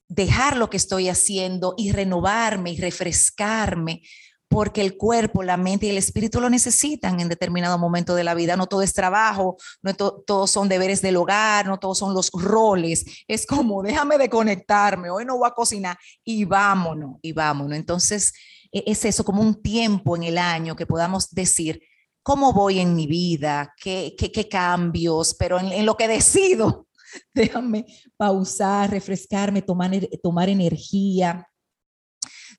dejar 0.08 0.58
lo 0.58 0.69
que 0.69 0.77
estoy 0.77 1.10
haciendo 1.10 1.73
y 1.77 1.91
renovarme 1.91 2.71
y 2.71 2.77
refrescarme, 2.80 4.01
porque 4.49 4.82
el 4.82 4.95
cuerpo, 4.95 5.43
la 5.43 5.58
mente 5.58 5.88
y 5.88 5.89
el 5.89 5.97
espíritu 5.97 6.39
lo 6.39 6.49
necesitan 6.49 7.19
en 7.19 7.27
determinado 7.27 7.77
momento 7.77 8.15
de 8.15 8.23
la 8.23 8.34
vida. 8.34 8.56
No 8.56 8.67
todo 8.67 8.82
es 8.82 8.93
trabajo, 8.93 9.58
no 9.82 9.93
todos 9.93 10.49
son 10.49 10.69
deberes 10.69 11.01
del 11.01 11.17
hogar, 11.17 11.67
no 11.67 11.80
todos 11.80 11.97
son 11.97 12.13
los 12.13 12.32
roles. 12.32 13.06
Es 13.27 13.45
como, 13.45 13.84
déjame 13.84 14.17
de 14.17 14.30
conectarme, 14.30 15.10
hoy 15.10 15.25
no 15.25 15.38
voy 15.38 15.49
a 15.49 15.53
cocinar 15.53 15.97
y 16.23 16.45
vámonos, 16.45 17.17
y 17.21 17.34
vámonos. 17.34 17.77
Entonces, 17.77 18.34
e-, 18.71 18.84
es 18.88 19.03
eso, 19.03 19.25
como 19.25 19.41
un 19.41 19.62
tiempo 19.62 20.15
en 20.15 20.23
el 20.23 20.38
año 20.38 20.75
que 20.75 20.86
podamos 20.86 21.30
decir, 21.32 21.82
cómo 22.27 22.51
voy 22.51 22.79
en 22.79 22.93
mi 22.93 23.07
vida, 23.07 23.73
qué, 23.81 24.13
qué, 24.17 24.49
cambios, 24.49 25.33
pero 25.39 25.61
en, 25.61 25.85
lo 25.85 25.95
que 25.95 26.09
decido, 26.09 26.85
déjame 27.33 27.85
pausar, 28.17 28.91
refrescarme, 28.91 29.61
tomar, 29.61 30.49
energía. 30.49 31.47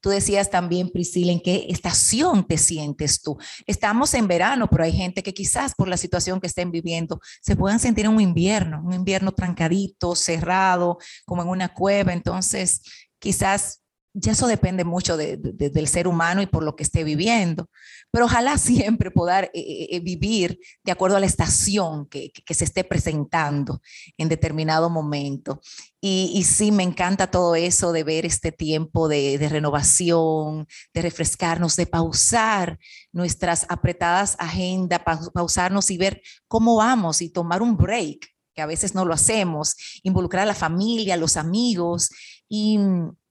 Tú 0.00 0.08
decías 0.08 0.48
también, 0.48 0.88
Priscila, 0.90 1.32
en 1.32 1.40
qué 1.40 1.66
estación 1.68 2.46
te 2.46 2.56
sientes 2.56 3.20
tú. 3.20 3.36
Estamos 3.66 4.14
en 4.14 4.26
verano, 4.26 4.70
pero 4.70 4.84
hay 4.84 4.92
gente 4.92 5.22
que 5.22 5.34
quizás 5.34 5.74
por 5.74 5.86
la 5.86 5.98
situación 5.98 6.40
que 6.40 6.46
estén 6.46 6.70
viviendo 6.70 7.20
se 7.42 7.54
puedan 7.54 7.78
sentir 7.78 8.06
en 8.06 8.12
un 8.12 8.22
invierno, 8.22 8.80
un 8.82 8.94
invierno 8.94 9.32
trancadito, 9.32 10.16
cerrado, 10.16 10.96
como 11.26 11.42
en 11.42 11.48
una 11.48 11.74
cueva. 11.74 12.14
Entonces, 12.14 12.80
quizás 13.18 13.82
ya 14.14 14.32
eso 14.32 14.46
depende 14.46 14.84
mucho 14.84 15.16
del 15.16 15.88
ser 15.88 16.08
humano 16.08 16.42
y 16.42 16.46
por 16.46 16.64
lo 16.64 16.74
que 16.74 16.82
esté 16.82 17.04
viviendo, 17.04 17.68
pero 18.10 18.24
ojalá 18.24 18.58
siempre 18.58 19.10
poder 19.10 19.50
eh, 19.54 19.60
eh, 19.60 19.88
eh, 19.92 20.00
vivir 20.00 20.58
de 20.82 20.92
acuerdo 20.92 21.16
a 21.16 21.20
la 21.20 21.26
estación 21.26 22.06
que, 22.06 22.32
se 22.48 22.64
esté 22.64 22.84
presentando 22.84 23.80
en 24.16 24.28
determinado 24.28 24.90
momento. 24.90 25.60
Y, 26.00 26.44
sí, 26.44 26.70
me 26.70 26.84
encanta 26.84 27.28
todo 27.28 27.56
eso 27.56 27.90
de 27.92 28.04
ver 28.04 28.24
este 28.24 28.52
tiempo 28.52 29.08
de, 29.08 29.36
renovación, 29.50 30.66
de 30.94 31.02
refrescarnos, 31.02 31.74
de 31.74 31.86
pausar 31.86 32.78
nuestras 33.12 33.66
apretadas 33.68 34.36
agendas, 34.38 35.00
pausarnos 35.34 35.90
y 35.90 35.98
ver 35.98 36.22
cómo 36.46 36.76
vamos 36.76 37.20
y 37.20 37.30
tomar 37.30 37.62
un 37.62 37.76
break, 37.76 38.28
que 38.54 38.62
a 38.62 38.66
veces 38.66 38.94
no 38.94 39.04
lo 39.04 39.12
hacemos, 39.12 39.74
involucrar 40.04 40.44
a 40.44 40.46
la 40.46 40.54
familia, 40.54 41.14
a 41.14 41.18
los 41.18 41.36
amigos 41.36 42.10
y 42.48 42.78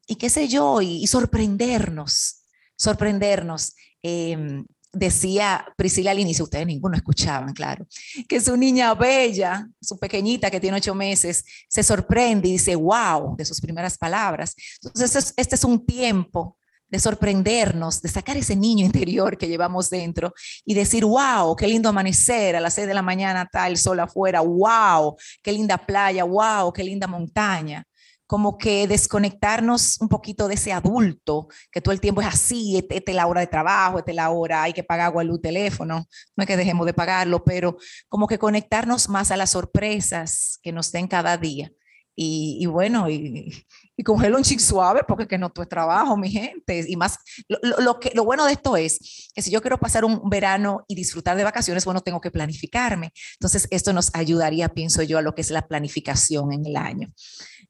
y 0.07 0.15
qué 0.15 0.29
sé 0.29 0.47
yo, 0.47 0.81
y, 0.81 1.05
sorprendernos, 1.05 2.43
sorprendernos. 2.75 3.75
Em, 4.01 4.65
decía 4.93 5.65
Priscila 5.75 6.11
al 6.11 6.19
inicio, 6.19 6.45
ustedes 6.45 6.65
ninguno 6.65 6.95
escuchaban, 6.95 7.53
claro, 7.53 7.85
que 8.27 8.39
su 8.39 8.55
niña 8.55 8.93
bella, 8.93 9.67
su 9.81 9.99
pequeñita 9.99 10.49
que 10.49 10.59
tiene 10.59 10.77
ocho 10.77 10.95
meses, 10.95 11.43
se 11.67 11.83
sorprende 11.83 12.47
y 12.47 12.53
dice, 12.53 12.75
wow, 12.75 13.35
de 13.35 13.45
sus 13.45 13.59
primeras 13.59 13.97
palabras. 13.97 14.55
Entonces, 14.81 15.33
este 15.35 15.55
es 15.55 15.63
un 15.63 15.85
tiempo 15.85 16.57
de 16.89 16.99
sorprendernos, 16.99 18.01
de 18.01 18.07
sacar 18.07 18.37
ese 18.37 18.55
niño 18.55 18.85
interior 18.91 19.37
que 19.37 19.49
llevamos 19.49 19.89
dentro 19.89 20.33
y 20.63 20.73
decir, 20.73 21.03
wow, 21.03 21.53
qué 21.55 21.67
lindo 21.67 21.89
amanecer, 21.89 22.55
a 22.55 22.61
las 22.61 22.73
seis 22.73 22.87
de 22.87 22.93
la 22.93 23.01
mañana 23.01 23.43
está 23.43 23.67
el 23.67 23.77
sol 23.77 23.99
afuera, 23.99 24.39
wow, 24.39 25.17
qué 25.43 25.51
linda 25.51 25.77
playa, 25.77 26.23
wow, 26.23 26.71
qué 26.71 26.83
linda 26.83 27.07
montaña 27.07 27.85
como 28.27 28.57
que 28.57 28.87
desconectarnos 28.87 29.99
un 30.01 30.09
poquito 30.09 30.47
de 30.47 30.55
ese 30.55 30.73
adulto, 30.73 31.47
que 31.71 31.81
todo 31.81 31.93
el 31.93 32.01
tiempo 32.01 32.21
es 32.21 32.27
así, 32.27 32.77
esta 32.77 33.11
es 33.11 33.15
la 33.15 33.25
hora 33.25 33.41
de 33.41 33.47
trabajo, 33.47 33.99
esta 33.99 34.11
es 34.11 34.15
la 34.15 34.29
hora, 34.29 34.63
hay 34.63 34.73
que 34.73 34.83
pagar 34.83 35.07
agua, 35.07 35.23
luz, 35.23 35.41
teléfono, 35.41 36.05
no 36.35 36.43
es 36.43 36.47
que 36.47 36.57
dejemos 36.57 36.85
de 36.85 36.93
pagarlo, 36.93 37.43
pero 37.43 37.77
como 38.09 38.27
que 38.27 38.37
conectarnos 38.37 39.07
más 39.07 39.31
a 39.31 39.37
las 39.37 39.51
sorpresas 39.51 40.59
que 40.61 40.73
nos 40.73 40.91
den 40.91 41.07
cada 41.07 41.37
día. 41.37 41.71
Y, 42.19 42.65
bueno, 42.65 43.07
y, 43.11 43.53
y 43.95 44.03
un 44.09 44.43
chic 44.43 44.59
suave, 44.59 45.01
porque 45.07 45.27
que 45.27 45.37
no 45.37 45.53
es 45.55 45.69
trabajo, 45.69 46.17
mi 46.17 46.31
gente. 46.31 46.83
Y 46.87 46.95
más, 46.95 47.19
lo, 47.47 47.59
lo, 47.79 47.99
que, 47.99 48.11
lo 48.15 48.25
bueno 48.25 48.43
de 48.45 48.53
esto 48.53 48.75
es 48.75 49.29
que 49.35 49.43
si 49.43 49.51
yo 49.51 49.61
quiero 49.61 49.77
pasar 49.77 50.03
un 50.03 50.27
verano 50.27 50.83
y 50.87 50.95
disfrutar 50.95 51.37
de 51.37 51.43
vacaciones, 51.43 51.85
bueno, 51.85 52.01
tengo 52.01 52.19
que 52.19 52.31
planificarme. 52.31 53.13
Entonces, 53.33 53.67
esto 53.69 53.93
nos 53.93 54.09
ayudaría, 54.15 54.69
pienso 54.69 55.03
yo, 55.03 55.19
a 55.19 55.21
lo 55.21 55.35
que 55.35 55.41
es 55.41 55.51
la 55.51 55.67
planificación 55.67 56.53
en 56.53 56.65
el 56.65 56.75
año. 56.75 57.13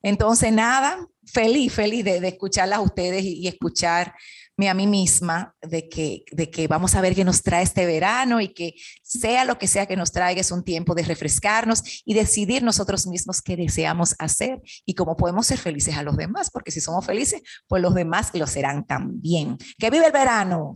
Entonces, 0.01 0.51
nada, 0.51 1.07
feliz, 1.25 1.73
feliz 1.73 2.05
de, 2.05 2.19
de 2.19 2.27
escucharlas 2.29 2.79
a 2.79 2.81
ustedes 2.81 3.23
y, 3.23 3.41
y 3.41 3.47
a 4.67 4.73
mí 4.73 4.87
misma 4.87 5.55
de 5.61 5.87
que, 5.87 6.23
de 6.31 6.49
que 6.49 6.67
vamos 6.67 6.95
a 6.95 7.01
ver 7.01 7.13
qué 7.13 7.23
nos 7.23 7.43
trae 7.43 7.63
este 7.63 7.85
verano 7.85 8.41
y 8.41 8.49
que 8.49 8.73
sea 9.03 9.45
lo 9.45 9.59
que 9.59 9.67
sea 9.67 9.85
que 9.85 9.95
nos 9.95 10.11
traiga 10.11 10.41
es 10.41 10.51
un 10.51 10.63
tiempo 10.63 10.95
de 10.95 11.03
refrescarnos 11.03 12.01
y 12.05 12.15
decidir 12.15 12.63
nosotros 12.63 13.05
mismos 13.05 13.41
qué 13.43 13.55
deseamos 13.55 14.15
hacer 14.17 14.59
y 14.85 14.95
cómo 14.95 15.15
podemos 15.15 15.45
ser 15.45 15.59
felices 15.59 15.95
a 15.95 16.01
los 16.01 16.17
demás, 16.17 16.49
porque 16.49 16.71
si 16.71 16.81
somos 16.81 17.05
felices, 17.05 17.41
pues 17.67 17.83
los 17.83 17.93
demás 17.93 18.31
lo 18.33 18.47
serán 18.47 18.87
también. 18.87 19.57
¡Que 19.77 19.91
vive 19.91 20.07
el 20.07 20.11
verano! 20.11 20.73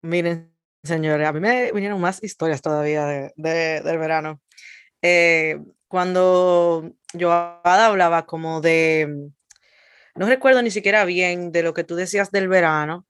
Miren, 0.00 0.54
señores, 0.82 1.28
a 1.28 1.32
mí 1.32 1.40
me 1.40 1.72
vinieron 1.72 2.00
más 2.00 2.22
historias 2.22 2.62
todavía 2.62 3.06
de, 3.06 3.32
del 3.36 3.98
verano. 3.98 4.40
Eh, 5.02 5.58
cuando 5.94 6.90
yo 7.12 7.30
hablaba 7.30 8.26
como 8.26 8.60
de 8.60 9.30
no 10.16 10.26
recuerdo 10.26 10.60
ni 10.60 10.72
siquiera 10.72 11.04
bien 11.04 11.52
de 11.52 11.62
lo 11.62 11.72
que 11.72 11.84
tú 11.84 11.94
decías 11.94 12.32
del 12.32 12.48
verano, 12.48 13.06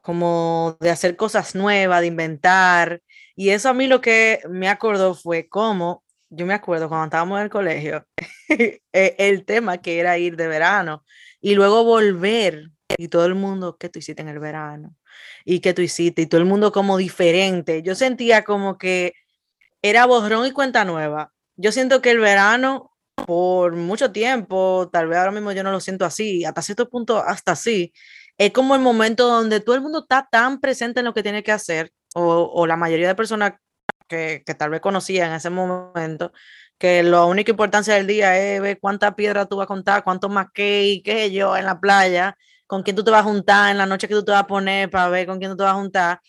como 0.00 0.76
de 0.78 0.90
hacer 0.90 1.16
cosas 1.16 1.56
nuevas, 1.56 2.00
de 2.02 2.06
inventar. 2.06 3.02
Y 3.34 3.48
eso 3.50 3.68
a 3.68 3.74
mí 3.74 3.88
lo 3.88 4.00
que 4.00 4.38
me 4.48 4.68
acordó 4.68 5.12
fue 5.12 5.48
cómo, 5.48 6.04
yo 6.30 6.46
me 6.46 6.54
acuerdo 6.54 6.88
cuando 6.88 7.06
estábamos 7.06 7.38
en 7.38 7.44
el 7.46 7.50
colegio, 7.50 8.06
e, 8.48 8.80
el 9.18 9.44
tema 9.44 9.78
que 9.78 9.98
era 9.98 10.18
ir 10.18 10.36
de 10.36 10.46
verano 10.46 11.04
y 11.40 11.56
luego 11.56 11.82
volver 11.82 12.70
y 12.96 13.08
todo 13.08 13.26
el 13.26 13.34
mundo, 13.34 13.76
¿qué 13.76 13.88
tú 13.88 13.98
hiciste 13.98 14.22
en 14.22 14.28
el 14.28 14.38
verano? 14.38 14.94
¿Y 15.44 15.58
qué 15.58 15.74
tú 15.74 15.82
hiciste? 15.82 16.22
Y 16.22 16.26
todo 16.26 16.40
el 16.40 16.46
mundo 16.46 16.70
como 16.70 16.96
diferente. 16.96 17.82
Yo 17.82 17.96
sentía 17.96 18.44
como 18.44 18.78
que 18.78 19.14
era 19.82 20.06
borrón 20.06 20.46
y 20.46 20.52
cuenta 20.52 20.84
nueva. 20.84 21.32
Yo 21.60 21.72
siento 21.72 22.00
que 22.00 22.12
el 22.12 22.20
verano 22.20 22.92
por 23.26 23.74
mucho 23.74 24.12
tiempo, 24.12 24.88
tal 24.92 25.08
vez 25.08 25.18
ahora 25.18 25.32
mismo 25.32 25.50
yo 25.52 25.64
no 25.64 25.72
lo 25.72 25.80
siento 25.80 26.04
así, 26.04 26.44
hasta 26.44 26.62
cierto 26.62 26.88
punto 26.88 27.18
hasta 27.18 27.52
así, 27.52 27.92
es 28.38 28.52
como 28.52 28.76
el 28.76 28.80
momento 28.80 29.26
donde 29.26 29.58
todo 29.60 29.74
el 29.74 29.82
mundo 29.82 30.00
está 30.00 30.28
tan 30.30 30.60
presente 30.60 31.00
en 31.00 31.06
lo 31.06 31.14
que 31.14 31.24
tiene 31.24 31.42
que 31.42 31.50
hacer, 31.50 31.92
o, 32.14 32.66
la 32.66 32.76
mayoría 32.76 33.08
de 33.08 33.14
personas 33.16 33.54
que, 34.08 34.42
tal 34.56 34.70
vez 34.70 34.80
conocía 34.80 35.26
en 35.26 35.32
ese 35.32 35.50
momento, 35.50 36.32
que 36.78 37.02
la 37.02 37.24
única 37.24 37.50
importancia 37.50 37.94
del 37.94 38.06
día 38.06 38.38
es 38.38 38.60
ver 38.60 38.78
cuánta 38.80 39.16
piedra 39.16 39.46
tú 39.46 39.56
vas 39.56 39.64
a 39.64 39.66
contar, 39.66 40.04
cuánto 40.04 40.28
más 40.28 40.46
que 40.54 41.02
qué 41.04 41.30
yo 41.32 41.56
en 41.56 41.64
la 41.66 41.80
playa, 41.80 42.36
con 42.68 42.84
quién 42.84 42.94
tú 42.96 43.02
te 43.04 43.10
vas 43.10 43.22
a 43.22 43.24
juntar, 43.24 43.72
en 43.72 43.78
la 43.78 43.86
noche 43.86 44.06
que 44.08 44.14
tú 44.14 44.24
te 44.24 44.30
vas 44.32 44.42
a 44.42 44.46
poner 44.46 44.90
para 44.90 45.08
ver 45.08 45.26
con 45.26 45.38
quién 45.40 45.50
tú 45.50 45.56
te 45.56 45.64
vas 45.64 45.72
a 45.72 45.76
juntar, 45.76 46.20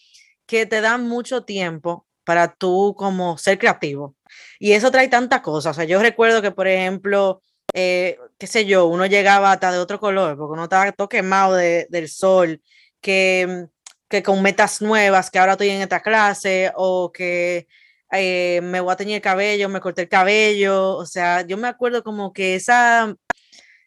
que 0.47 0.65
te 0.65 0.81
dan 0.81 1.07
mucho 1.07 1.43
tiempo 1.43 2.07
para 2.23 2.53
tú 2.53 2.95
como 2.97 3.37
ser 3.37 3.59
creativo 3.59 4.15
y 4.59 4.73
eso 4.73 4.91
trae 4.91 5.07
tantas 5.07 5.41
cosas. 5.41 5.71
O 5.71 5.79
sea, 5.79 5.85
yo 5.85 6.01
recuerdo 6.01 6.41
que, 6.41 6.51
por 6.51 6.67
ejemplo, 6.67 7.41
eh, 7.73 8.17
qué 8.37 8.47
sé 8.47 8.65
yo, 8.65 8.87
uno 8.87 9.05
llegaba 9.05 9.51
hasta 9.51 9.71
de 9.71 9.79
otro 9.79 9.99
color, 9.99 10.37
porque 10.37 10.53
uno 10.53 10.63
estaba 10.63 10.91
todo 10.91 11.09
quemado 11.09 11.55
de, 11.55 11.87
del 11.89 12.09
sol, 12.09 12.61
que, 13.01 13.67
que 14.09 14.23
con 14.23 14.41
metas 14.41 14.81
nuevas, 14.81 15.29
que 15.29 15.39
ahora 15.39 15.53
estoy 15.53 15.69
en 15.69 15.81
esta 15.81 16.01
clase, 16.01 16.71
o 16.75 17.11
que 17.11 17.67
eh, 18.11 18.61
me 18.63 18.79
voy 18.79 18.91
a 18.91 18.95
teñir 18.95 19.15
el 19.15 19.21
cabello, 19.21 19.69
me 19.69 19.81
corté 19.81 20.03
el 20.03 20.09
cabello. 20.09 20.95
O 20.97 21.05
sea, 21.05 21.41
yo 21.45 21.57
me 21.57 21.67
acuerdo 21.67 22.03
como 22.03 22.33
que 22.33 22.55
esa, 22.55 23.15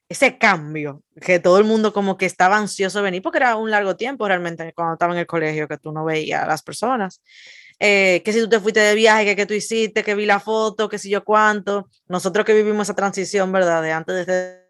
ese 0.09 0.38
cambio, 0.38 1.02
que 1.20 1.38
todo 1.40 1.59
el 1.59 1.64
mundo 1.64 1.92
como 1.92 2.16
que 2.16 2.26
estaba 2.26 2.57
ansioso 2.57 2.98
de 2.98 3.05
venir, 3.05 3.22
porque 3.22 3.38
era 3.38 3.57
un 3.57 3.70
largo 3.70 3.96
tiempo 3.96 4.28
realmente 4.28 4.72
cuando 4.74 4.94
estaba 4.94 5.12
en 5.14 5.20
el 5.20 5.26
colegio, 5.26 5.68
que 5.68 5.78
tú 5.78 5.92
no 5.92 6.05
veías 6.05 6.44
a 6.44 6.46
las 6.46 6.62
personas. 6.62 7.22
Eh, 7.85 8.23
que 8.25 8.33
si 8.33 8.38
tú 8.38 8.49
te 8.49 8.61
fuiste 8.61 8.79
de 8.79 8.95
viaje, 8.95 9.25
que, 9.25 9.35
que 9.35 9.45
tú 9.45 9.55
hiciste, 9.55 10.05
que 10.05 10.14
vi 10.14 10.25
la 10.25 10.38
foto, 10.38 10.88
que 10.88 11.01
si 11.01 11.11
yo 11.11 11.25
cuánto. 11.25 11.88
Nosotros 12.07 12.47
que 12.47 12.55
vivimos 12.55 12.87
esa 12.87 12.95
transición, 12.95 13.51
¿verdad? 13.51 13.83
De 13.83 13.90
antes 13.90 14.25
de 14.25 14.62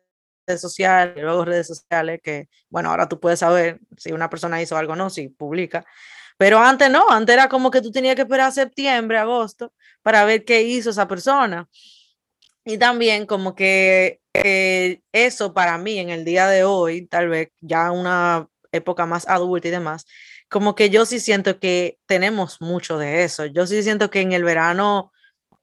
redes 0.46 0.60
sociales, 0.62 1.22
luego 1.22 1.44
redes 1.44 1.66
sociales, 1.66 2.20
que 2.22 2.48
bueno, 2.70 2.88
ahora 2.88 3.10
tú 3.10 3.20
puedes 3.20 3.40
saber 3.40 3.80
si 3.98 4.12
una 4.12 4.30
persona 4.30 4.62
hizo 4.62 4.78
algo 4.78 4.94
o 4.94 4.96
no, 4.96 5.10
si 5.10 5.28
publica. 5.28 5.84
Pero 6.38 6.58
antes 6.58 6.90
no, 6.90 7.10
antes 7.10 7.34
era 7.34 7.50
como 7.50 7.70
que 7.70 7.82
tú 7.82 7.90
tenías 7.92 8.16
que 8.16 8.22
esperar 8.22 8.50
septiembre, 8.50 9.18
agosto, 9.18 9.74
para 10.00 10.24
ver 10.24 10.46
qué 10.46 10.62
hizo 10.62 10.88
esa 10.88 11.06
persona. 11.06 11.68
Y 12.64 12.78
también 12.78 13.26
como 13.26 13.54
que 13.54 14.20
eh, 14.32 15.02
eso 15.12 15.52
para 15.52 15.76
mí 15.76 15.98
en 15.98 16.08
el 16.08 16.24
día 16.24 16.48
de 16.48 16.64
hoy, 16.64 17.06
tal 17.08 17.28
vez 17.28 17.50
ya 17.60 17.90
una 17.90 18.48
época 18.72 19.04
más 19.04 19.28
adulta 19.28 19.68
y 19.68 19.70
demás, 19.70 20.06
como 20.52 20.74
que 20.76 20.90
yo 20.90 21.06
sí 21.06 21.18
siento 21.18 21.58
que 21.58 21.98
tenemos 22.06 22.60
mucho 22.60 22.98
de 22.98 23.24
eso. 23.24 23.46
Yo 23.46 23.66
sí 23.66 23.82
siento 23.82 24.10
que 24.10 24.20
en 24.20 24.32
el 24.32 24.44
verano, 24.44 25.12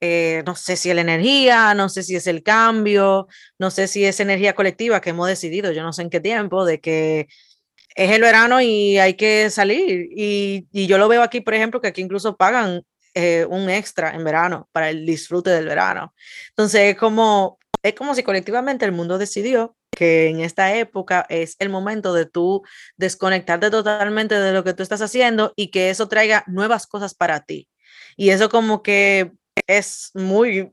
eh, 0.02 0.43
no 0.45 0.56
sé 0.56 0.75
si 0.75 0.89
es 0.89 0.95
la 0.95 1.02
energía, 1.02 1.75
no 1.75 1.89
sé 1.89 2.04
si 2.04 2.15
es 2.15 2.28
el 2.28 2.43
cambio, 2.43 3.28
no 3.60 3.71
sé 3.71 3.88
si 3.88 4.04
es 4.04 4.19
energía 4.19 4.56
colectiva 4.56 4.99
que 4.99 5.12
hemos 5.12 5.28
decidido, 5.28 5.71
yo 5.71 5.84
no 5.84 5.93
sé 5.93 6.02
en 6.02 6.10
qué 6.10 6.19
tiempo, 6.19 6.65
de 6.65 6.82
que 6.82 7.28
es 7.95 8.12
el 8.12 8.21
verano 8.21 8.62
y 8.62 8.97
hay 8.97 9.13
que 9.15 9.49
salir. 9.52 10.10
Y, 10.12 10.67
yo 10.88 10.97
lo 10.97 11.08
veo 11.08 11.21
aquí, 11.23 11.41
por 11.41 11.54
ejemplo, 11.54 11.82
que 11.82 11.89
aquí 11.89 12.02
incluso 12.02 12.36
pagan 12.36 12.84
eh, 13.13 13.45
un 13.49 13.69
extra 13.69 14.12
en 14.15 14.23
verano 14.23 14.69
para 14.71 14.89
el 14.89 15.06
disfrute 15.06 15.52
del 15.52 15.65
verano. 15.67 16.13
Entonces, 16.49 16.82
es 16.93 16.97
como, 16.97 17.60
es 17.84 17.93
como 17.93 18.15
si 18.15 18.23
colectivamente 18.23 18.86
el 18.86 18.91
mundo 18.91 19.17
decidió 19.19 19.75
que 19.91 20.30
en 20.30 20.39
esta 20.39 20.75
época 20.75 21.25
es 21.30 21.56
el 21.60 21.69
momento 21.69 22.13
de 22.13 22.25
tú 22.25 22.63
desconectarte 22.97 23.69
totalmente 23.69 24.39
de 24.39 24.54
lo 24.54 24.63
que 24.63 24.73
tú 24.73 24.84
estás 24.84 25.02
haciendo 25.02 25.54
y 25.56 25.71
que 25.71 25.89
eso 25.89 26.08
traiga 26.08 26.43
nuevas 26.47 26.88
cosas 26.88 27.13
para 27.13 27.41
ti. 27.41 27.67
Y 28.15 28.30
eso 28.30 28.49
como 28.49 28.82
que 28.84 29.32
es 29.67 30.12
muy 30.13 30.71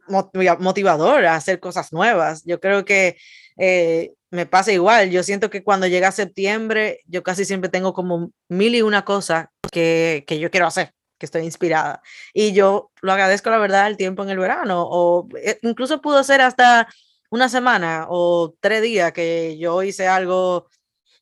motivador 0.59 1.27
hacer 1.27 1.61
cosas 1.61 1.93
nuevas. 1.93 2.43
Yo 2.45 2.61
creo 2.61 2.85
que 2.85 3.17
eh, 3.59 4.13
me 4.31 4.47
pasa 4.47 4.73
igual. 4.73 5.11
Yo 5.11 5.23
siento 5.23 5.51
que 5.51 5.63
cuando 5.63 5.87
llega 5.87 6.13
septiembre, 6.13 7.01
yo 7.07 7.23
casi 7.23 7.45
siempre 7.45 7.71
tengo 7.71 7.93
como 7.93 8.31
mil 8.49 8.75
y 8.75 8.83
una 8.83 9.05
cosas 9.05 9.47
que, 9.73 10.25
que 10.27 10.39
yo 10.39 10.51
quiero 10.51 10.67
hacer 10.67 10.93
que 11.19 11.27
estoy 11.27 11.43
inspirada. 11.43 12.03
Y 12.35 12.53
yo 12.53 12.91
lo 13.01 13.13
agradezco, 13.13 13.51
la 13.51 13.59
verdad, 13.59 13.87
el 13.87 13.97
tiempo 13.97 14.23
en 14.23 14.31
el 14.31 14.39
verano. 14.39 14.87
O 14.89 15.29
eh, 15.43 15.59
incluso 15.63 16.01
pudo 16.01 16.23
ser 16.25 16.41
hasta 16.41 16.89
una 17.31 17.49
semana 17.49 18.07
o 18.09 18.55
tres 18.61 18.83
días 18.83 19.13
que 19.13 19.57
yo 19.59 19.83
hice 19.83 20.09
algo 20.09 20.69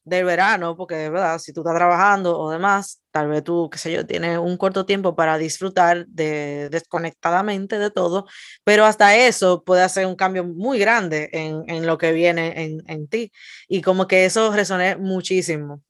del 0.04 0.24
verano, 0.26 0.76
porque 0.76 1.08
verdad, 1.08 1.38
si 1.38 1.52
tú 1.52 1.62
estás 1.62 1.74
trabajando 1.76 2.38
o 2.38 2.50
demás, 2.50 3.02
tal 3.10 3.28
vez 3.28 3.42
tú, 3.42 3.70
qué 3.70 3.78
sé 3.78 3.90
yo, 3.90 4.06
tienes 4.06 4.38
un 4.38 4.56
corto 4.58 4.84
tiempo 4.84 5.16
para 5.16 5.38
disfrutar 5.38 6.06
de, 6.06 6.68
desconectadamente 6.68 7.78
de 7.78 7.90
todo, 7.90 8.26
pero 8.64 8.84
hasta 8.84 9.16
eso 9.16 9.64
puede 9.64 9.82
hacer 9.82 10.06
un 10.06 10.14
cambio 10.14 10.44
muy 10.44 10.78
grande 10.78 11.30
en, 11.32 11.64
en 11.68 11.86
lo 11.86 11.96
que 11.96 12.12
viene 12.12 12.64
en, 12.64 12.82
en, 12.86 13.08
ti. 13.08 13.32
Y 13.66 13.80
como 13.80 14.06
que 14.06 14.26
eso 14.26 14.52
resoné 14.52 14.96
muchísimo. 14.96 15.82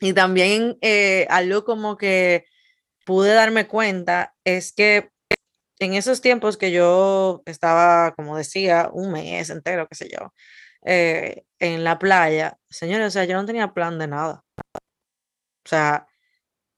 Y 0.00 0.14
también 0.14 0.78
eh, 0.80 1.26
algo 1.28 1.64
como 1.64 1.96
que 1.96 2.44
pude 3.04 3.34
darme 3.34 3.66
cuenta 3.66 4.34
es 4.44 4.72
que 4.72 5.10
en 5.80 5.94
esos 5.94 6.20
tiempos 6.20 6.56
que 6.56 6.72
yo 6.72 7.42
estaba, 7.46 8.14
como 8.14 8.36
decía, 8.36 8.90
un 8.92 9.12
mes 9.12 9.50
entero, 9.50 9.86
qué 9.88 9.94
sé 9.94 10.08
yo, 10.08 10.32
eh, 10.84 11.44
en 11.58 11.84
la 11.84 11.98
playa, 11.98 12.58
señores, 12.70 13.08
o 13.08 13.10
sea, 13.10 13.24
yo 13.24 13.36
no 13.36 13.46
tenía 13.46 13.72
plan 13.74 13.98
de 13.98 14.08
nada. 14.08 14.44
O 15.66 15.68
sea, 15.68 16.06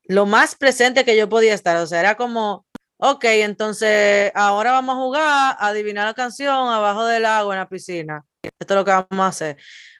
lo 0.04 0.26
más 0.26 0.56
presente 0.56 1.04
que 1.04 1.16
yo 1.16 1.28
podía 1.28 1.54
estar, 1.54 1.76
o 1.76 1.86
sea, 1.86 2.00
era 2.00 2.16
como, 2.16 2.66
ok, 2.98 3.24
entonces 3.26 4.32
ahora 4.34 4.72
vamos 4.72 4.96
a 4.96 4.98
jugar 4.98 5.56
a 5.58 5.68
adivinar 5.68 6.06
la 6.06 6.14
canción 6.14 6.68
abajo 6.68 7.06
del 7.06 7.26
agua 7.26 7.54
en 7.54 7.60
la 7.60 7.68
piscina. 7.68 8.24
Esto 8.42 8.74
es 8.74 8.78
lo 8.78 8.84
que 8.84 8.90
vamos 8.90 9.24
a 9.24 9.26
hacer. 9.28 9.56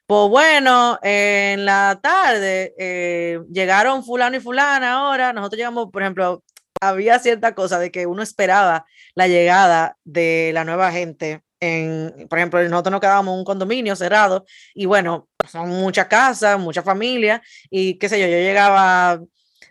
Pues 0.06 0.28
bueno, 0.28 0.98
en 1.02 1.64
la 1.64 2.00
tarde 2.02 2.74
eh, 2.78 3.38
llegaron 3.52 4.04
fulano 4.04 4.36
y 4.36 4.40
fulana 4.40 4.94
ahora, 4.94 5.32
nosotros 5.32 5.58
llegamos, 5.58 5.88
por 5.92 6.02
ejemplo, 6.02 6.42
había 6.80 7.18
cierta 7.18 7.54
cosa 7.54 7.78
de 7.78 7.90
que 7.90 8.06
uno 8.06 8.22
esperaba 8.22 8.86
la 9.14 9.28
llegada 9.28 9.96
de 10.04 10.50
la 10.54 10.64
nueva 10.64 10.90
gente. 10.90 11.42
En, 11.60 12.26
por 12.28 12.38
ejemplo, 12.38 12.62
nosotros 12.68 12.92
nos 12.92 13.00
quedábamos 13.00 13.34
en 13.34 13.38
un 13.40 13.44
condominio 13.44 13.94
cerrado 13.94 14.46
y 14.74 14.86
bueno, 14.86 15.28
son 15.46 15.68
muchas 15.68 16.06
casas, 16.06 16.58
mucha 16.58 16.82
familia 16.82 17.42
y 17.68 17.98
qué 17.98 18.08
sé 18.08 18.18
yo, 18.18 18.26
yo 18.26 18.38
llegaba, 18.38 19.20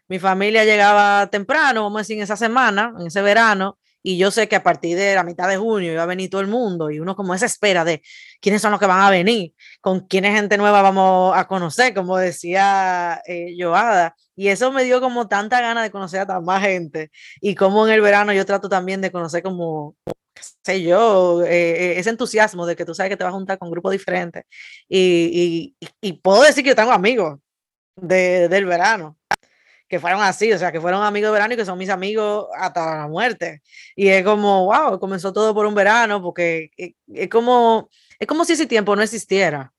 mi 0.07 0.19
familia 0.19 0.65
llegaba 0.65 1.27
temprano, 1.27 1.83
vamos 1.83 1.97
a 1.97 2.01
decir, 2.01 2.17
en 2.17 2.23
esa 2.23 2.37
semana, 2.37 2.93
en 2.99 3.07
ese 3.07 3.23
verano, 3.23 3.79
y 4.01 4.17
yo 4.17 4.31
sé 4.31 4.47
que 4.47 4.55
a 4.55 4.63
partir 4.63 4.97
de 4.97 5.15
la 5.15 5.23
mitad 5.23 5.47
de 5.47 5.57
junio 5.57 5.91
iba 5.91 6.03
a 6.03 6.05
venir 6.05 6.29
todo 6.29 6.41
el 6.41 6.47
mundo 6.47 6.89
y 6.89 6.99
uno 6.99 7.15
como 7.15 7.33
esa 7.33 7.45
espera 7.45 7.83
de 7.83 8.01
quiénes 8.41 8.61
son 8.61 8.71
los 8.71 8.79
que 8.79 8.85
van 8.85 9.01
a 9.01 9.09
venir, 9.09 9.53
con 9.81 10.07
quiénes 10.07 10.35
gente 10.35 10.57
nueva 10.57 10.81
vamos 10.81 11.35
a 11.35 11.47
conocer, 11.47 11.93
como 11.93 12.17
decía 12.17 13.21
eh, 13.25 13.55
Joada. 13.59 14.15
Y 14.35 14.47
eso 14.47 14.71
me 14.71 14.83
dio 14.85 15.01
como 15.01 15.27
tanta 15.27 15.59
gana 15.61 15.83
de 15.83 15.91
conocer 15.91 16.21
a 16.21 16.25
tan 16.27 16.45
más 16.45 16.61
gente 16.61 17.11
y 17.41 17.55
como 17.55 17.85
en 17.87 17.93
el 17.93 18.01
verano 18.01 18.31
yo 18.33 18.45
trato 18.45 18.69
también 18.69 19.01
de 19.01 19.11
conocer 19.11 19.43
como, 19.43 19.97
qué 20.33 20.43
sé 20.63 20.81
yo, 20.81 21.43
eh, 21.43 21.93
eh, 21.95 21.99
ese 21.99 22.09
entusiasmo 22.09 22.65
de 22.65 22.75
que 22.75 22.85
tú 22.85 22.95
sabes 22.95 23.09
que 23.09 23.17
te 23.17 23.23
vas 23.25 23.31
a 23.31 23.35
juntar 23.35 23.57
con 23.57 23.69
grupos 23.69 23.91
diferentes. 23.91 24.43
Y, 24.87 25.75
y, 25.81 25.87
y 26.01 26.13
puedo 26.13 26.41
decir 26.43 26.63
que 26.63 26.69
yo 26.69 26.75
tengo 26.75 26.91
amigos 26.91 27.39
de, 27.97 28.47
del 28.49 28.65
verano 28.65 29.17
que 29.89 29.99
fueron 29.99 30.21
así, 30.21 30.53
o 30.53 30.57
sea, 30.57 30.71
que 30.71 30.79
fueron 30.79 31.03
amigos 31.03 31.29
de 31.29 31.33
verano 31.33 31.53
y 31.53 31.57
que 31.57 31.65
son 31.65 31.77
mis 31.77 31.89
amigos 31.89 32.47
hasta 32.57 32.97
la 32.97 33.07
muerte. 33.07 33.61
Y 33.95 34.09
es 34.09 34.23
como, 34.23 34.65
wow, 34.65 34.99
comenzó 34.99 35.33
todo 35.33 35.53
por 35.53 35.65
un 35.65 35.75
verano, 35.75 36.21
porque 36.21 36.71
es, 36.77 36.93
es 37.13 37.29
como, 37.29 37.89
es 38.19 38.27
como 38.27 38.45
si 38.45 38.53
ese 38.53 38.67
tiempo 38.67 38.95
no 38.95 39.01
existiera. 39.01 39.73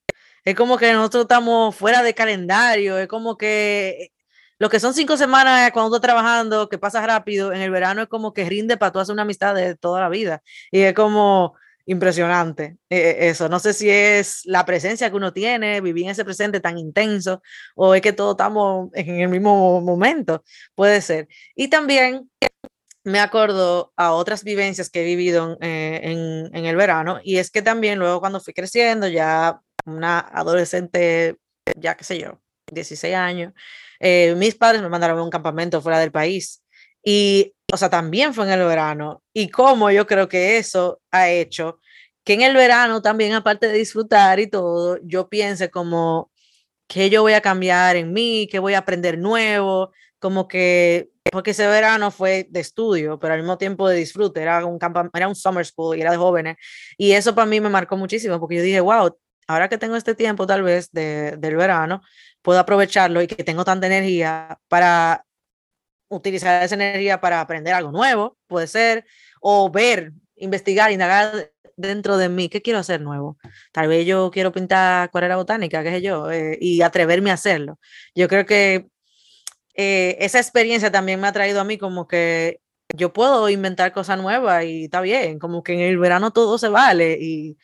Es 0.45 0.57
como 0.57 0.77
que 0.79 0.93
nosotros 0.93 1.23
estamos 1.23 1.77
fuera 1.77 2.03
de 2.03 2.15
calendario, 2.15 2.99
es 2.99 3.07
como 3.09 3.37
que 3.37 4.13
lo 4.59 4.69
que 4.69 4.81
son 4.81 4.95
cinco 4.95 5.17
semanas 5.17 5.71
cuando 5.73 5.97
estás 5.97 6.09
trabajando, 6.09 6.69
que 6.69 6.79
pasas 6.79 7.07
rápido, 7.07 7.53
en 7.53 7.63
el 7.63 7.71
verano 7.71 8.03
es 8.03 8.09
como 8.09 8.35
que 8.35 8.45
rinde 8.45 8.77
para 8.77 8.93
tú 8.93 8.99
hacer 8.99 9.13
una 9.13 9.23
amistad 9.23 9.55
de 9.55 9.77
toda 9.77 10.01
la 10.01 10.09
vida. 10.09 10.43
Y 10.71 10.81
es 10.81 10.95
como, 10.95 11.55
impresionante 11.87 12.77
eh, 12.89 13.17
eso. 13.21 13.49
No 13.49 13.59
sé 13.59 13.73
si 13.73 13.91
es 13.91 14.43
la 14.45 14.65
presencia 14.65 15.11
que 15.11 15.17
uno 15.17 15.33
tiene, 15.33 15.81
vivir 15.81 16.05
en 16.05 16.11
ese 16.11 16.25
presente 16.25 16.61
tan 16.61 16.79
intenso, 16.79 17.43
o 17.75 17.95
es 17.95 18.03
que 18.03 18.13
todos 18.13 18.33
estamos 18.33 18.91
en 18.95 19.21
el 19.21 19.29
mismo 19.29 19.81
momento, 19.81 20.45
puede 20.75 21.01
ser. 21.01 21.29
Y 21.55 21.69
también 21.69 22.31
me 23.05 23.21
acuerdo 23.21 23.93
a 23.97 24.13
otras 24.13 24.45
vivencias 24.45 24.91
que 24.91 25.03
he 25.03 25.05
vivido 25.05 25.57
eh, 25.61 26.01
en, 26.03 26.55
en, 26.55 26.67
el 26.67 26.77
verano, 26.77 27.21
y 27.25 27.39
es 27.39 27.51
que 27.51 27.63
también 27.63 27.99
luego 27.99 28.21
cuando 28.21 28.41
fui 28.41 28.53
creciendo, 28.53 29.09
ya 29.09 29.61
una 29.87 30.21
adolescente, 30.21 31.37
ya 31.77 31.97
qué 31.97 32.05
sé 32.05 32.19
yo, 32.19 32.41
16 32.73 33.15
años, 33.15 33.53
eh, 34.01 34.35
mis 34.37 34.55
padres 34.55 34.81
me 34.83 34.89
mandaron 34.89 35.19
a 35.19 35.23
un 35.23 35.31
campamento 35.31 35.81
fuera 35.83 35.99
del 35.99 36.11
país. 36.11 36.63
Y 37.05 37.55
o 37.73 37.77
sea, 37.77 37.91
también 37.91 38.35
fue 38.35 38.45
en 38.47 38.53
el 38.53 38.67
verano. 38.67 39.23
Y 39.33 39.49
cómo 39.49 39.91
yo 39.91 40.07
creo 40.07 40.29
que 40.29 40.59
eso 40.59 41.01
ha 41.11 41.29
hecho 41.31 41.79
que 42.25 42.35
en 42.35 42.43
el 42.43 42.55
verano 42.55 43.03
también, 43.03 43.33
aparte 43.33 43.69
de 43.69 43.75
disfrutar 43.75 44.41
y 44.41 44.47
todo, 44.47 44.99
yo 45.03 45.29
piense 45.29 45.71
como 45.71 46.31
que 46.89 47.11
yo 47.11 47.23
voy 47.23 47.35
a 47.35 47.41
cambiar 47.41 47.97
en 47.97 48.13
mí, 48.13 48.49
que 48.51 48.59
voy 48.59 48.75
a 48.75 48.79
aprender 48.79 49.19
nuevo, 49.19 49.93
como 50.19 50.49
que, 50.49 51.11
porque 51.33 51.53
ese 51.53 51.67
verano 51.67 52.11
fue 52.11 52.47
de 52.51 52.61
estudio, 52.61 53.19
pero 53.19 53.35
al 53.35 53.41
mismo 53.41 53.59
tiempo 53.59 53.89
de 53.89 53.97
disfrute, 53.97 54.43
era 54.43 54.65
un, 54.67 54.79
era 55.15 55.29
un 55.29 55.35
summer 55.35 55.65
school 55.65 55.97
y 55.97 56.03
era 56.03 56.11
de 56.11 56.19
jóvenes. 56.19 56.57
Y 56.99 57.13
eso 57.13 57.35
para 57.35 57.47
mí 57.47 57.61
me 57.61 57.69
marcó 57.69 57.97
muchísimo, 57.97 58.39
porque 58.41 58.57
yo 58.57 58.63
dije, 58.63 58.81
wow, 58.81 59.17
ahora 59.47 59.69
que 59.69 59.79
tengo 59.79 59.97
este 59.97 60.15
tiempo 60.15 60.47
tal 60.47 60.63
vez 60.63 60.91
de, 60.93 61.37
del 61.39 61.57
verano, 61.57 62.03
puedo 62.43 62.59
aprovecharlo 62.59 63.23
y 63.23 63.29
que 63.29 63.45
tengo 63.45 63.65
tanta 63.65 63.87
energía 63.87 64.59
para 64.69 65.25
utilizar 66.11 66.63
esa 66.63 66.75
energía 66.75 67.21
para 67.21 67.41
aprender 67.41 67.73
algo 67.73 67.93
nuevo, 67.93 68.37
puede 68.47 68.67
ser, 68.67 69.07
o 69.41 69.71
ver, 69.71 70.13
investigar, 70.37 70.93
indagar 70.93 71.53
dentro 71.77 72.19
de 72.19 72.29
mí, 72.29 72.49
¿qué 72.49 72.61
quiero 72.61 72.79
hacer 72.79 73.01
nuevo? 73.01 73.39
Tal 73.73 73.89
vez 73.89 74.07
yo 74.07 74.31
quiero 74.31 74.53
pintar 74.53 75.05
acuarela 75.05 75.37
botánica, 75.37 75.83
qué 75.83 75.91
sé 75.91 76.03
yo, 76.03 76.31
eh, 76.31 76.59
y 76.61 76.83
atreverme 76.83 77.31
a 77.31 77.35
hacerlo. 77.35 77.79
Yo 78.15 78.29
creo 78.29 78.45
que 78.45 78.89
eh, 79.75 80.17
esa 80.21 80.39
experiencia 80.39 80.91
también 80.91 81.21
me 81.21 81.29
ha 81.29 81.33
traído 81.33 81.61
a 81.61 81.65
mí 81.65 81.79
como 81.79 82.07
que 82.07 82.61
yo 82.95 83.13
puedo 83.13 83.49
inventar 83.49 83.93
cosas 83.93 84.19
nuevas 84.19 84.65
y 84.65 84.85
está 84.85 85.01
bien, 85.01 85.39
como 85.39 85.63
que 85.63 85.75
en 85.75 85.81
el 85.81 85.99
verano 85.99 86.33
todo 86.33 86.59
se 86.59 86.69
vale 86.69 87.17
y 87.21 87.57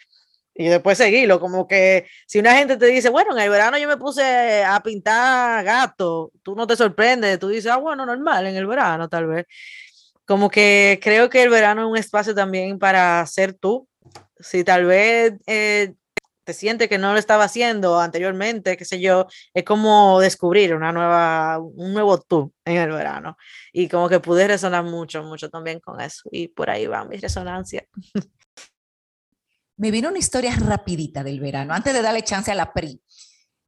y 0.58 0.68
después 0.68 0.96
seguirlo, 0.96 1.38
como 1.38 1.68
que 1.68 2.06
si 2.26 2.38
una 2.38 2.56
gente 2.56 2.76
te 2.76 2.86
dice, 2.86 3.10
bueno, 3.10 3.32
en 3.36 3.42
el 3.42 3.50
verano 3.50 3.76
yo 3.76 3.86
me 3.86 3.98
puse 3.98 4.64
a 4.64 4.80
pintar 4.82 5.62
gato, 5.64 6.32
tú 6.42 6.54
no 6.54 6.66
te 6.66 6.76
sorprendes, 6.76 7.38
tú 7.38 7.48
dices, 7.48 7.70
ah, 7.70 7.76
bueno, 7.76 8.06
normal, 8.06 8.46
en 8.46 8.56
el 8.56 8.66
verano 8.66 9.08
tal 9.08 9.26
vez. 9.26 9.46
Como 10.24 10.50
que 10.50 10.98
creo 11.02 11.28
que 11.30 11.42
el 11.42 11.50
verano 11.50 11.82
es 11.82 11.88
un 11.88 11.96
espacio 11.98 12.34
también 12.34 12.78
para 12.78 13.24
ser 13.26 13.54
tú. 13.54 13.86
Si 14.40 14.64
tal 14.64 14.86
vez 14.86 15.34
eh, 15.46 15.94
te 16.44 16.54
sientes 16.54 16.88
que 16.88 16.98
no 16.98 17.12
lo 17.12 17.18
estaba 17.18 17.44
haciendo 17.44 18.00
anteriormente, 18.00 18.76
qué 18.76 18.84
sé 18.84 19.00
yo, 19.00 19.26
es 19.52 19.64
como 19.64 20.20
descubrir 20.20 20.74
una 20.74 20.92
nueva, 20.92 21.58
un 21.58 21.92
nuevo 21.92 22.18
tú 22.20 22.52
en 22.64 22.76
el 22.78 22.90
verano. 22.92 23.36
Y 23.72 23.88
como 23.88 24.08
que 24.08 24.20
pude 24.20 24.48
resonar 24.48 24.84
mucho, 24.84 25.22
mucho 25.22 25.50
también 25.50 25.80
con 25.80 26.00
eso. 26.00 26.22
Y 26.32 26.48
por 26.48 26.70
ahí 26.70 26.86
va 26.86 27.04
mi 27.04 27.18
resonancia. 27.18 27.86
me 29.76 29.90
vino 29.90 30.08
una 30.08 30.18
historia 30.18 30.54
rapidita 30.56 31.22
del 31.22 31.40
verano, 31.40 31.74
antes 31.74 31.92
de 31.92 32.02
darle 32.02 32.22
chance 32.22 32.50
a 32.50 32.54
la 32.54 32.72
PRI. 32.72 33.00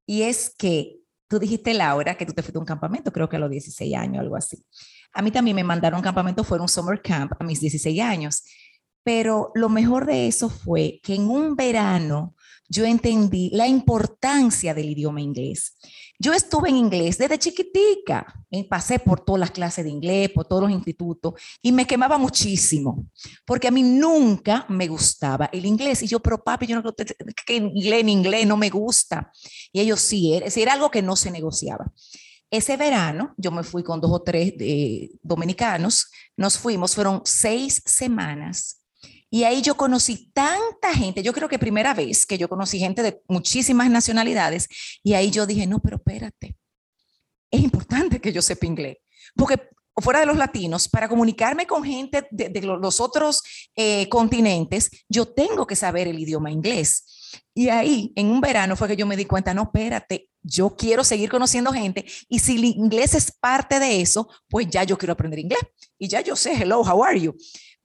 Y 0.06 0.22
es 0.22 0.54
que 0.56 1.00
tú 1.28 1.38
dijiste, 1.38 1.74
Laura, 1.74 2.16
que 2.16 2.24
tú 2.24 2.32
te 2.32 2.42
fuiste 2.42 2.58
a 2.58 2.60
un 2.60 2.66
campamento, 2.66 3.12
creo 3.12 3.28
que 3.28 3.36
a 3.36 3.40
los 3.40 3.50
16 3.50 3.94
años, 3.94 4.20
algo 4.20 4.36
así. 4.36 4.64
A 5.12 5.22
mí 5.22 5.30
también 5.30 5.54
me 5.54 5.64
mandaron 5.64 5.96
a 5.96 5.98
un 5.98 6.04
campamento, 6.04 6.44
fue 6.44 6.58
un 6.58 6.68
summer 6.68 7.00
camp 7.02 7.32
a 7.38 7.44
mis 7.44 7.60
16 7.60 8.00
años. 8.00 8.42
Pero 9.02 9.52
lo 9.54 9.68
mejor 9.68 10.06
de 10.06 10.26
eso 10.26 10.50
fue 10.50 11.00
que 11.02 11.14
en 11.14 11.28
un 11.28 11.56
verano 11.56 12.34
yo 12.68 12.84
entendí 12.84 13.50
la 13.52 13.66
importancia 13.66 14.74
del 14.74 14.90
idioma 14.90 15.20
inglés. 15.20 15.78
Yo 16.20 16.32
estuve 16.32 16.68
en 16.68 16.76
inglés 16.76 17.16
desde 17.16 17.38
chiquitica, 17.38 18.26
pasé 18.68 18.98
por 18.98 19.20
todas 19.20 19.38
las 19.38 19.50
clases 19.52 19.84
de 19.84 19.90
inglés, 19.90 20.30
por 20.30 20.46
todos 20.46 20.62
los 20.62 20.72
institutos, 20.72 21.34
y 21.62 21.70
me 21.70 21.86
quemaba 21.86 22.18
muchísimo, 22.18 23.06
porque 23.46 23.68
a 23.68 23.70
mí 23.70 23.84
nunca 23.84 24.66
me 24.68 24.88
gustaba 24.88 25.48
el 25.52 25.64
inglés. 25.64 26.02
Y 26.02 26.08
yo, 26.08 26.18
pero 26.18 26.42
papi, 26.42 26.66
yo 26.66 26.82
no 26.82 26.94
que 27.46 27.56
inglés 27.56 28.00
en 28.00 28.08
inglés 28.08 28.46
no 28.46 28.56
me 28.56 28.68
gusta. 28.68 29.30
Y 29.72 29.80
ellos 29.80 30.00
sí, 30.00 30.34
era, 30.34 30.46
era 30.46 30.72
algo 30.72 30.90
que 30.90 31.02
no 31.02 31.14
se 31.14 31.30
negociaba. 31.30 31.92
Ese 32.50 32.76
verano 32.76 33.34
yo 33.36 33.52
me 33.52 33.62
fui 33.62 33.84
con 33.84 34.00
dos 34.00 34.10
o 34.10 34.22
tres 34.22 34.54
eh, 34.58 35.10
dominicanos, 35.22 36.10
nos 36.36 36.58
fuimos, 36.58 36.94
fueron 36.94 37.20
seis 37.24 37.82
semanas 37.84 38.80
y 39.30 39.44
ahí 39.44 39.62
yo 39.62 39.76
conocí 39.76 40.30
tanta 40.32 40.94
gente, 40.94 41.22
yo 41.22 41.32
creo 41.32 41.48
que 41.48 41.58
primera 41.58 41.94
vez 41.94 42.26
que 42.26 42.38
yo 42.38 42.48
conocí 42.48 42.78
gente 42.78 43.02
de 43.02 43.22
muchísimas 43.28 43.90
nacionalidades, 43.90 44.68
y 45.02 45.14
ahí 45.14 45.30
yo 45.30 45.46
dije, 45.46 45.66
no, 45.66 45.80
pero 45.80 45.96
espérate, 45.96 46.56
es 47.50 47.60
importante 47.60 48.20
que 48.20 48.32
yo 48.32 48.42
sepa 48.42 48.66
inglés, 48.66 48.96
porque 49.36 49.70
fuera 50.00 50.20
de 50.20 50.26
los 50.26 50.36
latinos, 50.36 50.88
para 50.88 51.08
comunicarme 51.08 51.66
con 51.66 51.82
gente 51.84 52.26
de, 52.30 52.60
los 52.62 53.00
otros 53.00 53.42
eh, 53.74 54.08
continentes, 54.08 54.90
yo 55.08 55.26
tengo 55.26 55.66
que 55.66 55.76
saber 55.76 56.08
el 56.08 56.18
idioma 56.18 56.50
inglés. 56.50 57.04
Y 57.54 57.68
ahí, 57.68 58.12
en 58.14 58.30
un 58.30 58.40
verano, 58.40 58.76
fue 58.76 58.88
que 58.88 58.96
yo 58.96 59.06
me 59.06 59.16
di 59.16 59.24
cuenta, 59.24 59.52
no, 59.52 59.64
espérate, 59.64 60.30
yo 60.42 60.74
quiero 60.76 61.04
seguir 61.04 61.28
conociendo 61.28 61.72
gente 61.72 62.06
y 62.28 62.38
si 62.38 62.56
el 62.56 62.64
inglés 62.64 63.14
es 63.14 63.32
parte 63.32 63.80
de 63.80 64.00
eso, 64.00 64.28
pues 64.48 64.68
ya 64.70 64.84
yo 64.84 64.96
quiero 64.96 65.12
aprender 65.12 65.40
inglés. 65.40 65.60
Y 65.98 66.08
ya 66.08 66.20
yo 66.20 66.36
sé, 66.36 66.52
hello, 66.52 66.80
how 66.80 67.02
are 67.02 67.20
you? 67.20 67.34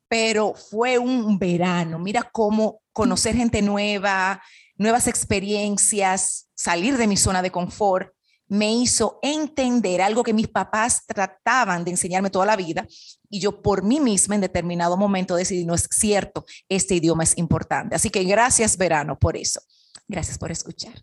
Pero 0.08 0.54
fue 0.54 0.98
un 0.98 1.40
verano. 1.40 2.00
Mira 2.00 2.30
cómo 2.32 2.82
conocer 2.92 3.36
gente 3.36 3.62
nueva, 3.62 4.42
nuevas 4.78 5.08
experiencias, 5.08 6.50
salir 6.56 6.98
de 6.98 7.08
mi 7.08 7.18
zona 7.18 7.42
de 7.42 7.52
confort, 7.52 8.14
me 8.48 8.72
hizo 8.72 9.20
entender 9.24 10.02
algo 10.02 10.24
que 10.24 10.34
mis 10.34 10.48
papás 10.48 11.06
trataban 11.08 11.84
de 11.84 11.92
enseñarme 11.92 12.30
toda 12.30 12.46
la 12.46 12.56
vida 12.56 12.86
y 13.30 13.40
yo 13.40 13.62
por 13.62 13.84
mí 13.84 14.00
misma 14.00 14.36
en 14.36 14.42
determinado 14.42 14.96
momento 14.96 15.36
decidí, 15.36 15.66
no 15.66 15.74
es 15.74 15.88
cierto, 15.90 16.46
este 16.70 16.96
idioma 16.96 17.24
es 17.24 17.38
importante. 17.38 17.96
Así 17.96 18.10
que 18.10 18.24
gracias 18.24 18.78
verano 18.78 19.18
por 19.18 19.38
eso. 19.38 19.62
Gracias 20.08 20.38
por 20.38 20.52
escuchar. 20.52 20.94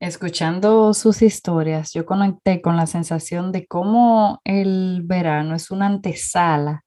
Escuchando 0.00 0.94
sus 0.94 1.20
historias, 1.20 1.92
yo 1.92 2.06
conecté 2.06 2.62
con 2.62 2.76
la 2.76 2.86
sensación 2.86 3.52
de 3.52 3.66
cómo 3.66 4.40
el 4.44 5.02
verano 5.04 5.54
es 5.54 5.70
una 5.70 5.86
antesala 5.86 6.84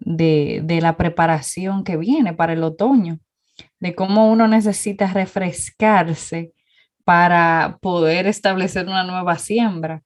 de, 0.00 0.78
la 0.80 0.96
preparación 0.96 1.84
que 1.84 1.96
viene 1.96 2.32
para 2.32 2.52
el 2.52 2.62
otoño, 2.62 3.18
de 3.80 3.94
cómo 3.94 4.30
uno 4.30 4.48
necesita 4.48 5.12
refrescarse 5.12 6.52
para 7.04 7.78
poder 7.80 8.26
establecer 8.26 8.86
una 8.86 9.04
nueva 9.04 9.38
siembra. 9.38 10.02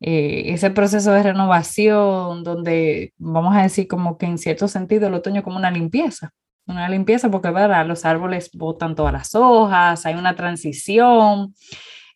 Eh, 0.00 0.52
ese 0.54 0.70
proceso 0.70 1.12
de 1.12 1.22
renovación 1.22 2.42
donde 2.42 3.12
vamos 3.18 3.54
a 3.54 3.62
decir 3.62 3.86
como 3.86 4.16
que 4.16 4.26
en 4.26 4.38
cierto 4.38 4.66
sentido 4.66 5.08
el 5.08 5.14
otoño 5.14 5.42
como 5.42 5.58
una 5.58 5.70
limpieza, 5.70 6.30
una 6.66 6.88
limpieza 6.88 7.30
porque 7.30 7.50
¿verdad? 7.50 7.86
los 7.86 8.06
árboles 8.06 8.50
botan 8.54 8.94
todas 8.94 9.12
las 9.12 9.34
hojas, 9.34 10.06
hay 10.06 10.14
una 10.14 10.36
transición, 10.36 11.54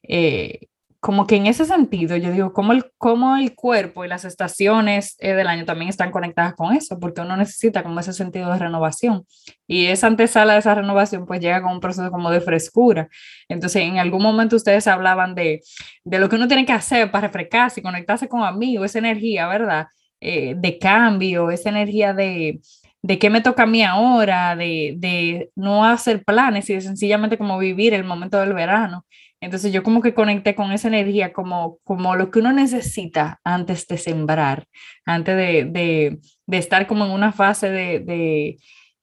eh, 0.03 0.69
como 1.05 1.27
que 1.27 1.37
en 1.37 1.47
ese 1.47 1.67
sentido, 1.67 2.17
yo 2.17 2.33
digo, 2.33 2.55
cómo 2.55 2.73
el, 2.73 2.87
cómo 2.97 3.37
el 3.37 3.55
cuerpo 3.55 4.07
y 4.07 4.09
las 4.09 4.25
estaciones 4.25 5.17
eh, 5.19 5.35
del 5.35 5.49
año 5.49 5.67
también 5.67 5.91
están 5.91 6.11
conectadas 6.11 6.55
con 6.55 6.75
eso, 6.75 6.99
porque 6.99 7.21
uno 7.21 7.37
necesita 7.37 7.83
como 7.83 8.01
ese 8.01 8.15
sentido 8.15 8.51
de 8.51 8.59
renovación. 8.59 9.27
Y 9.67 9.87
esa 9.87 10.07
antesala 10.07 10.55
de 10.55 10.61
esa 10.61 10.75
renovación, 10.75 11.27
pues 11.27 11.41
llega 11.41 11.61
con 11.61 11.73
un 11.73 11.81
proceso 11.81 12.11
como 12.11 12.31
de 12.31 12.41
frescura. 12.41 13.09
Entonces, 13.51 13.83
en 13.83 13.99
algún 13.99 14.23
momento 14.23 14.57
ustedes 14.57 14.87
hablaban 14.87 15.35
de, 15.35 15.61
de 16.05 16.19
lo 16.19 16.31
que 16.31 16.37
uno 16.37 16.49
tiene 16.49 16.65
que 16.65 16.73
hacer 16.73 17.11
para 17.11 17.27
refrescarse 17.27 17.81
y 17.81 17.83
conectarse 17.83 18.27
con 18.27 18.43
amigos, 18.43 18.87
esa 18.87 19.01
energía, 19.01 19.47
¿verdad? 19.47 19.89
eh, 20.25 20.55
de 20.57 20.79
cambio, 20.79 21.51
esa 21.51 21.69
energía 21.69 22.15
de, 22.15 22.61
de 23.03 23.19
qué 23.19 23.29
me 23.29 23.43
toca 23.43 23.65
a 23.65 23.67
mí 23.67 23.83
ahora, 23.83 24.57
de, 24.57 24.95
de 24.97 25.51
no 25.55 25.85
hacer 25.85 26.25
planes 26.25 26.71
y 26.71 26.75
de 26.75 26.81
sencillamente 26.81 27.37
como 27.37 27.59
vivir 27.59 27.93
el 27.93 28.05
momento 28.05 28.41
del 28.41 28.55
verano. 28.55 29.05
Entonces 29.45 29.73
yo 29.73 29.83
como 29.83 30.01
que 30.01 30.15
conecté 30.15 30.55
con 30.55 30.73
esa 30.73 30.89
energía 30.89 31.33
como, 31.33 31.79
como 31.85 32.17
lo 32.17 32.31
que 32.31 32.39
uno 32.39 32.53
necesita 32.53 33.41
antes 33.45 33.87
de 33.87 33.99
sembrar, 33.99 34.67
antes 35.05 35.37
de, 35.37 35.65
de, 35.65 36.19
de 36.47 36.59
estar 36.59 36.87
como 36.87 37.05
en 37.05 37.11
una 37.11 37.33
fase 37.33 37.71
de, 37.71 38.01
de 38.01 38.57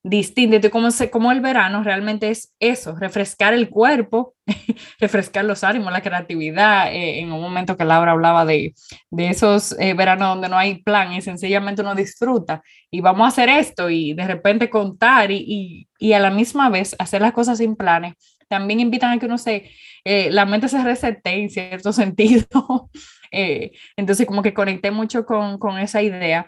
distinta. 0.03 0.69
como, 0.69 0.89
como 1.11 1.31
el 1.31 1.41
verano 1.41 1.83
realmente 1.83 2.29
es 2.29 2.53
eso, 2.59 2.95
refrescar 2.95 3.53
el 3.53 3.69
cuerpo, 3.69 4.33
refrescar 4.99 5.45
los 5.45 5.63
ánimos, 5.63 5.93
la 5.93 6.01
creatividad. 6.01 6.91
Eh, 6.91 7.19
en 7.19 7.31
un 7.31 7.41
momento 7.41 7.77
que 7.77 7.85
Laura 7.85 8.11
hablaba 8.11 8.45
de, 8.45 8.73
de 9.11 9.29
esos 9.29 9.73
eh, 9.79 9.93
veranos 9.93 10.29
donde 10.29 10.49
no 10.49 10.57
hay 10.57 10.81
plan 10.81 11.13
y 11.13 11.21
sencillamente 11.21 11.81
uno 11.81 11.95
disfruta 11.95 12.63
y 12.89 13.01
vamos 13.01 13.25
a 13.25 13.27
hacer 13.27 13.49
esto 13.49 13.89
y 13.89 14.13
de 14.13 14.25
repente 14.25 14.69
contar 14.69 15.31
y, 15.31 15.37
y, 15.47 15.87
y 15.99 16.13
a 16.13 16.19
la 16.19 16.31
misma 16.31 16.69
vez 16.69 16.95
hacer 16.97 17.21
las 17.21 17.33
cosas 17.33 17.59
sin 17.59 17.75
planes. 17.75 18.15
También 18.51 18.81
invitan 18.81 19.11
a 19.11 19.17
que 19.17 19.27
uno 19.27 19.37
se, 19.37 19.71
eh, 20.03 20.29
la 20.29 20.45
mente 20.45 20.67
se 20.67 20.83
resete 20.83 21.29
en 21.31 21.49
cierto 21.49 21.93
sentido. 21.93 22.89
entonces 23.31 24.27
como 24.27 24.41
que 24.41 24.53
conecté 24.53 24.91
mucho 24.91 25.25
con, 25.25 25.57
con 25.57 25.79
esa 25.79 26.01
idea 26.01 26.47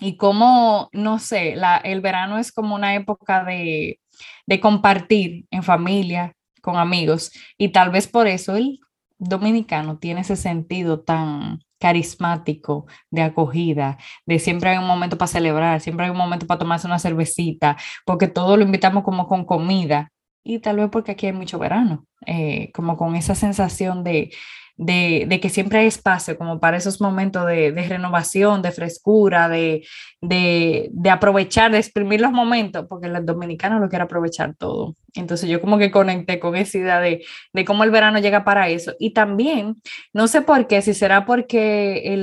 y 0.00 0.16
como, 0.16 0.88
no 0.92 1.18
sé, 1.18 1.54
la, 1.54 1.76
el 1.76 2.00
verano 2.00 2.38
es 2.38 2.50
como 2.50 2.74
una 2.74 2.94
época 2.94 3.44
de, 3.44 4.00
de 4.46 4.60
compartir 4.60 5.44
en 5.50 5.62
familia, 5.62 6.32
con 6.62 6.76
amigos, 6.76 7.30
y 7.58 7.70
tal 7.70 7.90
vez 7.90 8.08
por 8.08 8.26
eso 8.26 8.56
el 8.56 8.80
dominicano 9.18 9.98
tiene 9.98 10.22
ese 10.22 10.36
sentido 10.36 11.00
tan 11.00 11.60
carismático 11.78 12.86
de 13.10 13.22
acogida, 13.22 13.98
de 14.26 14.38
siempre 14.38 14.70
hay 14.70 14.78
un 14.78 14.86
momento 14.86 15.18
para 15.18 15.28
celebrar, 15.28 15.80
siempre 15.80 16.06
hay 16.06 16.10
un 16.10 16.16
momento 16.16 16.46
para 16.46 16.58
tomarse 16.58 16.86
una 16.86 16.98
cervecita, 16.98 17.76
porque 18.06 18.28
todo 18.28 18.56
lo 18.56 18.64
invitamos 18.64 19.04
como 19.04 19.26
con 19.28 19.44
comida, 19.44 20.10
y 20.48 20.60
tal 20.60 20.76
vez 20.76 20.88
porque 20.90 21.12
aquí 21.12 21.26
hay 21.26 21.32
mucho 21.32 21.58
verano, 21.58 22.06
eh, 22.24 22.70
como 22.72 22.96
con 22.96 23.14
esa 23.14 23.34
sensación 23.34 24.02
de, 24.02 24.30
de, 24.78 25.40
que 25.42 25.50
siempre 25.50 25.80
hay 25.80 25.88
espacio 25.88 26.38
como 26.38 26.58
para 26.58 26.78
esos 26.78 27.02
momentos 27.02 27.46
de, 27.46 27.70
renovación, 27.86 28.62
de 28.62 28.72
frescura, 28.72 29.50
de, 29.50 29.86
de, 30.22 31.10
aprovechar, 31.10 31.70
de 31.70 31.78
exprimir 31.78 32.22
los 32.22 32.32
momentos, 32.32 32.86
porque 32.88 33.08
el 33.08 33.26
dominicano 33.26 33.78
lo 33.78 33.90
quiere 33.90 34.04
aprovechar 34.04 34.54
todo. 34.54 34.96
Entonces 35.14 35.50
yo 35.50 35.60
como 35.60 35.76
que 35.76 35.90
conecté 35.90 36.40
con 36.40 36.56
esa 36.56 36.78
idea 36.78 37.00
de, 37.00 37.22
cómo 37.66 37.84
el 37.84 37.90
verano 37.90 38.18
llega 38.18 38.42
para 38.42 38.70
eso. 38.70 38.94
Y 38.98 39.12
también, 39.12 39.76
no 40.14 40.28
sé 40.28 40.40
por 40.40 40.66
qué, 40.66 40.80
si 40.80 40.94
será 40.94 41.26
porque 41.26 42.14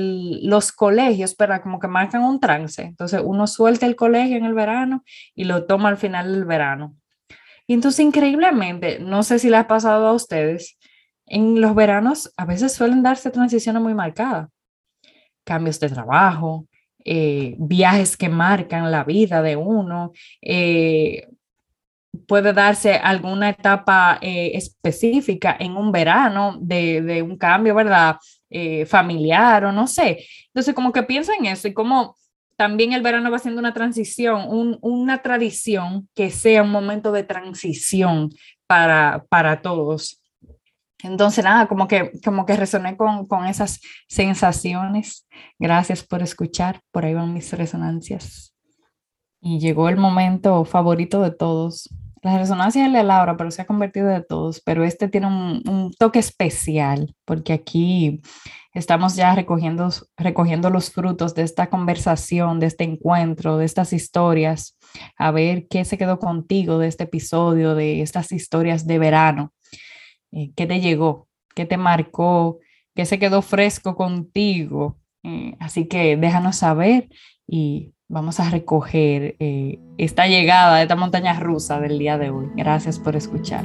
los 0.42 0.72
colegios, 0.72 1.36
¿verdad? 1.36 1.62
Como 1.62 1.78
que 1.78 1.86
marcan 1.86 2.24
un 2.24 2.40
trance. 2.40 2.82
Entonces 2.82 3.20
uno 3.22 3.46
suelta 3.46 3.86
el 3.86 3.94
colegio 3.94 4.36
en 4.36 4.46
el 4.46 4.54
verano 4.54 5.04
y 5.36 5.44
lo 5.44 5.64
toma 5.66 5.90
al 5.90 5.96
final 5.96 6.32
del 6.32 6.44
verano. 6.44 6.96
Y 7.66 7.74
entonces 7.74 8.00
increíblemente, 8.00 8.98
no 9.00 9.22
sé 9.22 9.38
si 9.38 9.50
le 9.50 9.56
ha 9.56 9.66
pasado 9.66 10.06
a 10.06 10.12
ustedes, 10.12 10.78
en 11.26 11.60
los 11.60 11.74
veranos 11.74 12.32
a 12.36 12.44
veces 12.44 12.72
suelen 12.72 13.02
darse 13.02 13.30
transiciones 13.30 13.82
muy 13.82 13.94
marcadas, 13.94 14.48
cambios 15.44 15.80
de 15.80 15.88
trabajo, 15.88 16.66
eh, 17.04 17.54
viajes 17.58 18.16
que 18.16 18.28
marcan 18.28 18.90
la 18.90 19.04
vida 19.04 19.42
de 19.42 19.56
uno, 19.56 20.12
eh, 20.42 21.28
puede 22.26 22.52
darse 22.52 22.94
alguna 22.94 23.50
etapa 23.50 24.18
eh, 24.20 24.52
específica 24.54 25.56
en 25.58 25.76
un 25.76 25.92
verano 25.92 26.56
de, 26.60 27.22
un 27.22 27.36
cambio, 27.36 27.74
¿verdad? 27.74 28.16
familiar 28.86 29.66
o 29.66 29.72
no 29.72 29.86
sé. 29.86 30.24
Entonces, 30.46 30.72
como 30.72 30.90
que 30.90 31.02
pienso 31.02 31.30
en 31.38 31.46
eso 31.46 31.68
y 31.68 31.74
como 31.74 32.16
también 32.56 32.92
el 32.92 33.02
verano 33.02 33.30
va 33.30 33.38
siendo 33.38 33.60
una 33.60 33.74
transición, 33.74 34.78
una 34.80 35.22
tradición 35.22 36.08
que 36.14 36.30
sea 36.30 36.62
un 36.62 36.70
momento 36.70 37.12
de 37.12 37.22
transición 37.22 38.30
para, 38.66 39.24
para 39.28 39.62
todos. 39.62 40.22
Entonces, 41.02 41.44
nada, 41.44 41.68
como 41.68 41.86
que, 41.86 42.10
como 42.24 42.46
que 42.46 42.56
resoné 42.56 42.96
con, 42.96 43.26
con 43.26 43.46
esas 43.46 43.80
sensaciones. 44.08 45.26
Gracias 45.58 46.02
por 46.02 46.22
escuchar. 46.22 46.80
Por 46.90 47.04
ahí 47.04 47.12
van 47.12 47.34
mis 47.34 47.52
resonancias. 47.52 48.54
Y 49.40 49.58
llegó 49.58 49.88
el 49.90 49.98
momento 49.98 50.64
favorito 50.64 51.20
de 51.20 51.30
todos. 51.30 51.90
La 52.22 52.38
resonancia 52.38 52.86
es 52.86 52.92
de 52.92 53.04
Laura, 53.04 53.36
pero 53.36 53.50
se 53.50 53.62
ha 53.62 53.66
convertido 53.66 54.08
de 54.08 54.22
todos. 54.22 54.62
Pero 54.62 54.82
este 54.82 55.08
tiene 55.08 55.26
un 55.26 55.92
toque 55.98 56.18
especial, 56.18 57.14
porque 57.26 57.52
aquí 57.52 58.22
estamos 58.76 59.16
ya 59.16 59.34
recogiendo, 59.34 59.88
recogiendo 60.18 60.68
los 60.68 60.90
frutos 60.90 61.34
de 61.34 61.42
esta 61.42 61.68
conversación, 61.68 62.60
de 62.60 62.66
este 62.66 62.84
encuentro, 62.84 63.56
de 63.56 63.64
estas 63.64 63.92
historias. 63.94 64.76
A 65.16 65.30
ver 65.30 65.66
qué 65.68 65.84
se 65.84 65.96
quedó 65.96 66.18
contigo 66.18 66.78
de 66.78 66.88
este 66.88 67.04
episodio, 67.04 67.74
de 67.74 68.02
estas 68.02 68.32
historias 68.32 68.86
de 68.86 68.98
verano. 68.98 69.52
Eh, 70.30 70.52
qué 70.54 70.66
te 70.66 70.80
llegó, 70.80 71.26
qué 71.54 71.64
te 71.64 71.78
marcó, 71.78 72.58
qué 72.94 73.06
se 73.06 73.18
quedó 73.18 73.40
fresco 73.40 73.96
contigo. 73.96 74.98
Eh, 75.22 75.56
así 75.58 75.86
que 75.86 76.18
déjanos 76.18 76.56
saber 76.56 77.08
y 77.46 77.94
vamos 78.08 78.40
a 78.40 78.50
recoger 78.50 79.36
eh, 79.38 79.78
esta 79.96 80.26
llegada 80.26 80.76
de 80.76 80.82
esta 80.82 80.96
montaña 80.96 81.40
rusa 81.40 81.80
del 81.80 81.98
día 81.98 82.18
de 82.18 82.28
hoy. 82.28 82.48
Gracias 82.54 82.98
por 82.98 83.16
escuchar. 83.16 83.64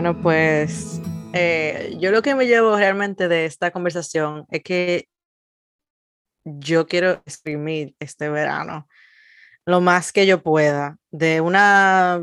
Bueno, 0.00 0.22
pues 0.22 1.00
eh, 1.32 1.96
yo 1.98 2.12
lo 2.12 2.22
que 2.22 2.36
me 2.36 2.46
llevo 2.46 2.76
realmente 2.76 3.26
de 3.26 3.46
esta 3.46 3.72
conversación 3.72 4.46
es 4.48 4.62
que 4.62 5.08
yo 6.44 6.86
quiero 6.86 7.14
exprimir 7.26 7.96
este 7.98 8.28
verano 8.28 8.86
lo 9.66 9.80
más 9.80 10.12
que 10.12 10.24
yo 10.24 10.40
pueda, 10.40 10.98
de 11.10 11.40
una, 11.40 12.22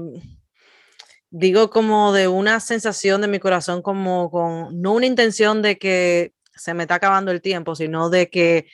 digo 1.29 1.69
como 1.69 2.13
de 2.13 2.29
una 2.29 2.61
sensación 2.61 3.19
de 3.19 3.27
mi 3.27 3.39
corazón, 3.39 3.81
como 3.81 4.31
con, 4.31 4.81
no 4.81 4.93
una 4.93 5.07
intención 5.07 5.61
de 5.61 5.77
que 5.77 6.33
se 6.53 6.73
me 6.73 6.83
está 6.83 6.95
acabando 6.95 7.31
el 7.31 7.41
tiempo, 7.41 7.75
sino 7.75 8.09
de 8.09 8.29
que 8.29 8.67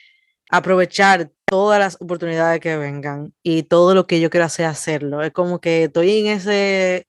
aprovechar 0.48 1.32
todas 1.44 1.80
las 1.80 1.96
oportunidades 2.00 2.60
que 2.60 2.76
vengan 2.76 3.34
y 3.42 3.64
todo 3.64 3.96
lo 3.96 4.06
que 4.06 4.20
yo 4.20 4.30
quiero 4.30 4.46
hacer, 4.46 4.66
hacerlo. 4.66 5.24
Es 5.24 5.32
como 5.32 5.60
que 5.60 5.84
estoy 5.84 6.20
en 6.20 6.26
ese 6.28 7.08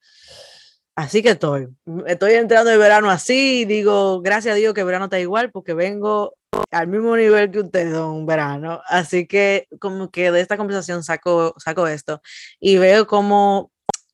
Así 0.95 1.23
que 1.23 1.29
estoy. 1.31 1.69
Estoy 2.05 2.33
entrando 2.33 2.69
el 2.71 2.77
verano 2.77 3.09
así 3.09 3.61
y 3.61 3.65
digo, 3.65 4.21
gracias 4.21 4.53
a 4.53 4.57
Dios 4.57 4.73
que 4.73 4.81
el 4.81 4.85
verano 4.85 5.05
está 5.05 5.19
igual 5.19 5.51
porque 5.51 5.73
vengo 5.73 6.35
al 6.69 6.87
mismo 6.87 7.17
nivel 7.17 7.49
que 7.49 7.61
ustedes 7.61 7.95
un 7.97 8.27
verano. 8.27 8.81
Así 8.87 9.25
que 9.25 9.67
como 9.79 10.11
que 10.11 10.31
de 10.31 10.41
esta 10.41 10.57
conversación 10.57 11.03
saco, 11.03 11.55
saco 11.57 11.87
esto 11.87 12.21
y 12.59 12.77
veo 12.77 13.07
como 13.07 13.71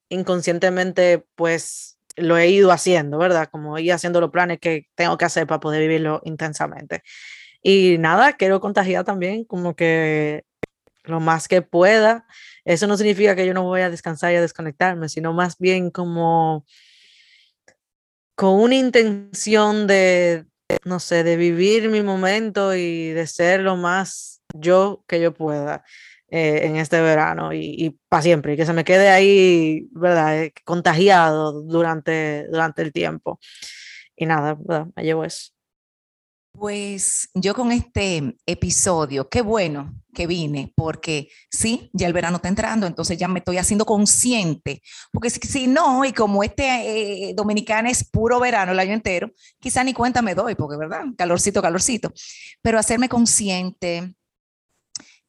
inconscientemente 0.09 1.25
pues 1.35 1.97
lo 2.15 2.37
he 2.37 2.47
ido 2.49 2.71
haciendo, 2.71 3.17
¿verdad? 3.17 3.49
Como 3.51 3.77
ir 3.77 3.93
haciendo 3.93 4.21
los 4.21 4.31
planes 4.31 4.59
que 4.59 4.87
tengo 4.95 5.17
que 5.17 5.25
hacer 5.25 5.47
para 5.47 5.59
poder 5.59 5.81
vivirlo 5.81 6.21
intensamente. 6.23 7.03
Y 7.61 7.97
nada, 7.99 8.33
quiero 8.33 8.61
contagiar 8.61 9.03
también 9.05 9.43
como 9.45 9.75
que 9.75 10.43
lo 11.09 11.19
más 11.19 11.47
que 11.47 11.61
pueda 11.61 12.25
eso 12.69 12.85
no 12.85 12.97
significa 12.97 13.35
que 13.35 13.47
yo 13.47 13.53
no 13.55 13.63
voy 13.63 13.81
a 13.81 13.89
descansar 13.89 14.31
y 14.31 14.35
a 14.35 14.41
desconectarme, 14.41 15.09
sino 15.09 15.33
más 15.33 15.57
bien 15.57 15.89
como 15.89 16.67
con 18.35 18.59
una 18.59 18.75
intención 18.75 19.87
de, 19.87 20.45
no 20.85 20.99
sé, 20.99 21.23
de 21.23 21.35
vivir 21.35 21.89
mi 21.89 22.03
momento 22.03 22.75
y 22.75 23.09
de 23.09 23.25
ser 23.25 23.61
lo 23.61 23.75
más 23.75 24.43
yo 24.53 25.03
que 25.07 25.19
yo 25.19 25.33
pueda 25.33 25.83
eh, 26.29 26.61
en 26.67 26.75
este 26.75 27.01
verano 27.01 27.53
y, 27.53 27.99
para 28.07 28.21
siempre, 28.21 28.53
y 28.53 28.57
que 28.57 28.67
se 28.67 28.73
me 28.73 28.83
quede 28.83 29.09
ahí, 29.09 29.87
¿verdad? 29.91 30.43
Eh, 30.43 30.53
contagiado 30.63 31.63
durante, 31.63 32.45
durante 32.51 32.83
el 32.83 32.93
tiempo. 32.93 33.39
Y 34.15 34.27
nada, 34.27 34.55
¿verdad? 34.59 34.87
Me 34.95 35.03
llevo 35.03 35.25
eso. 35.25 35.58
Pues 36.59 37.29
yo 37.35 37.55
con 37.55 37.71
este 37.71 38.35
episodio, 38.45 39.29
qué 39.29 39.41
bueno 39.41 39.95
que 40.13 40.27
vine, 40.27 40.73
porque 40.75 41.29
sí, 41.49 41.89
ya 41.93 42.05
el 42.05 42.11
verano 42.11 42.35
está 42.35 42.49
entrando, 42.49 42.85
entonces 42.85 43.17
ya 43.17 43.29
me 43.29 43.39
estoy 43.39 43.57
haciendo 43.57 43.85
consciente, 43.85 44.81
porque 45.13 45.29
si, 45.29 45.67
no, 45.67 46.03
y 46.03 46.11
como 46.11 46.43
este 46.43 47.29
eh, 47.29 47.33
dominicano 47.33 47.87
es 47.87 48.03
puro 48.03 48.41
verano 48.41 48.73
el 48.73 48.79
año 48.79 48.91
entero, 48.91 49.31
quizá 49.61 49.85
ni 49.85 49.93
cuenta 49.93 50.21
me 50.21 50.35
doy, 50.35 50.55
porque 50.55 50.75
verdad, 50.75 51.05
calorcito, 51.17 51.61
calorcito, 51.61 52.11
pero 52.61 52.77
hacerme 52.77 53.07
consciente, 53.07 54.13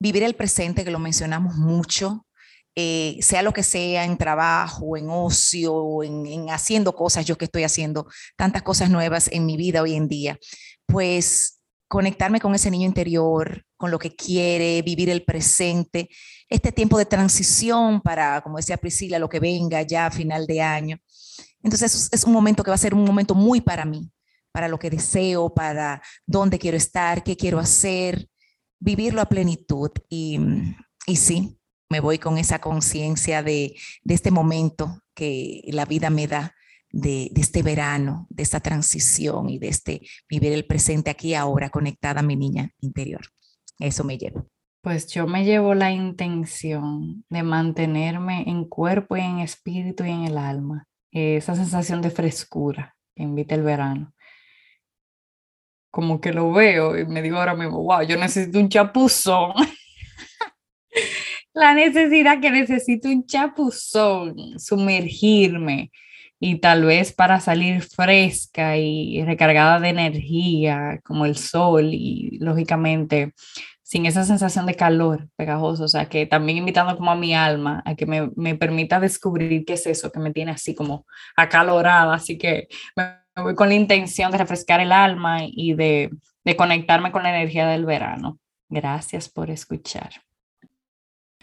vivir 0.01 0.24
el 0.24 0.35
presente, 0.35 0.83
que 0.83 0.91
lo 0.91 0.99
mencionamos 0.99 1.55
mucho, 1.55 2.26
eh, 2.74 3.18
sea 3.20 3.43
lo 3.43 3.53
que 3.53 3.62
sea, 3.62 4.05
en 4.05 4.16
trabajo, 4.16 4.97
en 4.97 5.11
ocio, 5.11 6.03
en, 6.03 6.26
en 6.26 6.51
haciendo 6.51 6.95
cosas, 6.95 7.24
yo 7.24 7.37
que 7.37 7.45
estoy 7.45 7.62
haciendo 7.62 8.09
tantas 8.37 8.62
cosas 8.62 8.91
nuevas 8.91 9.28
en 9.31 9.47
mi 9.47 9.57
vida 9.57 9.83
hoy 9.83 9.95
en 9.95 10.09
día 10.09 10.39
pues 10.91 11.61
conectarme 11.88 12.41
con 12.41 12.55
ese 12.55 12.70
niño 12.70 12.86
interior, 12.86 13.64
con 13.76 13.91
lo 13.91 13.99
que 13.99 14.14
quiere, 14.14 14.82
vivir 14.82 15.11
el 15.11 15.24
presente, 15.24 16.09
este 16.49 16.70
tiempo 16.70 16.99
de 16.99 17.07
transición 17.07 18.01
para, 18.01 18.41
como 18.43 18.59
decía 18.59 18.76
Priscila, 18.76 19.18
lo 19.18 19.28
que 19.28 19.41
venga 19.41 19.82
ya 19.82 20.07
a 20.07 20.11
final 20.11 20.47
de 20.47 20.61
año. 20.61 20.99
Entonces 21.62 22.09
es 22.12 22.24
un 22.24 22.32
momento 22.32 22.62
que 22.62 22.70
va 22.70 22.76
a 22.76 22.78
ser 22.78 22.95
un 22.95 23.05
momento 23.05 23.34
muy 23.34 23.61
para 23.61 23.84
mí, 23.84 24.11
para 24.53 24.68
lo 24.68 24.78
que 24.78 24.91
deseo, 24.91 25.53
para 25.53 26.03
dónde 26.26 26.59
quiero 26.59 26.76
estar, 26.76 27.22
qué 27.22 27.36
quiero 27.36 27.59
hacer, 27.59 28.28
vivirlo 28.78 29.20
a 29.20 29.28
plenitud. 29.28 29.91
Y, 30.09 30.38
y 31.07 31.16
sí, 31.16 31.59
me 31.88 32.01
voy 32.01 32.18
con 32.18 32.38
esa 32.38 32.61
conciencia 32.61 33.43
de, 33.43 33.74
de, 34.05 34.14
este 34.14 34.30
momento 34.30 35.03
que 35.14 35.62
la 35.66 35.84
vida 35.84 36.09
me 36.09 36.26
da, 36.26 36.55
de, 36.93 37.30
este 37.36 37.62
verano, 37.62 38.26
de 38.30 38.43
esta 38.43 38.61
transición 38.61 39.49
y 39.49 39.59
de 39.59 39.68
este 39.68 40.01
vivir 40.28 40.53
el 40.53 40.66
presente 40.66 41.11
aquí 41.11 41.34
ahora 41.34 41.70
conectada 41.70 42.20
a 42.20 42.24
mi 42.24 42.36
niña 42.36 42.70
interior. 42.80 43.22
Eso 43.78 44.05
me 44.05 44.18
llevo. 44.18 44.47
Pues 44.82 45.07
yo 45.09 45.26
me 45.26 45.45
llevo 45.45 45.74
la 45.74 45.93
intención 45.93 47.24
de 47.28 47.43
mantenerme 47.43 48.45
en 48.49 48.64
cuerpo 48.64 49.16
y 49.16 49.20
en 49.20 49.41
espíritu 49.41 50.05
y 50.05 50.11
en 50.11 50.24
el 50.24 50.38
alma. 50.38 50.86
Esa 51.12 51.55
sensación 51.55 52.01
de 52.01 52.11
frescura 52.11 52.97
que 53.14 53.22
invita 53.22 53.55
el 53.55 53.62
verano 53.62 54.14
como 55.91 56.20
que 56.20 56.32
lo 56.32 56.53
veo 56.53 56.99
y 56.99 57.05
me 57.05 57.22
digo 57.22 57.38
ahora 57.38 57.55
mismo, 57.55 57.82
wow, 57.82 58.03
yo 58.03 58.16
necesito 58.16 58.59
un 58.59 58.68
chapuzón. 58.68 59.53
la 61.53 61.74
necesidad 61.74 62.41
que 62.41 62.51
necesito 62.51 63.09
un 63.09 63.26
chapuzón, 63.26 64.59
sumergirme 64.59 65.91
y 66.41 66.57
tal 66.57 66.84
vez 66.84 67.12
para 67.12 67.38
salir 67.38 67.82
fresca 67.82 68.76
y 68.78 69.22
recargada 69.24 69.78
de 69.78 69.91
energía 69.91 71.01
como 71.05 71.26
el 71.26 71.36
sol 71.36 71.91
y 71.93 72.38
lógicamente 72.41 73.34
sin 73.91 74.07
esa 74.07 74.22
sensación 74.22 74.66
de 74.66 74.76
calor 74.76 75.28
pegajoso, 75.34 75.82
o 75.82 75.88
sea, 75.88 76.09
que 76.09 76.24
también 76.24 76.59
invitando 76.59 76.97
como 76.97 77.11
a 77.11 77.16
mi 77.16 77.34
alma 77.34 77.82
a 77.84 77.97
que 77.97 78.07
me, 78.07 78.30
me 78.36 78.55
permita 78.55 79.01
descubrir 79.01 79.64
qué 79.64 79.72
es 79.72 79.84
eso 79.84 80.12
que 80.12 80.20
me 80.20 80.32
tiene 80.32 80.53
así 80.53 80.76
como 80.76 81.07
acalorada, 81.36 82.14
así 82.14 82.38
que 82.38 82.68
me 82.95 83.16
voy 83.43 83.57
con 83.57 83.68
la 83.68 83.74
intención 83.74 84.30
de 84.30 84.38
refrescar 84.38 84.78
el 84.78 84.93
alma 84.93 85.41
y 85.45 85.74
de, 85.74 86.11
de 86.45 86.57
conectarme 86.57 87.11
con 87.11 87.24
la 87.24 87.30
energía 87.30 87.66
del 87.66 87.84
verano. 87.84 88.38
Gracias 88.68 89.28
por 89.28 89.51
escuchar. 89.51 90.11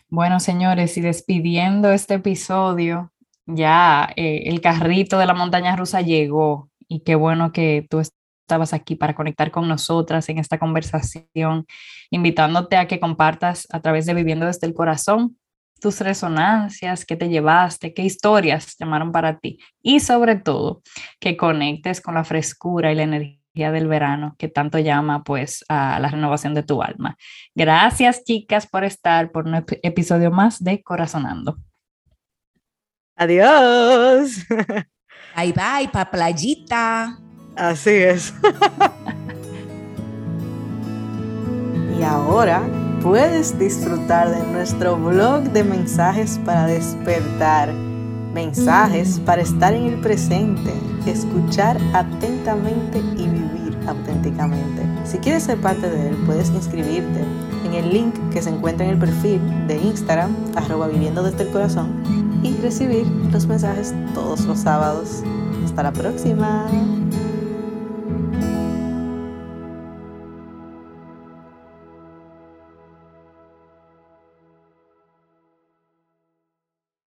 Bueno, 0.08 0.40
señores, 0.40 0.98
y 0.98 1.02
despidiendo 1.02 1.92
este 1.92 2.14
episodio, 2.14 3.12
ya 3.48 4.10
eh, 4.16 4.44
el 4.46 4.62
carrito 4.62 5.18
de 5.18 5.26
la 5.26 5.34
montaña 5.34 5.76
rusa 5.76 6.02
llegó 6.02 6.70
y 6.88 7.00
qué 7.00 7.16
bueno 7.16 7.52
que 7.52 7.88
tú 7.90 8.00
estabas 8.00 8.74
aquí 8.74 8.96
para 8.96 9.16
conectar 9.16 9.52
con 9.52 9.68
nosotras 9.68 10.30
en 10.30 10.38
esta 10.38 10.60
conversación, 10.60 11.66
invitándote 12.12 12.78
a 12.78 12.88
que 12.88 13.00
compartas 13.00 13.68
a 13.72 13.82
través 13.82 14.06
de 14.06 14.14
Viviendo 14.14 14.46
desde 14.46 14.68
el 14.68 14.74
Corazón 14.74 15.38
tus 15.80 16.02
resonancias, 16.02 17.06
qué 17.06 17.16
te 17.16 17.30
llevaste, 17.30 17.94
qué 17.94 18.04
historias 18.04 18.76
llamaron 18.80 19.12
para 19.12 19.38
ti 19.38 19.60
y 19.82 20.00
sobre 20.00 20.36
todo 20.36 20.82
que 21.20 21.38
conectes 21.38 22.02
con 22.02 22.16
la 22.16 22.24
frescura 22.24 22.92
y 22.92 22.96
la 22.96 23.04
energía 23.04 23.72
del 23.72 23.88
verano 23.88 24.36
que 24.38 24.48
tanto 24.48 24.80
llama 24.80 25.24
pues 25.24 25.64
a 25.70 26.00
la 26.00 26.10
renovación 26.10 26.54
de 26.54 26.64
tu 26.64 26.82
alma. 26.82 27.18
Gracias 27.56 28.24
chicas 28.24 28.68
por 28.68 28.84
estar 28.84 29.32
por 29.32 29.48
un 29.48 29.64
episodio 29.84 30.32
más 30.32 30.64
de 30.64 30.82
Corazonando. 30.82 31.58
Adiós. 33.18 34.46
Bye 35.36 35.54
bye, 35.54 35.90
pa 35.92 36.06
playita. 36.06 37.18
Así 37.56 37.90
es. 37.90 38.34
y 42.00 42.04
ahora 42.04 42.62
puedes 43.02 43.58
disfrutar 43.58 44.30
de 44.30 44.44
nuestro 44.52 44.96
blog 44.98 45.44
de 45.52 45.64
mensajes 45.64 46.40
para 46.46 46.68
despertar, 46.68 47.74
mensajes 48.34 49.20
para 49.26 49.42
estar 49.42 49.74
en 49.74 49.86
el 49.86 50.02
presente, 50.02 50.72
escuchar 51.08 51.78
atentamente 51.94 53.00
y 53.18 53.28
vivir 53.28 53.78
auténticamente. 53.88 54.97
Si 55.10 55.20
quieres 55.20 55.44
ser 55.44 55.58
parte 55.62 55.90
de 55.90 56.10
él, 56.10 56.18
puedes 56.26 56.50
inscribirte 56.50 57.22
en 57.66 57.74
el 57.74 57.94
link 57.94 58.14
que 58.34 58.42
se 58.42 58.50
encuentra 58.50 58.86
en 58.86 58.94
el 58.94 59.00
perfil 59.00 59.40
de 59.68 59.78
Instagram, 59.78 60.36
arroba 60.56 60.88
viviendo 60.88 61.24
desde 61.24 61.44
el 61.44 61.50
corazón, 61.50 62.04
y 62.44 62.54
recibir 62.58 63.08
los 63.32 63.48
mensajes 63.48 63.94
todos 64.14 64.42
los 64.42 64.60
sábados. 64.60 65.24
Hasta 65.64 65.84
la 65.84 65.94
próxima. 65.94 66.68